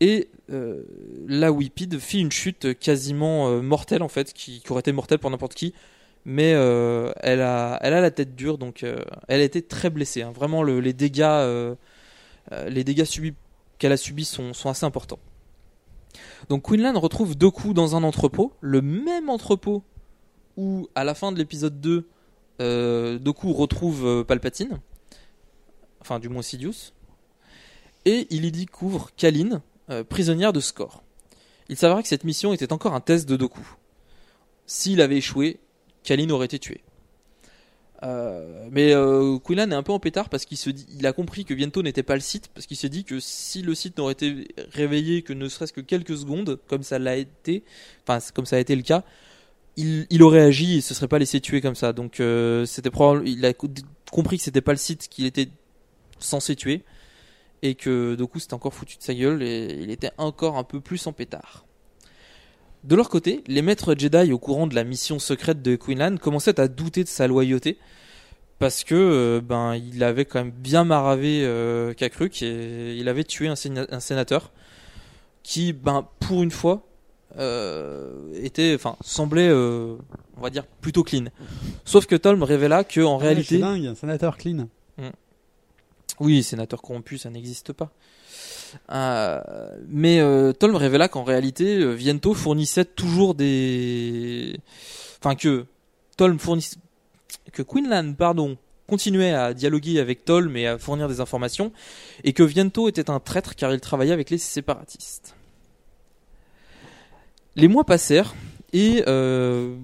[0.00, 5.30] et la Whippid fit une chute quasiment mortelle en fait, qui, aurait été mortelle pour
[5.30, 5.72] n'importe qui,
[6.24, 10.22] mais elle, a, la tête dure, donc elle a été très blessée.
[10.22, 10.32] hein.
[10.34, 11.22] Vraiment, le- les dégâts,
[13.78, 15.20] qu'elle a subis sont assez importants.
[16.48, 19.82] Donc Quinlan retrouve Doku dans un entrepôt, le même entrepôt
[20.56, 22.08] où à la fin de l'épisode 2,
[22.60, 24.80] euh, Doku retrouve euh, Palpatine,
[26.00, 26.92] enfin du moins Sidious,
[28.04, 31.02] et il y découvre Kalin, euh, prisonnière de Score.
[31.68, 33.76] Il s'avère que cette mission était encore un test de Doku.
[34.66, 35.58] S'il avait échoué,
[36.04, 36.83] Kalin aurait été tué.
[38.04, 41.44] Euh, mais euh, est un peu en pétard parce qu'il se dit, il a compris
[41.44, 44.12] que Viento n'était pas le site parce qu'il s'est dit que si le site n'aurait
[44.12, 47.62] été réveillé que ne serait-ce que quelques secondes, comme ça l'a été,
[48.06, 49.04] enfin comme ça a été le cas,
[49.76, 51.92] il, aurait agi et se serait pas laissé tuer comme ça.
[51.92, 53.68] Donc euh, c'était probable, il a co-
[54.10, 55.48] compris que c'était pas le site qu'il était
[56.18, 56.82] censé tuer
[57.62, 60.64] et que du coup c'était encore foutu de sa gueule et il était encore un
[60.64, 61.64] peu plus en pétard.
[62.84, 66.60] De leur côté, les maîtres Jedi au courant de la mission secrète de Quinlan commençaient
[66.60, 67.78] à douter de sa loyauté
[68.58, 73.24] parce que euh, ben il avait quand même bien maravé euh, Kakruk et il avait
[73.24, 74.52] tué un, séna- un sénateur
[75.42, 76.86] qui ben pour une fois
[77.38, 79.96] euh, était enfin semblait euh,
[80.36, 81.24] on va dire plutôt clean.
[81.84, 84.68] Sauf que Tolm révéla que en Ouais, réalité c'est dingue, un sénateur clean.
[86.20, 87.90] oui, sénateur corrompu, ça n'existe pas.
[88.90, 89.40] Euh,
[89.88, 94.58] mais euh, révéla qu'en réalité, euh, Viento fournissait toujours des.
[95.18, 95.66] Enfin, que
[96.16, 96.76] Tolm fournissait.
[97.52, 98.56] Que Quinlan, pardon,
[98.86, 101.72] continuait à dialoguer avec Tolm et à fournir des informations,
[102.24, 105.34] et que Viento était un traître car il travaillait avec les séparatistes.
[107.56, 108.34] Les mois passèrent,
[108.72, 109.76] et euh,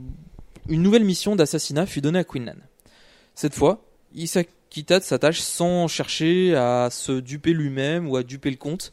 [0.69, 2.57] une nouvelle mission d'assassinat fut donnée à Quinlan.
[3.35, 3.83] Cette fois,
[4.15, 8.56] il s'acquitta de sa tâche sans chercher à se duper lui-même ou à duper le
[8.56, 8.92] compte,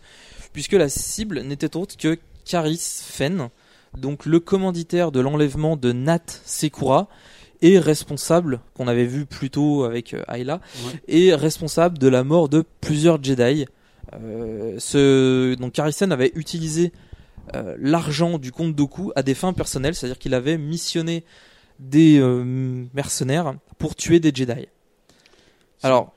[0.53, 3.49] puisque la cible n'était autre que Caris Fenn,
[3.97, 7.07] donc le commanditaire de l'enlèvement de Nat Sekura,
[7.61, 10.93] et responsable, qu'on avait vu plus tôt avec euh, Ayla, Ouais.
[11.07, 13.65] et responsable de la mort de plusieurs Jedi.
[14.13, 16.91] Euh, ce, donc Caris Fenn avait utilisé
[17.55, 21.23] euh, l'argent du compte Doku à des fins personnelles, c'est-à-dire qu'il avait missionné
[21.79, 24.67] des euh, mercenaires pour tuer des Jedi.
[25.83, 26.13] Alors,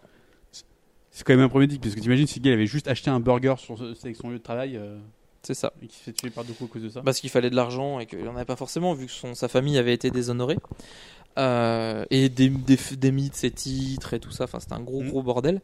[1.10, 3.10] C'est quand même un premier dick, parce que t'imagines si le gars avait juste acheté
[3.10, 4.76] un burger sur avec son lieu de travail.
[4.76, 4.98] euh,
[5.42, 5.72] c'est ça.
[5.82, 7.02] Et qui se fait tuer par Doku à cause de ça.
[7.02, 9.48] Parce qu'il fallait de l'argent et qu'il n'en avait pas forcément, vu que son, sa
[9.48, 10.58] famille avait été déshonorée.
[11.38, 15.02] Euh, et des, des, des mythes, ses titres et tout ça, enfin c'était un gros
[15.02, 15.60] gros bordel.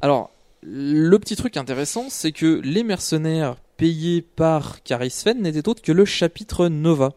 [0.00, 0.30] Alors,
[0.62, 5.92] le petit truc intéressant, c'est que les mercenaires payés par Caris Fenn n'étaient autres que
[5.92, 7.12] le chapitre Nova.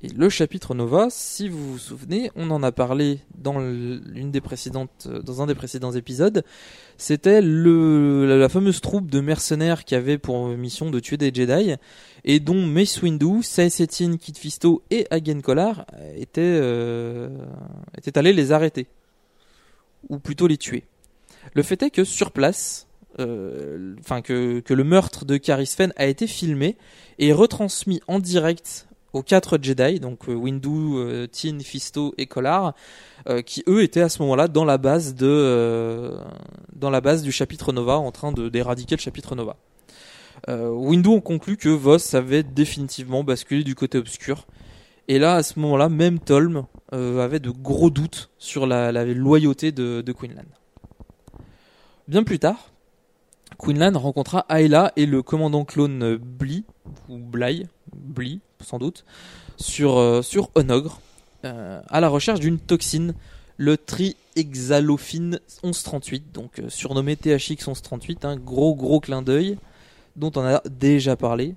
[0.00, 4.40] Et le chapitre Nova, si vous vous souvenez, on en a parlé dans l'une des
[4.40, 6.44] précédentes, euh, dans un des précédents épisodes.
[6.98, 11.74] C'était la, fameuse troupe de mercenaires qui avait pour mission de tuer des Jedi
[12.24, 17.28] et dont Mace Windu, Sae Settin, Kit Fisto et Hagen Collar euh, étaient, euh,
[17.96, 18.86] étaient allés les arrêter.
[20.08, 20.84] Ou plutôt les tuer.
[21.54, 22.86] Le fait est que sur place,
[23.18, 26.76] euh, enfin que, que le meurtre de Caris a été filmé
[27.18, 32.74] et retransmis en direct aux quatre Jedi, donc euh, Windu, euh, Tin, Fisto et Collar,
[33.28, 36.14] euh, qui eux étaient à ce moment-là dans la base de
[36.74, 39.56] dans la base du chapitre Nova en train de d'éradiquer le chapitre Nova.
[40.46, 44.46] Windu ont conclu que Voss avait définitivement basculé du côté obscur.
[45.08, 49.72] Et là, à ce moment-là, même Tolm avait de gros doutes sur la, la loyauté
[49.72, 50.44] de, de Quinlan.
[52.06, 52.70] Bien plus tard,
[53.58, 56.64] Quinlan rencontra Ayla et le commandant clone Bly,
[57.08, 59.04] ou Bly, Bly sans doute,
[59.56, 61.00] sur, euh, sur Onogre,
[61.44, 63.14] euh, à la recherche d'une toxine,
[63.56, 69.58] le trihexalophine 1138, donc euh, surnommé THX 1138, un gros gros clin d'œil
[70.16, 71.54] dont on a déjà parlé.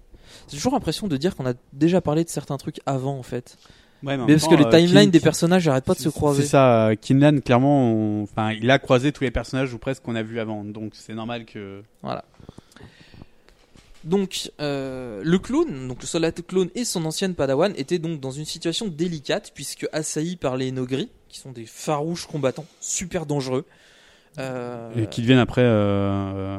[0.49, 3.57] J'ai toujours l'impression de dire qu'on a déjà parlé de certains trucs avant en fait.
[4.03, 6.41] Ouais, mais parce que les timelines des personnages n'arrêtent pas de se croiser.
[6.43, 10.15] C'est ça, Kinlan, clairement, on- enfin, il a croisé tous les personnages ou presque qu'on
[10.15, 11.83] a vus avant, donc c'est normal que.
[12.01, 12.25] Voilà.
[14.03, 18.31] Donc, euh, le clone, donc le soldat clone et son ancienne padawan étaient donc dans
[18.31, 23.65] une situation délicate puisque assaillis par les Nogri, qui sont des farouches combattants super dangereux.
[24.39, 25.61] Euh, Et qui deviennent après.
[25.63, 26.57] euh,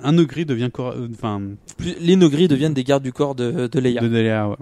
[0.00, 0.70] un Ogri devient.
[0.72, 1.40] cor- Enfin.
[1.78, 4.00] les Nogri deviennent des gardes du corps de, de Leia.
[4.02, 4.56] De Leia, ouais.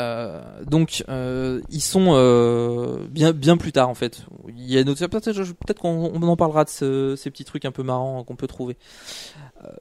[0.00, 4.22] Euh, donc euh, ils sont euh, bien bien plus tard en fait.
[4.48, 7.84] Il y a peut-être qu'on on en parlera de ce- ces petits trucs un peu
[7.84, 8.76] marrants qu'on peut trouver.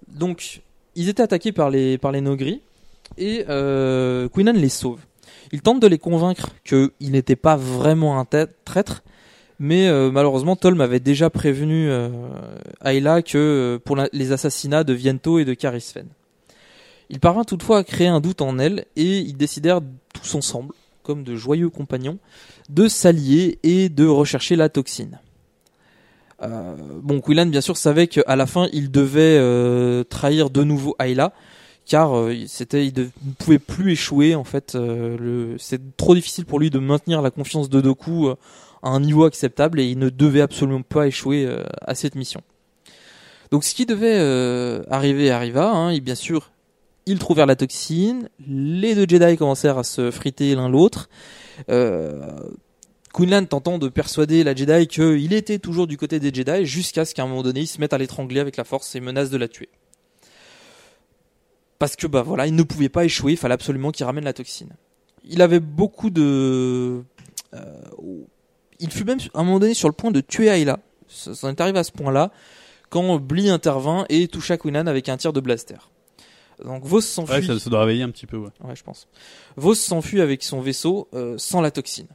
[0.07, 0.61] Donc
[0.95, 2.61] ils étaient attaqués par les par les Nogri
[3.17, 4.99] et euh, Quinlan les sauve.
[5.51, 8.25] Il tente de les convaincre qu'il n'était pas vraiment un
[8.65, 9.03] traître,
[9.59, 12.09] mais euh, malheureusement Tolm avait déjà prévenu euh,
[12.83, 16.07] Ayla que euh, pour les assassinats de Viento et de Caris Fenn.
[17.09, 19.81] Il parvint toutefois à créer un doute en elle et ils décidèrent
[20.13, 22.17] tous ensemble, comme de joyeux compagnons,
[22.69, 25.19] de s'allier et de rechercher la toxine.
[26.43, 30.95] Euh, bon, Quillan bien sûr savait qu'à la fin il devait euh, trahir de nouveau
[30.99, 31.31] Ayla,
[31.85, 34.75] car euh, c'était, il, de- il ne pouvait plus échouer en fait.
[34.75, 38.35] euh, c'est trop difficile pour lui de maintenir la confiance de Doku euh,
[38.81, 42.41] à un niveau acceptable et il ne devait absolument pas échouer euh, à cette mission.
[43.51, 46.51] Donc ce qui devait euh, arriver arriva, hein, et bien sûr
[47.05, 51.09] ils trouvèrent la toxine, les deux Jedi commencèrent à se friter l'un l'autre.
[53.13, 57.13] Quinlan tentant de persuader la Jedi qu'il était toujours du côté des Jedi jusqu'à ce
[57.13, 59.37] qu'à un moment donné, il se mette à l'étrangler avec la force et menace de
[59.37, 59.69] la tuer.
[61.77, 64.33] Parce que bah voilà, il ne pouvait pas échouer, il fallait absolument qu'il ramène la
[64.33, 64.71] toxine.
[65.25, 67.03] Il avait beaucoup de
[67.53, 67.81] euh,
[68.79, 70.79] il fut même à un moment donné sur le point de tuer Ayla.
[71.07, 72.31] Ça, ça en est arrivé à ce point-là
[72.89, 75.77] quand Blee intervint et toucha Quinlan avec un tir de blaster.
[76.63, 77.35] Donc Vos s'enfuit.
[77.35, 78.49] Ouais, ça, ça doit réveiller un petit peu, ouais.
[78.63, 79.07] Ouais, je pense.
[79.55, 82.07] Vos s'enfuit avec son vaisseau euh, sans la toxine.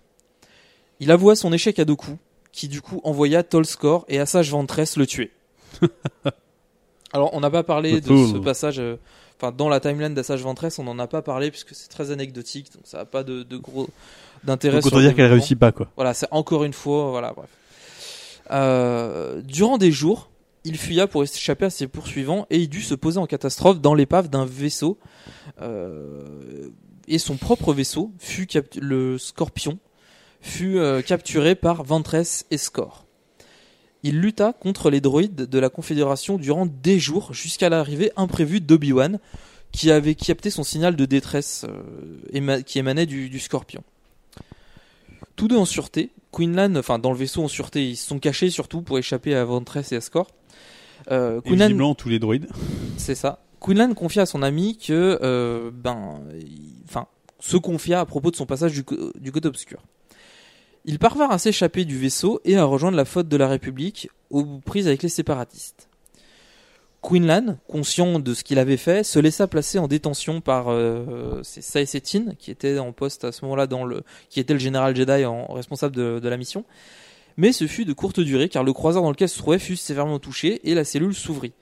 [1.01, 2.19] Il avoua son échec à Doku,
[2.53, 5.31] qui du coup envoya Tolskor et Assage Ventress le tuer.
[7.13, 8.79] Alors, on n'a pas parlé de ce passage.
[8.81, 8.97] euh,
[9.41, 12.73] Enfin, dans la timeline d'Assage Ventress, on n'en a pas parlé puisque c'est très anecdotique,
[12.75, 13.89] donc ça n'a pas de, de gros
[14.43, 14.85] d'intérêt.
[14.85, 15.87] Autant le dire qu'elle réussit pas, quoi.
[15.95, 17.49] Voilà, c'est encore une fois, voilà, bref.
[18.51, 20.29] Euh, durant des jours,
[20.65, 23.95] il fuya pour échapper à ses poursuivants et il dut se poser en catastrophe dans
[23.95, 24.99] l'épave d'un vaisseau.
[25.63, 26.69] Euh,
[27.07, 28.49] et son propre vaisseau, fut
[28.81, 29.79] le Scorpion,
[30.41, 33.05] fut euh, capturé par Ventress et Score.
[34.03, 39.19] Il lutta contre les droïdes de la Confédération durant des jours jusqu'à l'arrivée imprévue d'Obi-Wan,
[39.73, 41.83] qui avait capté son signal de détresse euh,
[42.33, 43.83] éma- qui émanait du, du Scorpion.
[45.37, 48.51] Tous deux en sûreté, Quinlan, enfin dans le vaisseau en sûreté, ils se sont cachés
[48.51, 50.29] surtout pour échapper à Ventress et à Score.
[51.11, 51.51] Euh, Et
[51.95, 52.49] tous les droïdes.
[52.97, 53.45] c'est ça.
[53.61, 56.21] Quinlan confia à son ami que, euh, ben,
[56.89, 57.07] enfin,
[57.41, 58.85] se confia à propos de son passage du,
[59.21, 59.83] du côté obscur.
[60.89, 64.47] Ils parvinrent à s'échapper du vaisseau et à rejoindre la flotte de la République aux
[64.65, 65.87] prises avec les séparatistes.
[67.03, 71.61] Quinlan, conscient de ce qu'il avait fait, se laissa placer en détention par euh, c'est
[71.61, 74.97] Sae Setin, qui était en poste à ce moment-là dans le, qui était le général
[74.97, 76.65] Jedi en responsable de, la mission.
[77.37, 80.19] Mais ce fut de courte durée car le croiseur dans lequel se trouvait fut sévèrement
[80.19, 81.53] touché et la cellule s'ouvrit.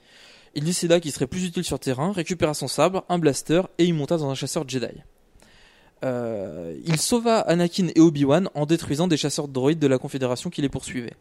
[0.55, 3.95] Il décida qu'il serait plus utile sur terrain, récupéra son sabre, un blaster et il
[3.95, 4.87] monta dans un chasseur Jedi.
[6.05, 10.51] Euh, il sauva Anakin et Obi-Wan en détruisant des chasseurs de droïdes de la Confédération
[10.51, 11.15] qui les poursuivaient.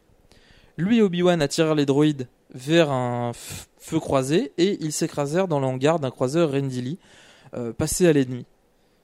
[0.77, 3.31] Lui et Obi-Wan attirèrent les droïdes vers un
[3.77, 6.97] feu croisé et ils s'écrasèrent dans le hangar d'un croiseur Rendili
[7.53, 8.45] euh, passé à l'ennemi.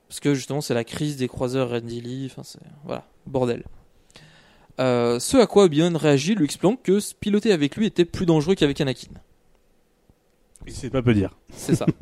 [0.10, 3.64] Parce que justement c'est la crise des croiseurs Rendili, enfin c'est voilà, bordel.
[4.80, 8.56] Euh, ce à quoi Obi-Wan réagit lui expliquant que piloter avec lui était plus dangereux
[8.56, 9.12] qu'avec Anakin.
[10.68, 11.38] C'est pas peu dire.
[11.54, 11.86] C'est ça.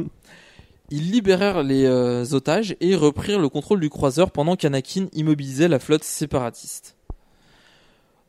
[0.91, 5.79] Ils libérèrent les euh, otages et reprirent le contrôle du croiseur pendant qu'Anakin immobilisait la
[5.79, 6.95] flotte séparatiste.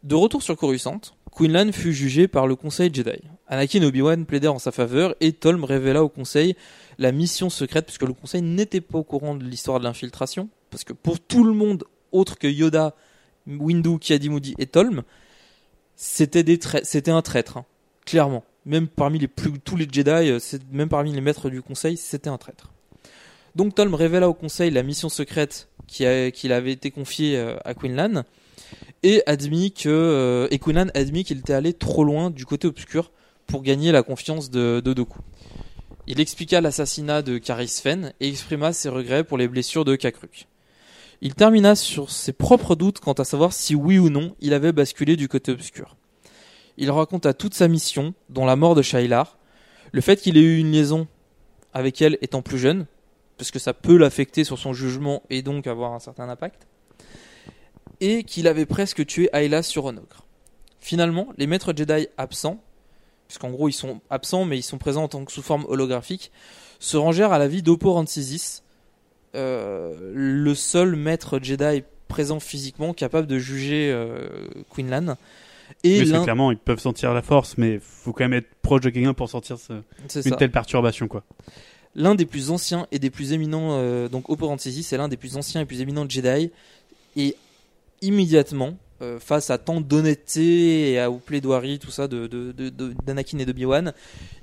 [0.03, 1.01] De retour sur Coruscant,
[1.35, 3.21] Quinlan fut jugé par le Conseil Jedi.
[3.49, 6.55] Anakin et Obi-Wan plaidèrent en sa faveur et Tolm révéla au Conseil
[6.99, 10.85] la mission secrète puisque le Conseil n'était pas au courant de l'histoire de l'infiltration parce
[10.85, 12.95] que pour tout le monde autre que Yoda,
[13.47, 15.03] Windu, Kiadi-Moody et Tolm,
[15.97, 17.65] c'était un traître, hein,
[18.05, 18.45] clairement.
[18.67, 20.39] Même parmi les plus tous les Jedi, euh,
[20.71, 22.71] même parmi les maîtres du Conseil, c'était un traître.
[23.57, 27.57] Donc Tolm révéla au Conseil la mission secrète qui a- qu'il avait été confiée euh,
[27.65, 28.23] à Quinlan
[29.03, 33.11] et admit que euh, et Quinlan admit qu'il était allé trop loin du côté obscur
[33.47, 35.19] pour gagner la confiance de, Doku.
[36.07, 40.47] Il expliqua l'assassinat de Caris Fen et exprima ses regrets pour les blessures de Kakruk.
[41.21, 44.73] Il termina sur ses propres doutes quant à savoir si oui ou non il avait
[44.73, 45.97] basculé du côté obscur.
[46.81, 49.37] Il raconta toute sa mission, dont la mort de Shailar,
[49.93, 51.07] le fait qu'il ait eu une liaison
[51.75, 52.87] avec elle étant plus jeune,
[53.37, 56.67] parce que ça peut l'affecter sur son jugement et donc avoir un certain impact,
[58.01, 60.25] et qu'il avait presque tué Ayla sur Onogre.
[60.81, 62.63] Finalement, les maîtres Jedi absents,
[63.29, 66.33] puisqu'en gros ils sont absents mais ils sont présents en tant que sous forme holographique,
[66.79, 68.03] se rangèrent à la vie d'Oppo
[69.37, 75.17] euh, le seul maître Jedi présent physiquement capable de juger euh, Quinlan.
[75.85, 78.91] Et l'un- clairement, ils peuvent sentir la force, mais faut quand même être proche de
[78.91, 80.37] quelqu'un pour sentir ce- une ça.
[80.37, 81.23] telle perturbation, quoi.
[81.95, 85.37] l'un des plus anciens et des plus éminents, euh, donc Oppo c'est l'un des plus
[85.37, 86.51] anciens et plus éminents Jedi,
[87.17, 87.37] et
[88.03, 92.69] immédiatement, euh, face à tant d'honnêteté et à, aux plaidoiries, tout ça, de, de, de-
[92.69, 93.93] de- d'Anakin et d'Obi-Wan,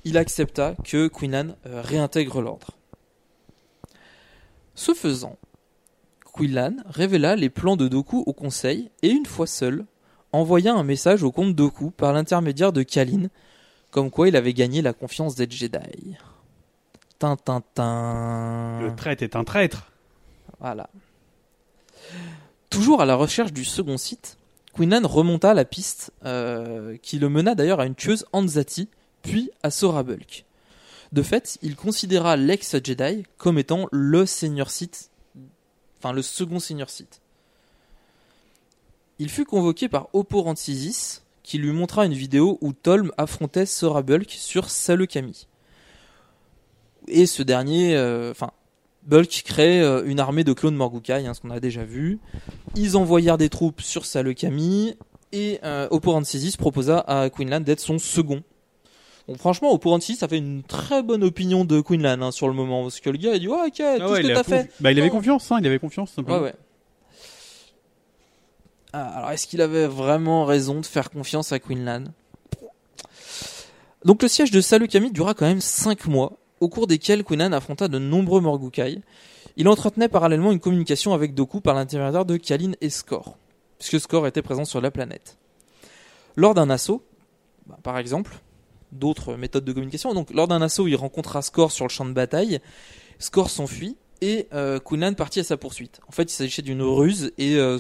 [0.04, 2.72] il accepta que Quinlan euh, réintègre l'ordre.
[4.76, 5.38] Ce faisant,
[6.36, 9.86] Quinlan révéla les plans de Doku au Conseil et une fois seul,
[10.32, 13.28] envoya un message au comte Doku par l'intermédiaire de Kalin,
[13.92, 16.18] comme quoi il avait gagné la confiance des Jedi.
[17.20, 18.80] Tintintin.
[18.82, 19.92] Le traître est un traître.
[20.60, 20.90] Voilà.
[22.70, 24.38] Toujours à la recherche du second site,
[24.74, 28.90] Quinlan remonta la piste euh, qui le mena d'ailleurs à une tueuse Anzati,
[29.24, 30.46] puis à Sora Bulk.
[31.12, 35.10] De fait, il considéra l'ex-Jedi comme étant le seigneur site,
[35.98, 37.22] enfin le second seigneur site.
[39.20, 44.02] Il fut convoqué par Oppo Rancisis, qui lui montra une vidéo où Tolm affrontait Sora
[44.04, 45.48] Bulk sur Salekami.
[47.08, 48.52] Et ce dernier, euh, enfin,
[49.04, 52.20] Bulk crée euh, une armée de clones Morgukai, hein, ce qu'on a déjà vu.
[52.76, 54.96] Ils envoyèrent des troupes sur Salekami
[55.32, 56.20] et euh, Oppo
[56.58, 58.44] proposa à Quinlan d'être son second.
[59.28, 62.84] Donc franchement, Oppo ça fait une très bonne opinion de Quinlan hein, sur le moment,
[62.84, 64.44] parce que le gars il dit ouais, ok, tout Ah ce ouais, que a t'as
[64.44, 64.70] fait.
[64.80, 66.12] bah, il avait confiance, hein, il avait confiance.
[66.12, 66.38] simplement.
[66.38, 66.56] Ouais, ouais.
[68.94, 72.06] Ah, alors, est-ce qu'il avait vraiment raison de faire confiance à Quinlan
[74.06, 77.88] Donc, le siège de Salukami dura quand même 5 mois, au cours desquels Quinlan affronta
[77.88, 79.02] de nombreux Morgukai.
[79.58, 83.38] Il entretenait parallèlement une communication avec Doku par l'intermédiaire de Kalin et Skor,
[83.80, 85.38] puisque Skor était présent sur la planète.
[86.36, 87.04] Lors d'un assaut,
[87.66, 88.38] bah, par exemple,
[88.92, 92.14] d'autres méthodes de communication, donc lors d'un assaut, il rencontra Skor sur le champ de
[92.14, 92.60] bataille,
[93.20, 96.00] Skor s'enfuit et euh, Quinlan partit à sa poursuite.
[96.08, 97.80] En fait, il s'agissait d'une ruse et euh,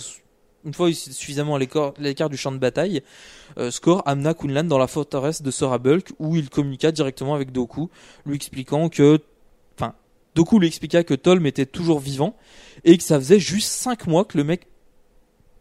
[0.65, 3.01] une fois suffisamment à l'écart du champ de bataille,
[3.57, 7.51] euh, Skor amena Quinlan dans la forteresse de Sora Bulk où il communiqua directement avec
[7.51, 7.89] Doku,
[8.25, 9.19] lui expliquant que,
[9.77, 9.93] enfin,
[10.35, 12.35] Doku lui expliqua que Tolm était toujours vivant
[12.83, 14.67] et que ça faisait juste 5 mois que le mec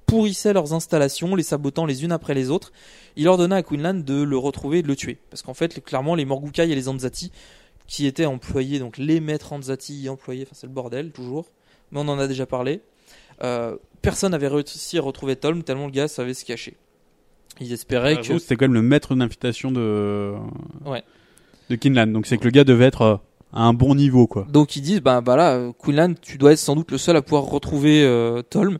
[0.06, 2.72] pourrissait leurs installations, les sabotant les unes après les autres.
[3.16, 5.18] Il ordonna à Quinlan de le retrouver et de le tuer.
[5.30, 7.32] Parce qu'en fait, clairement, les Morgukai et les Anzati,
[7.86, 11.46] qui étaient employés, donc les maîtres Anzati employés, enfin c'est le bordel toujours,
[11.90, 12.80] mais on en a déjà parlé.
[13.42, 16.76] Euh, personne n'avait réussi à retrouver Tolm tellement le gars savait se cacher.
[17.60, 18.38] Ils espéraient Ah, que.
[18.38, 20.34] C'était quand même le maître d'invitation de...
[20.84, 21.02] Ouais.
[21.70, 22.08] de Kinlan.
[22.08, 23.16] Donc c'est que le gars devait être euh,
[23.52, 24.46] à un bon niveau, quoi.
[24.50, 27.22] Donc ils disent, ben voilà, euh, Quinlan, tu dois être sans doute le seul à
[27.22, 28.78] pouvoir retrouver euh, Tolm.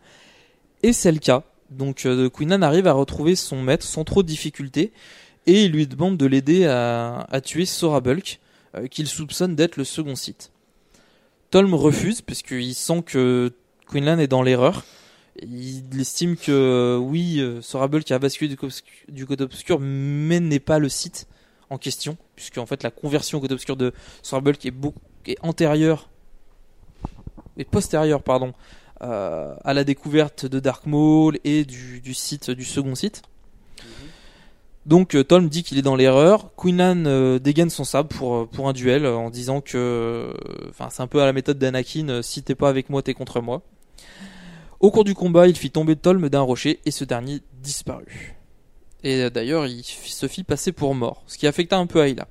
[0.83, 1.43] Et c'est le cas.
[1.71, 4.93] Donc euh, Quinlan arrive à retrouver son maître sans trop de difficultés.
[5.47, 8.41] Et il lui demande de l'aider à, à tuer Sora Bulk,
[8.77, 10.51] euh, qu'il soupçonne d'être le second site.
[11.51, 13.53] Tolm refuse, puisqu'il sent que
[13.91, 14.85] Quinlan est dans l'erreur.
[15.43, 18.57] Il estime que oui, euh, Sora Bulk a basculé
[19.09, 21.27] du, code obscur, mais n'est pas le site
[21.69, 23.93] en question, puisque en fait la conversion au code obscur de
[24.23, 26.09] Sora Bulk est, beaucoup, est antérieure
[27.59, 28.55] et postérieure pardon
[29.03, 33.23] euh, à la découverte de Dark Maul et du, du site du second site.
[34.87, 36.55] Donc euh, Tolm dit qu'il est dans l'erreur.
[36.57, 40.33] Quinlan euh, dégaine son sabre pour, pour un duel en disant que
[40.71, 43.43] enfin c'est un peu à la méthode d'Anakin, si t'es pas avec moi, t'es contre
[43.43, 43.63] moi.
[44.81, 48.37] Au cours du combat, il fit tomber Tolm d'un rocher et ce dernier disparut.
[49.03, 52.29] Et euh, d'ailleurs, il se fit passer pour mort, ce qui affecta un peu Ayla.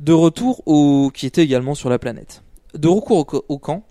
[0.00, 2.42] De retour au qui était également sur la planète.
[2.74, 3.84] De recours au, co- au camp,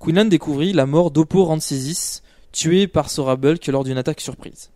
[0.00, 2.22] Quinlan découvrit la mort d'Oppo Rancisis,
[2.52, 4.70] tué par Sora Bulk lors d'une attaque surprise.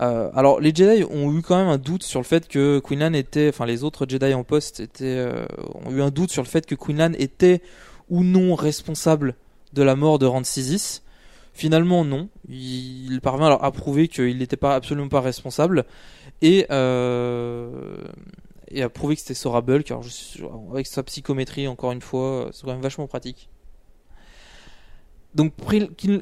[0.00, 3.14] Euh, alors les Jedi ont eu quand même un doute sur le fait que Quinlan
[3.14, 5.44] était, enfin les autres Jedi en poste étaient, euh,
[5.86, 7.62] ont eu un doute sur le fait que Quinlan était
[8.08, 9.34] ou non responsable
[9.72, 11.02] de la mort de Rancisis.
[11.52, 15.86] Finalement non, il, parvint alors à prouver qu'il n'était pas absolument pas responsable
[16.40, 17.96] et euh,
[18.68, 19.90] et à prouver que c'était Sora Bulk.
[19.90, 20.04] Alors
[20.70, 23.48] avec sa psychométrie encore une fois, c'est quand même vachement pratique.
[25.34, 25.52] Donc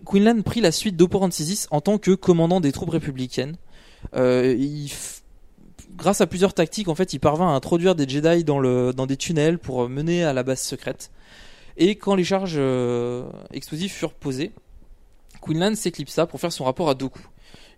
[0.04, 3.56] Quinlan prit la suite d'Oppo-Rancisis en tant que commandant des troupes républicaines.
[4.14, 4.56] Euh,
[5.96, 9.58] grâce à plusieurs tactiques, en fait, il parvint à introduire des Jedi dans des tunnels
[9.58, 11.10] pour euh, mener à la base secrète.
[11.76, 14.52] Et quand les charges euh, explosives furent posées,
[15.42, 17.20] Quinlan s'éclipsa pour faire son rapport à Doku.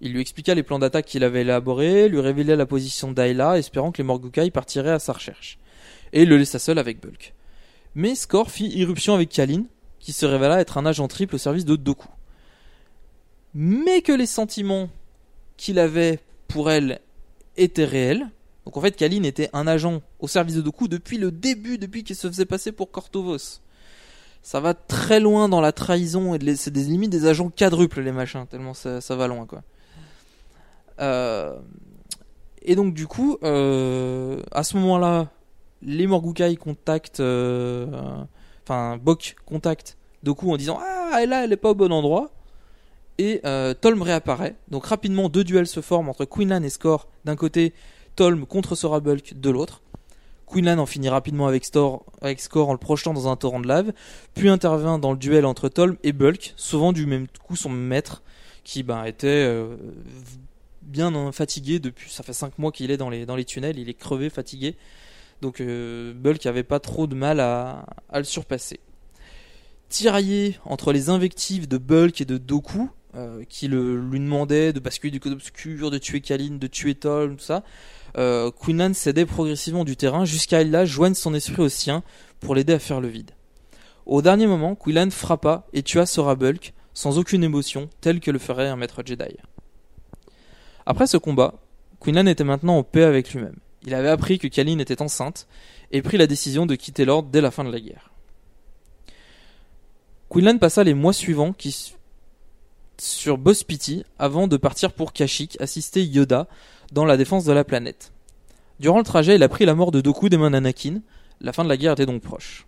[0.01, 3.91] Il lui expliqua les plans d'attaque qu'il avait élaborés, lui révélait la position d'Ayla, espérant
[3.91, 5.59] que les Morgukai partiraient à sa recherche.
[6.12, 7.35] Et le laissa seul avec Bulk.
[7.95, 9.65] Mais Skor fit irruption avec Kalin,
[9.99, 12.09] qui se révéla être un agent triple au service de Doku.
[13.55, 14.89] Mais que les sentiments
[15.57, 17.01] qu'il avait pour elle
[17.57, 18.31] étaient réels.
[18.65, 22.05] Donc en fait, Kalin était un agent au service de Doku depuis le début, depuis
[22.05, 23.61] qu'il se faisait passer pour Cortovos.
[24.43, 28.12] Ça va très loin dans la trahison et c'est des limites des agents quadruples les
[28.12, 29.62] machins, tellement ça, va loin quoi.
[31.01, 31.59] Euh,
[32.62, 35.28] et donc du coup, euh, à ce moment-là,
[35.82, 37.86] les Morgukai contactent, euh,
[38.65, 42.31] enfin Bok contacte Doku en disant ah elle là elle est pas au bon endroit.
[43.20, 43.43] Et
[43.81, 44.55] Tolm réapparaît.
[44.69, 47.74] Donc rapidement deux duels se forment entre Quinlan et Skor d'un côté,
[48.15, 49.82] Tolm contre Sora Bulk de l'autre.
[50.49, 53.69] Quinlan en finit rapidement avec, Stor, avec Skor en le projetant dans un torrent de
[53.69, 53.93] lave,
[54.35, 58.23] puis intervient dans le duel entre Tolm et Bulk, sauvant du même coup son maître,
[58.65, 59.77] qui ben, était euh,
[60.83, 62.11] bien fatigué depuis.
[62.11, 64.77] Ça fait 5 mois qu'il est dans les, tunnels, il est crevé, fatigué.
[65.41, 68.81] Donc euh, Bulk avait pas trop de mal à, à le surpasser.
[69.89, 74.81] Tiraillé entre les invectives de Bulk et de Doku, euh, qui le, lui demandaient de
[74.81, 77.65] basculer du code obscur, de tuer Kalin, de tuer Tolm, tout ça,
[78.17, 82.03] euh, Quinlan cédait progressivement du terrain jusqu'à il là joigne son esprit au sien
[82.41, 83.33] pour l'aider à faire le vide.
[84.07, 88.41] Au dernier moment, Quinlan frappa et tua Sora Bulk sans aucune émotion, tel que le
[88.41, 89.37] ferait un maître Jedi.
[90.85, 91.55] Après ce combat,
[92.01, 93.55] Quinlan était maintenant en paix avec lui-même.
[93.83, 95.47] Il avait appris que Kalin était enceinte
[95.93, 98.11] et prit la décision de quitter l'ordre dès la fin de la guerre.
[100.29, 101.55] Quinlan passa les mois suivants
[102.99, 106.49] sur Boss Pity avant de partir pour Kashyyyk assister Yoda
[106.93, 108.12] dans la défense de la planète.
[108.81, 111.01] Durant le trajet, il apprit la mort de Doku des mains d'Anakin.
[111.40, 112.66] La fin de la guerre était donc proche.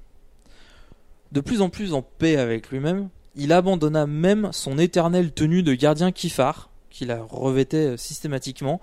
[1.33, 5.75] De plus en plus en paix avec lui-même, il abandonna même son éternelle tenue de
[5.75, 8.81] gardien Kifar, qu'il revêtait systématiquement,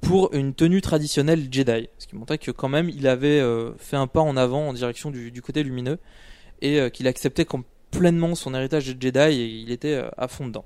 [0.00, 1.88] pour une tenue traditionnelle Jedi.
[1.98, 4.72] Ce qui montrait que quand même il avait euh, fait un pas en avant en
[4.72, 5.98] direction du, côté lumineux
[6.60, 10.28] et euh, qu'il acceptait com- pleinement son héritage de Jedi et il était euh, à
[10.28, 10.64] fond dedans.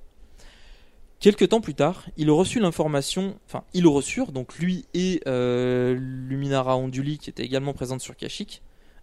[1.20, 6.78] Quelques temps plus tard, il reçut l'information, enfin, ils reçurent, donc lui et euh, Luminara
[6.78, 8.62] Onduli, qui était également présente sur Kashyyyk,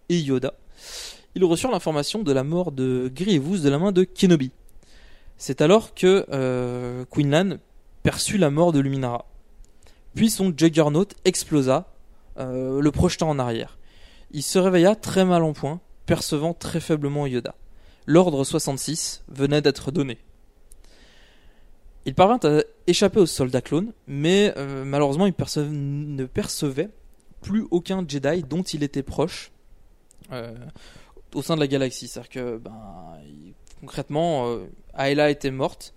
[0.09, 0.55] et Yoda,
[1.35, 4.51] ils reçurent l'information de la mort de Grievous de la main de Kenobi.
[5.37, 7.57] C'est alors que euh, Quinlan
[8.01, 9.27] perçut la mort de Luminara.
[10.15, 11.93] Puis son Juggernaut explosa,
[12.39, 13.77] euh, le projetant en arrière.
[14.31, 17.53] Il se réveilla très mal en point, percevant très faiblement Yoda.
[18.07, 20.17] L'ordre 66 venait d'être donné.
[22.07, 26.89] Il parvint à échapper aux soldats clones, mais euh, malheureusement il ne percevait
[27.41, 29.51] plus aucun Jedi dont il était proche
[30.31, 30.55] euh,
[31.35, 32.07] au sein de la galaxie.
[32.07, 32.79] C'est-à-dire que ben,
[33.81, 35.93] concrètement, euh, Aela était morte,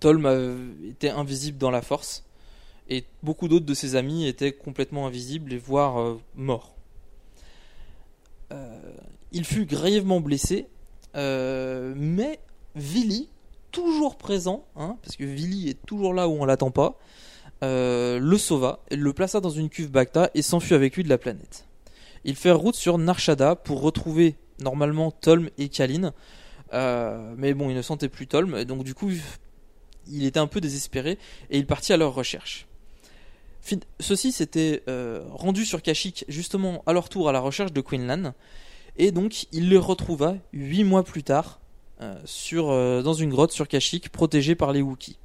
[0.00, 2.24] Tolm était invisible dans la force,
[2.88, 6.74] et beaucoup d'autres de ses amis étaient complètement invisibles et voire euh, morts.
[9.32, 10.66] Il fut grièvement blessé,
[11.14, 12.38] mais
[12.76, 13.28] Vili,
[13.74, 16.96] toujours présent, hein, parce que Vili est toujours là où on l'attend pas,
[17.64, 21.18] euh, le sauva, le plaça dans une cuve Bacta et s'enfuit avec lui de la
[21.18, 21.66] planète.
[22.24, 26.12] Il fait route sur Narshada pour retrouver normalement Tolm et Kalin,
[26.72, 29.10] euh, mais bon, il ne sentait plus Tolm, donc du coup,
[30.06, 31.18] il était un peu désespéré
[31.50, 32.68] et il partit à leur recherche.
[33.98, 38.34] Ceux-ci s'étaient euh, rendus sur Kashyyyk justement à leur tour à la recherche de Quinlan,
[38.96, 41.58] et donc il les retrouva huit mois plus tard
[42.24, 45.18] sur, euh, dans une grotte sur Kashyyyk protégée par les Wookiees.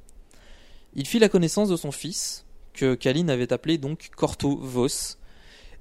[0.94, 5.16] Il fit la connaissance de son fils, que Kalin avait appelé donc Corto Vos,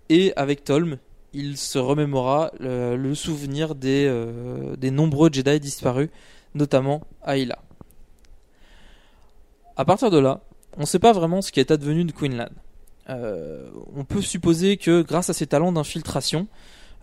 [0.10, 0.98] et avec Tolm,
[1.34, 6.10] il se remémora le, le souvenir des, euh, des nombreux Jedi disparus,
[6.56, 7.60] notamment Ayla.
[9.76, 10.42] À partir de là,
[10.78, 12.50] on ne sait pas vraiment ce qui est advenu de Quinlan.
[13.10, 16.48] Euh, on peut supposer que grâce à ses talents d'infiltration,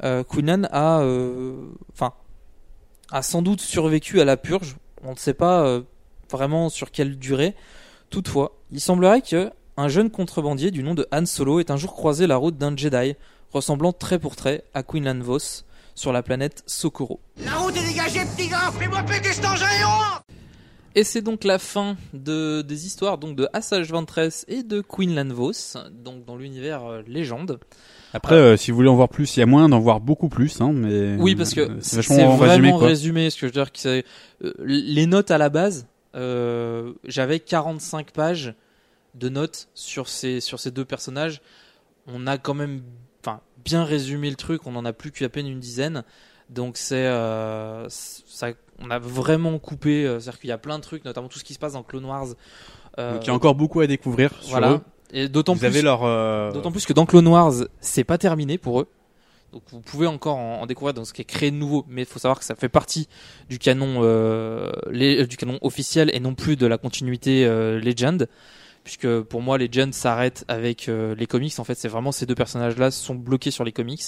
[0.05, 2.13] euh, Quinlan a, euh, enfin,
[3.11, 4.77] a sans doute survécu à la purge.
[5.03, 5.83] On ne sait pas euh,
[6.31, 7.55] vraiment sur quelle durée.
[8.11, 11.95] Toutefois, il semblerait que un jeune contrebandier du nom de Han Solo ait un jour
[11.95, 13.15] croisé la route d'un Jedi
[13.53, 15.65] ressemblant trait pour trait à Quinlan Vos
[15.95, 17.21] sur la planète Socorro.
[17.45, 20.23] La route est dégagée, petit gars Fais-moi péter cet engin héros
[20.95, 25.29] Et c'est donc la fin de, des histoires donc de Assage Ventress et de Quinlan
[25.29, 25.53] Vos,
[25.91, 27.59] donc dans l'univers euh, légende.
[28.17, 30.29] Après, euh, si vous voulez en voir plus, il y a moyen d'en voir beaucoup
[30.29, 32.87] plus, hein, mais Oui, parce que euh, c'est vraiment résumé, quoi.
[32.89, 33.31] résumé.
[33.31, 34.03] Ce que je veux dire, que
[34.43, 35.87] euh, les notes à la base.
[36.15, 38.55] euh, J'avais 45 pages
[39.15, 41.41] de notes sur ces sur ces deux personnages.
[42.07, 42.83] On a quand même,
[43.25, 44.67] enfin, bien résumé le truc.
[44.67, 46.05] On en a plus qu'à peine une dizaine.
[46.51, 48.49] Donc c'est euh, ça.
[48.79, 50.05] On a vraiment coupé.
[50.05, 52.05] C'est-à-dire qu'il y a plein de trucs, notamment tout ce qui se passe dans Clone
[52.05, 52.29] Wars.
[52.99, 54.73] euh, Donc il y a encore beaucoup à découvrir sur voilà.
[54.73, 54.81] eux.
[55.13, 58.81] Et d'autant plus, leur, euh, d'autant plus que dans Clone Wars, c'est pas terminé pour
[58.81, 58.89] eux.
[59.53, 62.03] Donc vous pouvez encore en, en découvrir dans ce qui est créé de nouveau, mais
[62.03, 63.09] il faut savoir que ça fait partie
[63.49, 67.79] du canon, euh, les- euh, du canon officiel et non plus de la continuité euh,
[67.81, 68.27] Legend,
[68.83, 71.57] puisque pour moi Legend s'arrête avec euh, les comics.
[71.59, 74.03] En fait, c'est vraiment ces deux personnages-là sont bloqués sur les comics.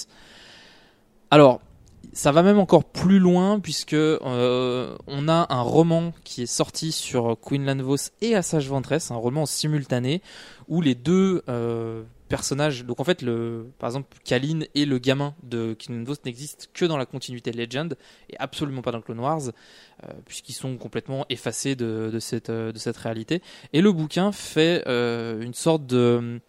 [1.31, 1.61] Alors,
[2.19, 6.91] ça va même encore plus loin puisque euh, on a un roman qui est sorti
[6.91, 10.21] sur Quinlan Vos et Assage Ventress, un roman simultané
[10.67, 15.33] où les deux euh, personnages, donc en fait le, par exemple Kalin et le gamin
[15.43, 17.95] de Quinlan Vos n'existent que dans la continuité Legend
[18.29, 19.51] et absolument pas dans Clone Wars
[20.03, 23.41] euh, puisqu'ils sont complètement effacés de, de cette euh, de cette réalité.
[23.71, 26.41] Et le bouquin fait euh, une sorte de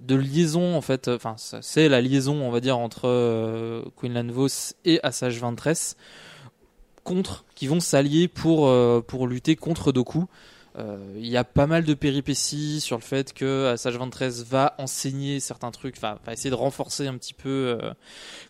[0.00, 4.28] de liaison en fait, enfin ça- c'est la liaison on va dire entre euh, Quinlan
[4.30, 4.48] Vos
[4.84, 5.96] et Assage Ventress
[7.02, 10.24] contre qui vont s'allier pour euh, pour lutter contre Doku.
[10.76, 14.74] Euh, Il y a pas mal de péripéties sur le fait que Assage Ventress va
[14.78, 17.92] enseigner certains trucs, enfin va essayer de renforcer un petit peu euh,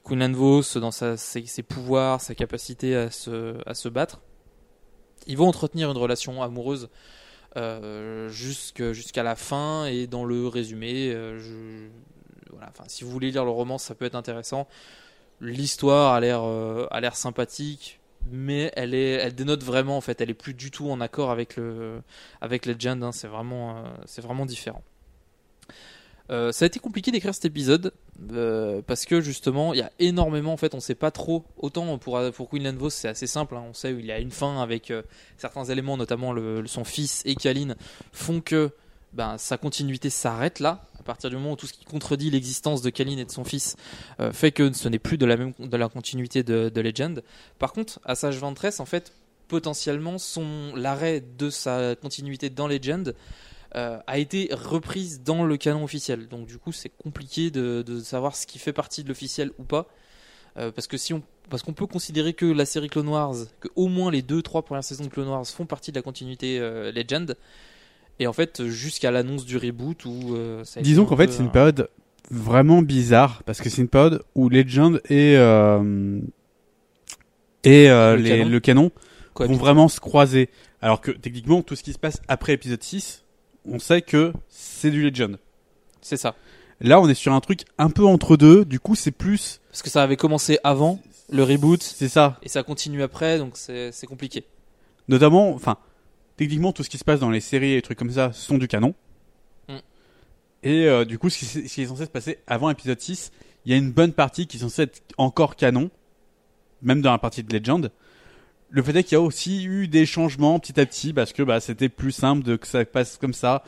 [0.05, 4.20] Quinlan Vos dans ses, ses pouvoirs, sa capacité à se à se battre.
[5.27, 6.89] Ils vont entretenir une relation amoureuse
[7.56, 11.39] euh, jusqu'à la fin et dans le résumé, euh,
[12.51, 14.66] voilà, enfin, si vous voulez lire le roman, ça peut être intéressant.
[15.40, 18.01] L'histoire a l'air euh, a sympathique,
[18.31, 21.31] mais elle est elle dénote vraiment en fait, elle est plus du tout en accord
[21.31, 22.02] avec le
[22.40, 23.02] avec Legend.
[23.02, 24.82] hein, c'est vraiment c'est vraiment différent.
[26.31, 27.93] Ça a été compliqué d'écrire cet épisode
[28.32, 31.45] euh, parce que justement il y a énormément en fait on sait pas trop.
[31.57, 33.65] Autant pour pour Quinlan Vos c'est assez simple hein.
[33.69, 35.03] on sait il y a une fin avec euh,
[35.36, 36.35] certains éléments notamment
[36.66, 37.77] son fils et Kaline
[38.12, 38.70] font que
[39.12, 40.86] ben, sa continuité s'arrête là.
[40.99, 43.45] À partir du moment où tout ce qui contredit l'existence de Kaline et de son
[43.45, 43.77] fils
[44.20, 47.23] euh, fait que ce n'est plus de la même de la continuité de, de Legend.
[47.59, 49.12] Par contre à Sage Ventress en fait
[49.49, 53.15] potentiellement son l'arrêt de sa continuité dans Legend
[53.76, 56.28] euh, a été reprise dans le canon officiel.
[56.28, 59.64] Donc du coup, c'est compliqué de, de, savoir ce qui fait partie de l'officiel ou
[59.64, 59.88] pas,
[60.56, 63.68] euh, parce que si on parce qu'on peut considérer que la série Clone Wars, que
[63.74, 66.59] au moins les deux trois premières saisons de Clone Wars font partie de la continuité
[66.60, 67.36] euh, Legend,
[68.20, 71.51] et en fait jusqu'à l'annonce du reboot où ça a disons qu'en fait c'est une
[71.51, 71.88] période
[72.30, 75.32] vraiment bizarre parce que c'est une période où Legend et
[77.64, 78.48] et le, les, canon.
[78.48, 78.90] le canon
[79.34, 80.48] vont vraiment se croiser.
[80.80, 83.23] Alors que techniquement, tout ce qui se passe après épisode 6
[83.66, 85.39] on sait que c'est du Legend.
[86.01, 86.35] C'est ça.
[86.81, 88.65] Là, on est sur un truc un peu entre deux.
[88.65, 89.61] Du coup, c'est plus.
[89.70, 91.01] Parce que ça avait commencé avant
[91.31, 91.82] le reboot.
[91.82, 92.39] C'est ça.
[92.43, 94.45] Et ça continue après, donc c'est compliqué.
[95.09, 95.78] Notamment, enfin,
[96.36, 98.59] techniquement, tout ce qui se passe dans les séries et les trucs comme ça sont
[98.59, 98.95] du canon.
[99.69, 99.77] Mm.
[100.62, 103.32] Et euh, du coup, ce qui, est censé se passer avant épisode 6,
[103.65, 105.91] il y a une bonne partie qui est censée être encore canon,
[106.82, 107.91] même dans la partie de Legend
[108.74, 111.44] le fait est qu'il y a aussi eu des changements petit à petit parce que
[111.44, 113.62] bah, c'était plus simple de que ça passe comme ça.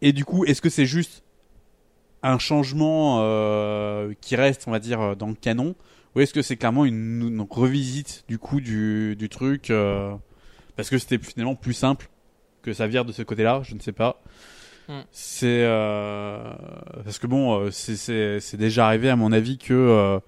[0.00, 1.22] Et du coup, est-ce que c'est juste
[2.22, 5.74] un changement euh, qui reste, on va dire, dans le canon
[6.14, 10.14] ou est-ce que c'est clairement une, revisite du coup du, du truc euh,
[10.76, 12.08] parce que c'était finalement plus simple
[12.62, 14.22] que ça vire de ce côté-là Je ne sais pas.
[14.88, 15.00] Hmm.
[15.10, 16.54] C'est euh,
[17.04, 20.20] parce que bon, c'est déjà arrivé à mon avis que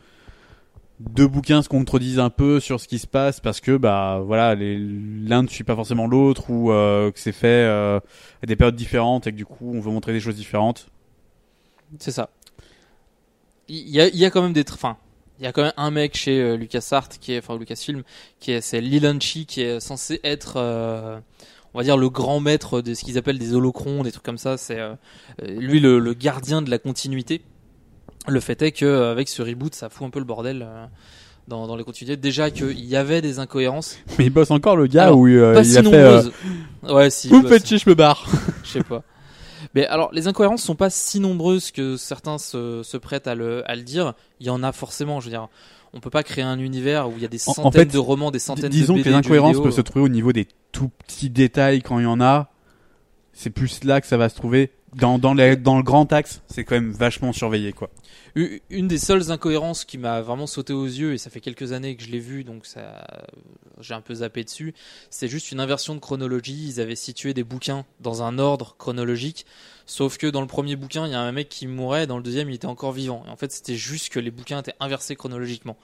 [1.00, 4.54] deux bouquins se contredisent un peu sur ce qui se passe parce que bah voilà
[4.54, 7.98] l'un ne suit pas forcément l'autre ou euh, que c'est fait euh,
[8.42, 10.86] à des périodes différentes et que du coup on veut montrer des choses différentes.
[11.98, 12.30] C'est ça.
[13.66, 14.64] Il y a, quand même des
[15.38, 18.02] il y a quand même un mec chez euh, LucasArts qui est enfin Lucasfilm
[18.38, 20.58] qui est c'est Lilanchi qui est censé être
[21.72, 24.38] on va dire le grand maître de ce qu'ils appellent des holocrons, des trucs comme
[24.38, 24.78] ça, c'est
[25.42, 27.42] lui le gardien de la continuité
[28.26, 30.62] le fait est que euh, avec ce reboot, ça fout un peu le bordel.
[30.66, 30.86] Euh,
[31.46, 32.16] dans, dans, les continuités.
[32.16, 33.98] Déjà qu'il y avait des incohérences.
[34.18, 36.30] Mais il bosse encore le gars où euh, il a fait.
[36.90, 37.28] Ouais, si.
[37.28, 38.26] Vous faites chier, je me barre.
[38.64, 39.02] Je sais pas.
[39.74, 43.68] Mais alors, les incohérences sont pas si nombreuses que certains se, se prêtent à le,
[43.68, 44.14] à le dire.
[44.40, 45.20] Il y en a forcément.
[45.20, 45.48] Je veux dire,
[45.92, 48.38] on peut pas créer un univers où il y a des centaines de romans, des
[48.38, 51.82] centaines de Disons que les incohérences peuvent se trouver au niveau des tout petits détails
[51.82, 52.50] quand il y en a.
[53.32, 54.70] C'est plus là que ça va se trouver.
[54.94, 57.90] Dans, dans, les, dans le grand axe, c'est quand même vachement surveillé, quoi.
[58.36, 61.94] Une des seules incohérences qui m'a vraiment sauté aux yeux, et ça fait quelques années
[61.94, 63.06] que je l'ai vu, donc ça,
[63.80, 64.74] j'ai un peu zappé dessus,
[65.08, 66.66] c'est juste une inversion de chronologie.
[66.66, 69.46] Ils avaient situé des bouquins dans un ordre chronologique,
[69.86, 72.24] sauf que dans le premier bouquin, il y a un mec qui mourait, dans le
[72.24, 73.22] deuxième, il était encore vivant.
[73.28, 75.76] Et en fait, c'était juste que les bouquins étaient inversés chronologiquement.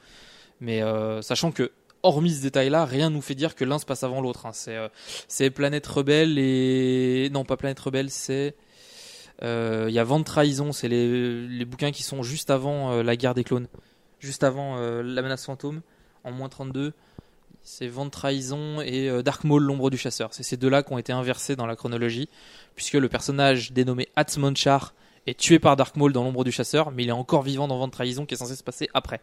[0.61, 1.71] Mais euh, sachant que
[2.03, 4.47] hormis ce détail-là, rien nous fait dire que l'un se passe avant l'autre.
[4.47, 4.53] Hein.
[4.53, 4.89] C'est, euh,
[5.29, 8.55] c'est Planète Rebelle et non pas Planète Rebelle, c'est
[9.43, 13.03] il y a Vent de trahison, c'est les, les, bouquins qui sont juste avant euh,
[13.03, 13.69] la guerre des clones,
[14.19, 15.81] juste avant euh, la menace fantôme,
[16.25, 16.93] en moins 32.
[17.63, 20.33] C'est Vent de trahison et Dark Maul, l'ombre du chasseur.
[20.33, 22.31] C'est ces deux-là qui ont été inversés dans la chronologie,
[22.75, 24.09] puisque le personnage dénommé
[24.55, 24.95] Char
[25.27, 27.79] est tué par Dark Maul dans l'ombre du chasseur, mais il est encore vivant dans
[27.79, 29.21] Vent de trahison qui est censé se passer après.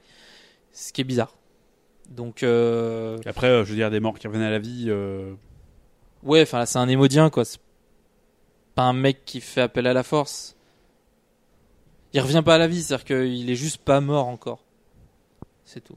[0.72, 1.36] Ce qui est bizarre.
[2.10, 4.92] Donc après, je veux dire des morts qui reviennent à la vie.
[6.22, 7.44] Ouais, enfin c'est un émodien quoi
[8.78, 10.56] pas un mec qui fait appel à la force.
[12.14, 14.64] Il revient pas à la vie, c'est-à-dire qu'il est juste pas mort encore.
[15.66, 15.96] C'est tout.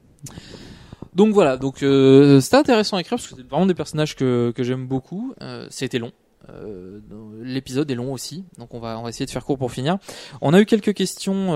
[1.13, 4.51] Donc voilà, donc euh, c'était intéressant à écrire parce que c'est vraiment des personnages que,
[4.57, 5.35] j'aime beaucoup.
[5.43, 6.11] Euh, c'était long.
[6.49, 6.99] Euh,
[7.43, 9.99] l'épisode est long aussi, donc on va on va essayer de faire court pour finir.
[10.41, 11.53] On a eu quelques questions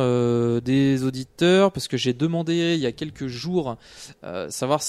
[0.59, 3.77] des auditeurs parce que j'ai demandé il y a quelques jours
[4.49, 4.81] savoir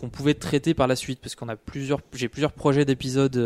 [0.00, 3.36] qu'on pouvait traiter par la suite parce qu'on a plusieurs j'ai plusieurs projets d'épisodes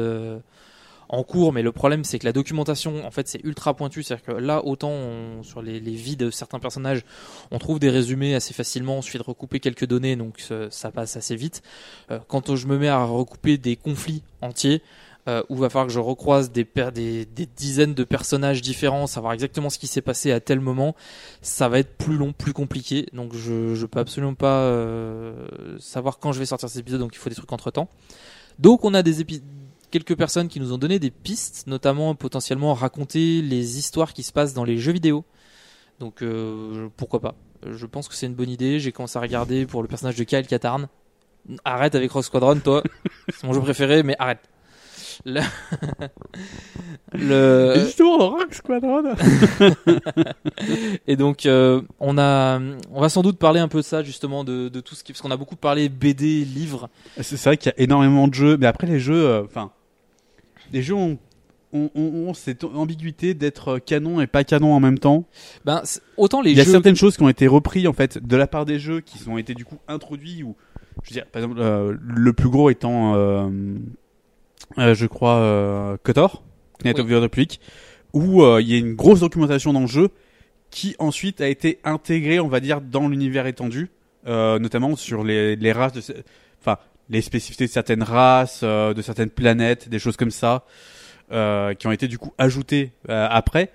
[1.13, 4.25] en cours, mais le problème c'est que la documentation en fait c'est ultra pointu, c'est-à-dire
[4.25, 7.05] que là autant sur les, vies de certains personnages,
[7.51, 11.17] on trouve des résumés assez facilement, on suffit de recouper quelques données, donc ça passe
[11.17, 11.63] assez vite.
[12.11, 14.83] Euh, quand je me mets à recouper des conflits entiers,
[15.29, 19.07] euh, où il va falloir que je recroise des, des, des, dizaines de personnages différents,
[19.07, 20.97] savoir exactement ce qui s'est passé à tel moment,
[21.43, 23.07] ça va être plus long, plus compliqué.
[23.13, 25.47] Donc je je peux absolument pas euh,
[25.79, 27.89] savoir quand je vais sortir cet épisode, donc il faut des trucs entre temps.
[28.59, 29.45] Donc on a des épisodes
[29.91, 34.33] quelques personnes qui nous ont donné des pistes, notamment potentiellement raconter les histoires qui se
[34.33, 35.25] passent dans les jeux vidéo.
[35.99, 37.35] Donc euh, pourquoi pas
[37.65, 38.81] Je pense que c'est une bonne idée.
[38.81, 40.89] J'ai commencé à regarder pour le personnage de Kyle Katarn.
[41.65, 42.83] Arrête avec Rock Squadron, toi.
[43.29, 44.41] c'est mon jeu préféré, mais arrête.
[45.25, 45.41] Le...
[47.13, 47.75] le...
[47.77, 49.15] Et justement, dans Rock Squadron.
[51.07, 52.61] Et donc, euh, on a,
[52.91, 55.13] on va sans doute parler un peu de ça, justement, de, de tout ce qui,
[55.13, 56.89] parce qu'on a beaucoup parlé BD, livres.
[57.17, 59.73] C'est c'est vrai qu'il y a énormément de jeux, mais après les jeux, euh, enfin,
[60.73, 61.19] les jeux ont,
[61.73, 65.25] ont, ont- ont cette ambiguïté d'être canon et pas canon en même temps.
[65.65, 65.83] Ben,
[66.17, 68.37] autant les Il y a jeux- certaines choses qui ont été reprises en fait de
[68.37, 70.57] la part des jeux qui ont été du coup introduits ou,
[71.05, 73.49] je veux dire, par exemple, euh, le plus gros étant, euh,
[74.79, 76.43] euh, je crois, euh, Kotor,
[76.85, 77.03] Knight Oui.
[77.05, 77.61] of the Republic,
[78.13, 80.11] où euh, il y a une grosse documentation dans le jeu
[80.71, 83.91] qui ensuite a été intégrée, on va dire, dans l'univers étendu,
[84.27, 86.03] euh, notamment sur les, les races de,
[86.61, 86.79] enfin,
[87.11, 90.65] les spécificités de certaines races, euh, de certaines planètes, des choses comme ça,
[91.33, 93.71] euh, qui ont été du coup ajoutées euh, après.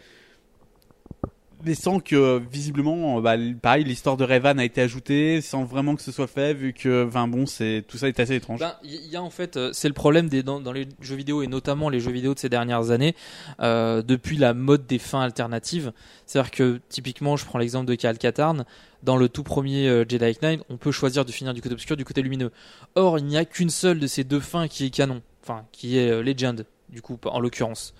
[1.63, 5.95] Mais sans que visiblement, bah, l- pareil, l'histoire de Revan a été ajoutée, sans vraiment
[5.95, 8.59] que ce soit fait, vu que, enfin bon, c'est tout ça est assez étrange.
[8.59, 11.41] Ben, il y a en fait, euh, c'est le problème des, dans, les jeux vidéo
[11.41, 13.15] et notamment les jeux vidéo de ces dernières années,
[13.61, 15.91] euh, depuis la mode des fins alternatives.
[16.25, 18.65] C'est-à-dire que typiquement, je prends l'exemple de Cal Katarn,
[19.01, 21.95] dans le tout premier euh, Jedi Knight, on peut choisir de finir du côté obscur,
[21.97, 22.51] du côté lumineux.
[22.95, 25.97] Or, il n'y a qu'une seule de ces deux fins qui est canon, enfin qui
[25.97, 27.93] est euh, Legend, du coup, en l'occurrence.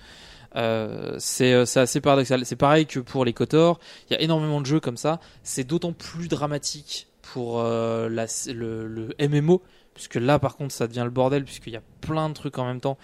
[0.56, 2.45] Euh, c'est euh, c'est assez paradoxal.
[2.45, 3.80] C'est pareil que pour les Kotor.
[4.10, 5.19] Il y a énormément de jeux comme ça.
[5.44, 9.61] C'est d'autant plus dramatique pour euh, la, le, le MMO,
[9.94, 12.65] puisque là, par contre, ça devient le bordel, puisqu'il y a plein de trucs en
[12.65, 12.98] même temps.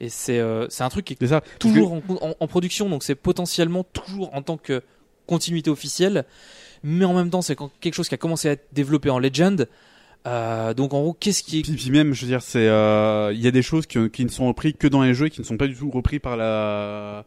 [0.00, 1.42] Et c'est euh, un truc qui est ça.
[1.58, 4.82] toujours en, en- en production, donc c'est potentiellement toujours en tant que
[5.26, 6.24] continuité officielle.
[6.82, 9.66] Mais en même temps, c'est quelque chose qui a commencé à être développé en Legend.
[10.26, 13.32] Euh, donc en gros, qu'est-ce qui est Puis, puis même, je veux dire, c'est, euh,
[13.32, 15.30] il y a des choses qui, qui ne sont reprises que dans les jeux, et
[15.30, 17.24] qui ne sont pas du tout repris par la,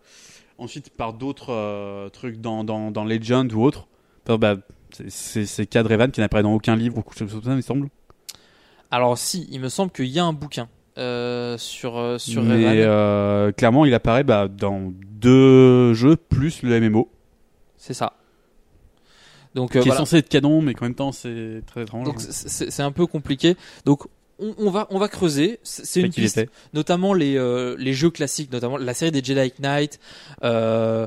[0.58, 3.88] ensuite par d'autres euh, trucs dans, dans, dans Legend ou autre.
[4.28, 4.58] Enfin, bah,
[4.92, 7.52] c'est- c'est c'est Cad Revan qui n'apparaît dans aucun livre ou quelque chose comme ça,
[7.52, 7.88] il me semble.
[8.92, 10.68] Alors si, il me semble qu'il y a un bouquin
[11.58, 17.10] sur sur Mais clairement, il apparaît bah, dans deux jeux plus le MMO.
[17.78, 18.14] C'est ça.
[19.56, 19.99] Donc qui euh, est voilà.
[19.99, 22.06] censé être canon, mais qu'en même temps, c'est très étrange.
[22.06, 23.56] Donc c'est- un peu compliqué.
[23.86, 24.06] Donc
[24.40, 25.60] on, on va on va creuser.
[25.64, 26.41] C'est une piste.
[26.73, 29.99] Notamment les euh, les jeux classiques, notamment la série des Jedi Knight.
[30.44, 31.06] Euh,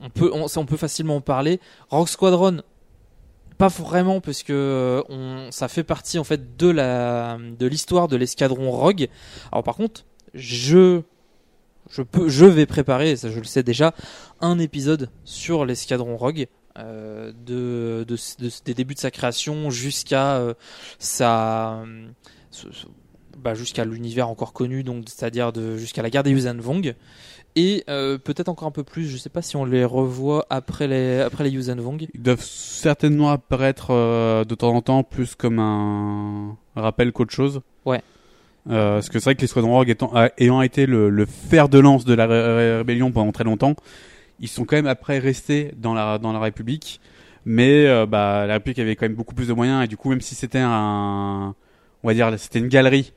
[0.00, 1.60] on peut on, ça, on peut facilement en parler.
[1.90, 2.62] Rock Squadron.
[3.58, 8.08] Pas vraiment parce que euh, on, ça fait partie en fait de la de l'histoire
[8.08, 9.08] de l'escadron Rogue.
[9.52, 10.04] Alors par contre,
[10.34, 11.02] je
[11.90, 13.94] je peux je vais préparer, ça je le sais déjà,
[14.40, 16.46] un épisode sur l'escadron Rogue
[16.78, 20.54] euh, de, de, de- des débuts de sa création jusqu'à euh,
[20.98, 22.06] sa euh,
[23.38, 26.94] bah, jusqu'à l'univers encore connu donc c'est-à-dire jusqu'à la guerre des Yuuzhan Vong
[27.56, 30.86] et euh, peut-être encore un peu plus je sais pas si on les revoit après
[30.86, 33.92] les après les Yuuzhan Vong Ils doivent certainement apparaître
[34.44, 37.60] de temps en temps plus comme un rappel qu'autre chose.
[37.84, 38.00] Ouais.
[38.70, 41.80] Euh, parce que c'est vrai que les Rogue étant, ayant été le, le fer de
[41.80, 43.74] lance de la ré- ré- rébellion pendant très longtemps,
[44.42, 47.00] ils sont quand même après restés dans la, dans la République.
[47.44, 50.10] Mais euh, bah, la République avait quand même beaucoup plus de moyens et du coup,
[50.10, 51.54] même si c'était un,
[52.02, 53.14] on va dire, c'était une galerie,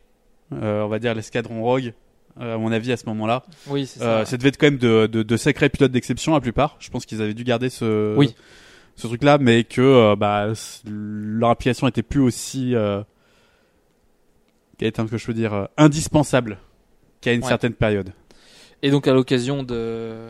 [0.54, 1.94] euh, on va dire l'escadron Rogue,
[2.42, 3.44] euh, à mon avis à ce moment-là.
[3.68, 4.26] Oui, c'est ça.
[4.26, 6.76] Ça devait être quand même de, de, de sacrés pilotes d'exception la plupart.
[6.80, 8.34] Je pense qu'ils avaient dû garder ce, Oui.
[8.96, 10.48] ce truc-là, mais que euh, bah,
[10.86, 13.04] leur application était plus aussi, euh,
[14.80, 16.58] quel est que je peux dire, euh, indispensable
[17.22, 17.48] qu'à une Ouais.
[17.48, 18.12] certaine période.
[18.82, 20.30] Et donc à l'occasion de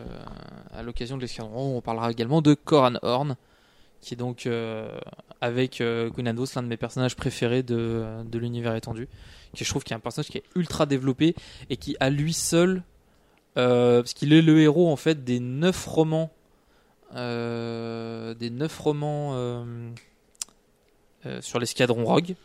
[0.72, 3.36] à l'occasion l'escadron, on parlera également de Coran Horn,
[4.00, 4.98] qui est donc euh,
[5.40, 9.08] avec euh, l'un de mes personnages préférés de, de l'univers étendu,
[9.54, 11.34] qui je trouve qui est un personnage qui est ultra développé
[11.70, 12.82] et qui à lui seul,
[13.56, 16.30] euh, parce qu'il est le héros en fait des neuf romans,
[17.14, 19.64] euh, des neuf romans
[21.40, 22.36] sur l'escadron Rogue.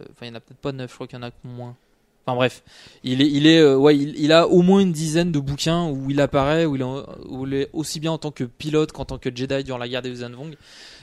[0.00, 1.76] Enfin, il n'y en a peut-être pas neuf, je crois qu'il y en a moins.
[2.24, 2.62] Enfin bref,
[3.02, 5.88] il est, il est, euh, ouais, il, il a au moins une dizaine de bouquins
[5.88, 6.84] où il apparaît, où il, est,
[7.28, 9.88] où il est aussi bien en tant que pilote qu'en tant que Jedi durant la
[9.88, 10.54] guerre des Vong.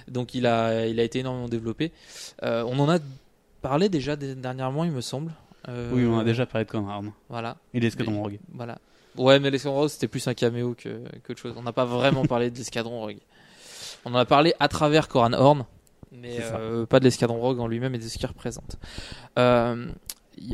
[0.07, 1.91] Donc il a, il a été énormément développé.
[2.43, 2.99] Euh, on en a
[3.61, 5.33] parlé déjà dernièrement, il me semble.
[5.67, 7.03] Euh, Oui, on a déjà parlé de Conrad.
[7.27, 7.57] Voilà.
[7.73, 8.39] Et l'escadron Rogue.
[8.53, 8.77] Voilà.
[9.17, 11.53] Ouais, mais l'escadron Rogue c'était plus un caméo que qu'autre chose.
[11.57, 13.19] On n'a pas vraiment parlé de l'escadron Rogue.
[14.05, 15.65] On en a parlé à travers Coran Horn,
[16.13, 18.77] mais euh, pas de l'escadron Rogue en lui-même et de ce qu'il représente.
[19.37, 19.87] Euh,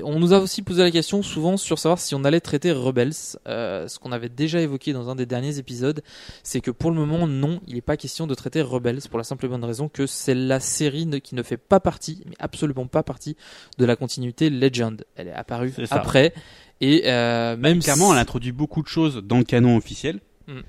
[0.03, 3.13] on nous a aussi posé la question souvent sur savoir si on allait traiter Rebels.
[3.47, 6.01] Euh, ce qu'on avait déjà évoqué dans un des derniers épisodes,
[6.43, 9.23] c'est que pour le moment, non, il n'est pas question de traiter Rebels pour la
[9.23, 12.87] simple et bonne raison que c'est la série qui ne fait pas partie, mais absolument
[12.87, 13.35] pas partie
[13.77, 15.03] de la continuité Legend.
[15.15, 16.33] Elle est apparue après.
[16.81, 20.19] Et euh, même Clairement, elle introduit beaucoup de choses dans le canon officiel.
[20.47, 20.59] Mm.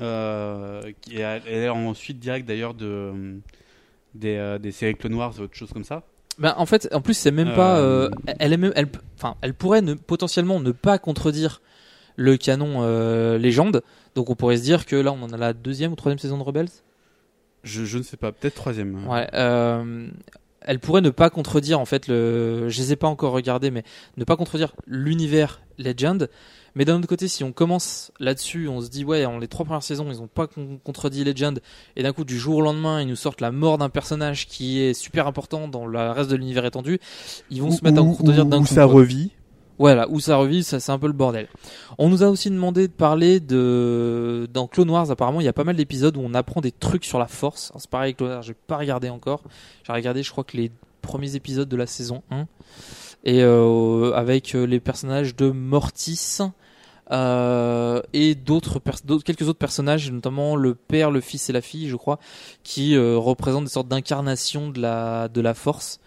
[0.00, 3.40] Euh, qui est, elle est ensuite direct d'ailleurs de
[4.14, 6.02] des, euh, des séries Clone Wars et autres choses comme ça.
[6.38, 7.78] Ben, en fait, en plus, c'est même pas.
[7.78, 11.62] Euh, euh, elle est même, elle, enfin, elle pourrait ne, potentiellement ne pas contredire
[12.16, 13.82] le canon euh, légende.
[14.14, 16.38] Donc, on pourrait se dire que là, on en a la deuxième ou troisième saison
[16.38, 16.68] de Rebels?
[17.64, 19.06] Je, je ne sais pas, peut-être troisième.
[19.08, 19.26] Ouais.
[19.34, 20.08] euh,
[20.66, 22.68] elle pourrait ne pas contredire en fait le.
[22.68, 23.84] Je les ai pas encore regardés, mais
[24.16, 26.28] ne pas contredire l'univers Legend.
[26.76, 29.64] Mais d'un autre côté, si on commence là-dessus, on se dit ouais, en les trois
[29.64, 31.58] premières saisons, ils ont pas con- contredit Legend,
[31.96, 34.80] et d'un coup, du jour au lendemain, ils nous sortent la mort d'un personnage qui
[34.80, 37.00] est super important dans le reste de l'univers étendu.
[37.50, 38.66] Ils vont se mettre à contredire d'un ou coup.
[38.66, 38.94] ça quoi.
[38.94, 39.32] revit.
[39.78, 41.48] Voilà, où ça revit, ça c'est un peu le bordel.
[41.98, 45.10] On nous a aussi demandé de parler de dans Clone Wars.
[45.10, 47.70] Apparemment, il y a pas mal d'épisodes où on apprend des trucs sur la Force.
[47.72, 49.42] Alors, C'est pareil avec Clone Wars, j'ai pas regardé encore.
[49.86, 50.70] J'ai regardé, je crois que les
[51.02, 52.46] premiers épisodes de la saison 1
[53.24, 56.38] et euh, avec euh, les personnages de Mortis
[57.12, 58.80] euh, et d'autres
[59.24, 62.18] quelques autres personnages, notamment le père, le fils et la fille, je crois,
[62.64, 66.00] qui euh, représentent des sortes d'incarnations de la de la Force.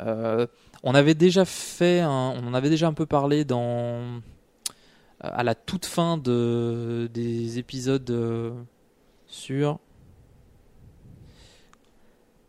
[0.00, 0.46] Euh,
[0.82, 4.20] on avait déjà fait, un- on en avait déjà un peu parlé dans
[5.20, 8.54] à la toute fin de des épisodes
[9.26, 9.78] sur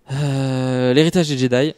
[0.09, 1.73] l'héritage des Jedi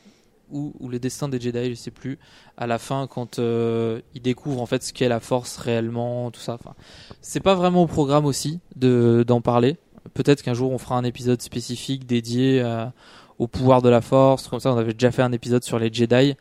[0.51, 2.17] ou, ou les destins des Jedi, je sais plus.
[2.57, 6.39] À la fin, quand euh, ils découvrent en fait ce qu'est la Force réellement, tout
[6.41, 6.53] ça.
[6.55, 6.75] Enfin,
[7.21, 9.77] c'est pas vraiment au programme aussi de d'en parler.
[10.13, 12.93] Peut-être qu'un jour on fera un épisode spécifique dédié à-
[13.37, 14.47] au pouvoir de la Force.
[14.47, 16.35] Comme ça, on avait déjà fait un épisode sur les Jedi.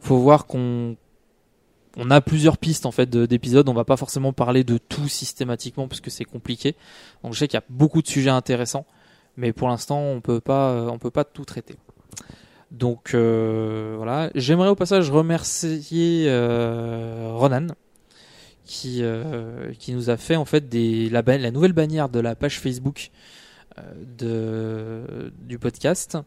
[0.00, 0.96] Faut voir qu'on
[1.96, 3.68] on a plusieurs pistes en fait de- d'épisodes.
[3.68, 6.76] On va pas forcément parler de tout systématiquement parce que c'est compliqué.
[7.24, 8.86] Donc je sais qu'il y a beaucoup de sujets intéressants,
[9.36, 11.74] mais pour l'instant on peut pas euh, on peut pas tout traiter.
[12.70, 14.30] Donc euh, voilà.
[14.34, 17.68] J'aimerais au passage remercier euh, Ronan
[18.64, 22.60] qui euh, qui nous a fait en fait des la, nouvelle bannière de la page
[22.60, 23.10] Facebook
[23.78, 23.82] euh,
[24.18, 26.18] de du podcast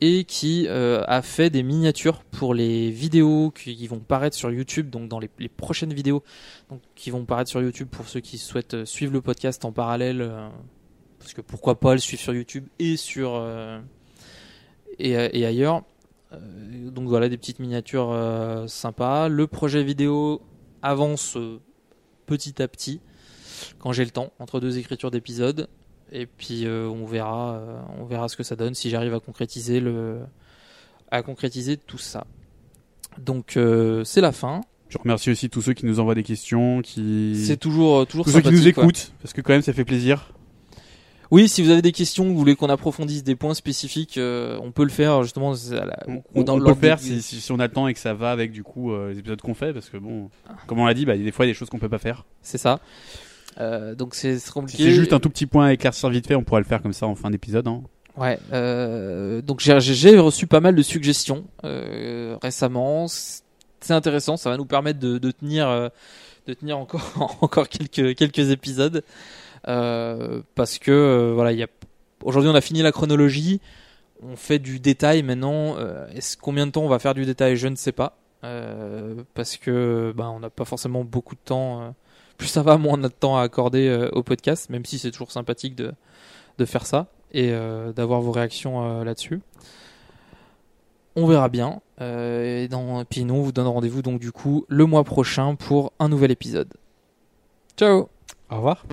[0.00, 4.90] et qui euh, a fait des miniatures pour les vidéos qui, vont paraître sur YouTube,
[4.90, 6.24] donc dans les, les prochaines vidéos
[6.70, 9.70] donc, qui vont paraître sur YouTube pour ceux qui souhaitent euh, suivre le podcast en
[9.70, 10.28] parallèle,
[11.20, 13.40] parce que pourquoi pas le suivre sur YouTube et sur
[14.98, 15.82] et, euh, et ailleurs.
[16.32, 19.28] Euh, donc voilà des petites miniatures euh, sympas.
[19.28, 20.40] Le projet vidéo
[20.82, 21.36] avance
[22.26, 23.00] petit à petit
[23.78, 25.68] quand j'ai le temps entre deux écritures d'épisodes
[26.10, 29.20] et puis euh, on verra euh, on verra ce que ça donne si j'arrive à
[29.20, 30.18] concrétiser le
[31.10, 32.26] à concrétiser tout ça
[33.18, 36.82] donc euh, c'est la fin Je remercie aussi tous ceux qui nous envoient des questions,
[36.82, 37.34] qui.
[37.46, 38.68] C'est toujours- toujours Tous ceux qui nous ouais.
[38.70, 40.32] écoutent, parce que quand même ça fait plaisir.
[41.32, 44.70] Oui si vous avez des questions vous voulez qu'on approfondisse des points spécifiques euh, on
[44.70, 45.96] peut le faire justement la-
[46.36, 47.98] On, dans on peut le faire si, si- si on a le temps et que
[48.00, 50.30] ça va avec du coup euh, les épisodes qu'on fait, parce que bon,
[50.68, 51.98] comme on l'a dit, bah, il y a des fois des choses qu'on peut pas
[51.98, 52.24] faire.
[52.42, 52.78] c'est ça
[53.60, 56.26] Euh, donc c'est c'est Si compliqué c'est juste un tout petit point à éclaircir vite
[56.26, 57.66] fait, on pourra le faire comme ça en fin d'épisode.
[57.68, 57.82] Hein.
[58.16, 63.06] Ouais, euh, donc j'ai- reçu pas mal de suggestions euh, récemment.
[63.08, 65.88] C'est intéressant, ça va nous permettre de, de tenir, euh,
[66.46, 69.02] de tenir encore encore quelques quelques épisodes
[69.64, 71.66] parce que euh, voilà,
[72.24, 73.60] aujourd'hui on a fini la chronologie,
[74.22, 75.76] on fait du détail maintenant.
[75.78, 76.06] Euh,
[76.40, 77.56] combien de temps on va faire du détail?
[77.56, 81.82] Je ne sais pas euh, parce que ben on n'a pas forcément beaucoup de temps.
[81.82, 81.90] euh,
[82.38, 84.98] plus ça va, moins on a de temps à accorder euh, au podcast, même si
[84.98, 85.92] c'est toujours sympathique de
[86.58, 89.40] de faire ça et euh, d'avoir vos réactions euh, là-dessus.
[91.14, 91.80] On verra bien.
[92.00, 95.92] Euh, et puis nous, on vous donne rendez-vous donc du coup le mois prochain pour
[95.98, 96.72] un nouvel épisode.
[97.76, 98.11] Ciao
[98.52, 98.84] Au revoir.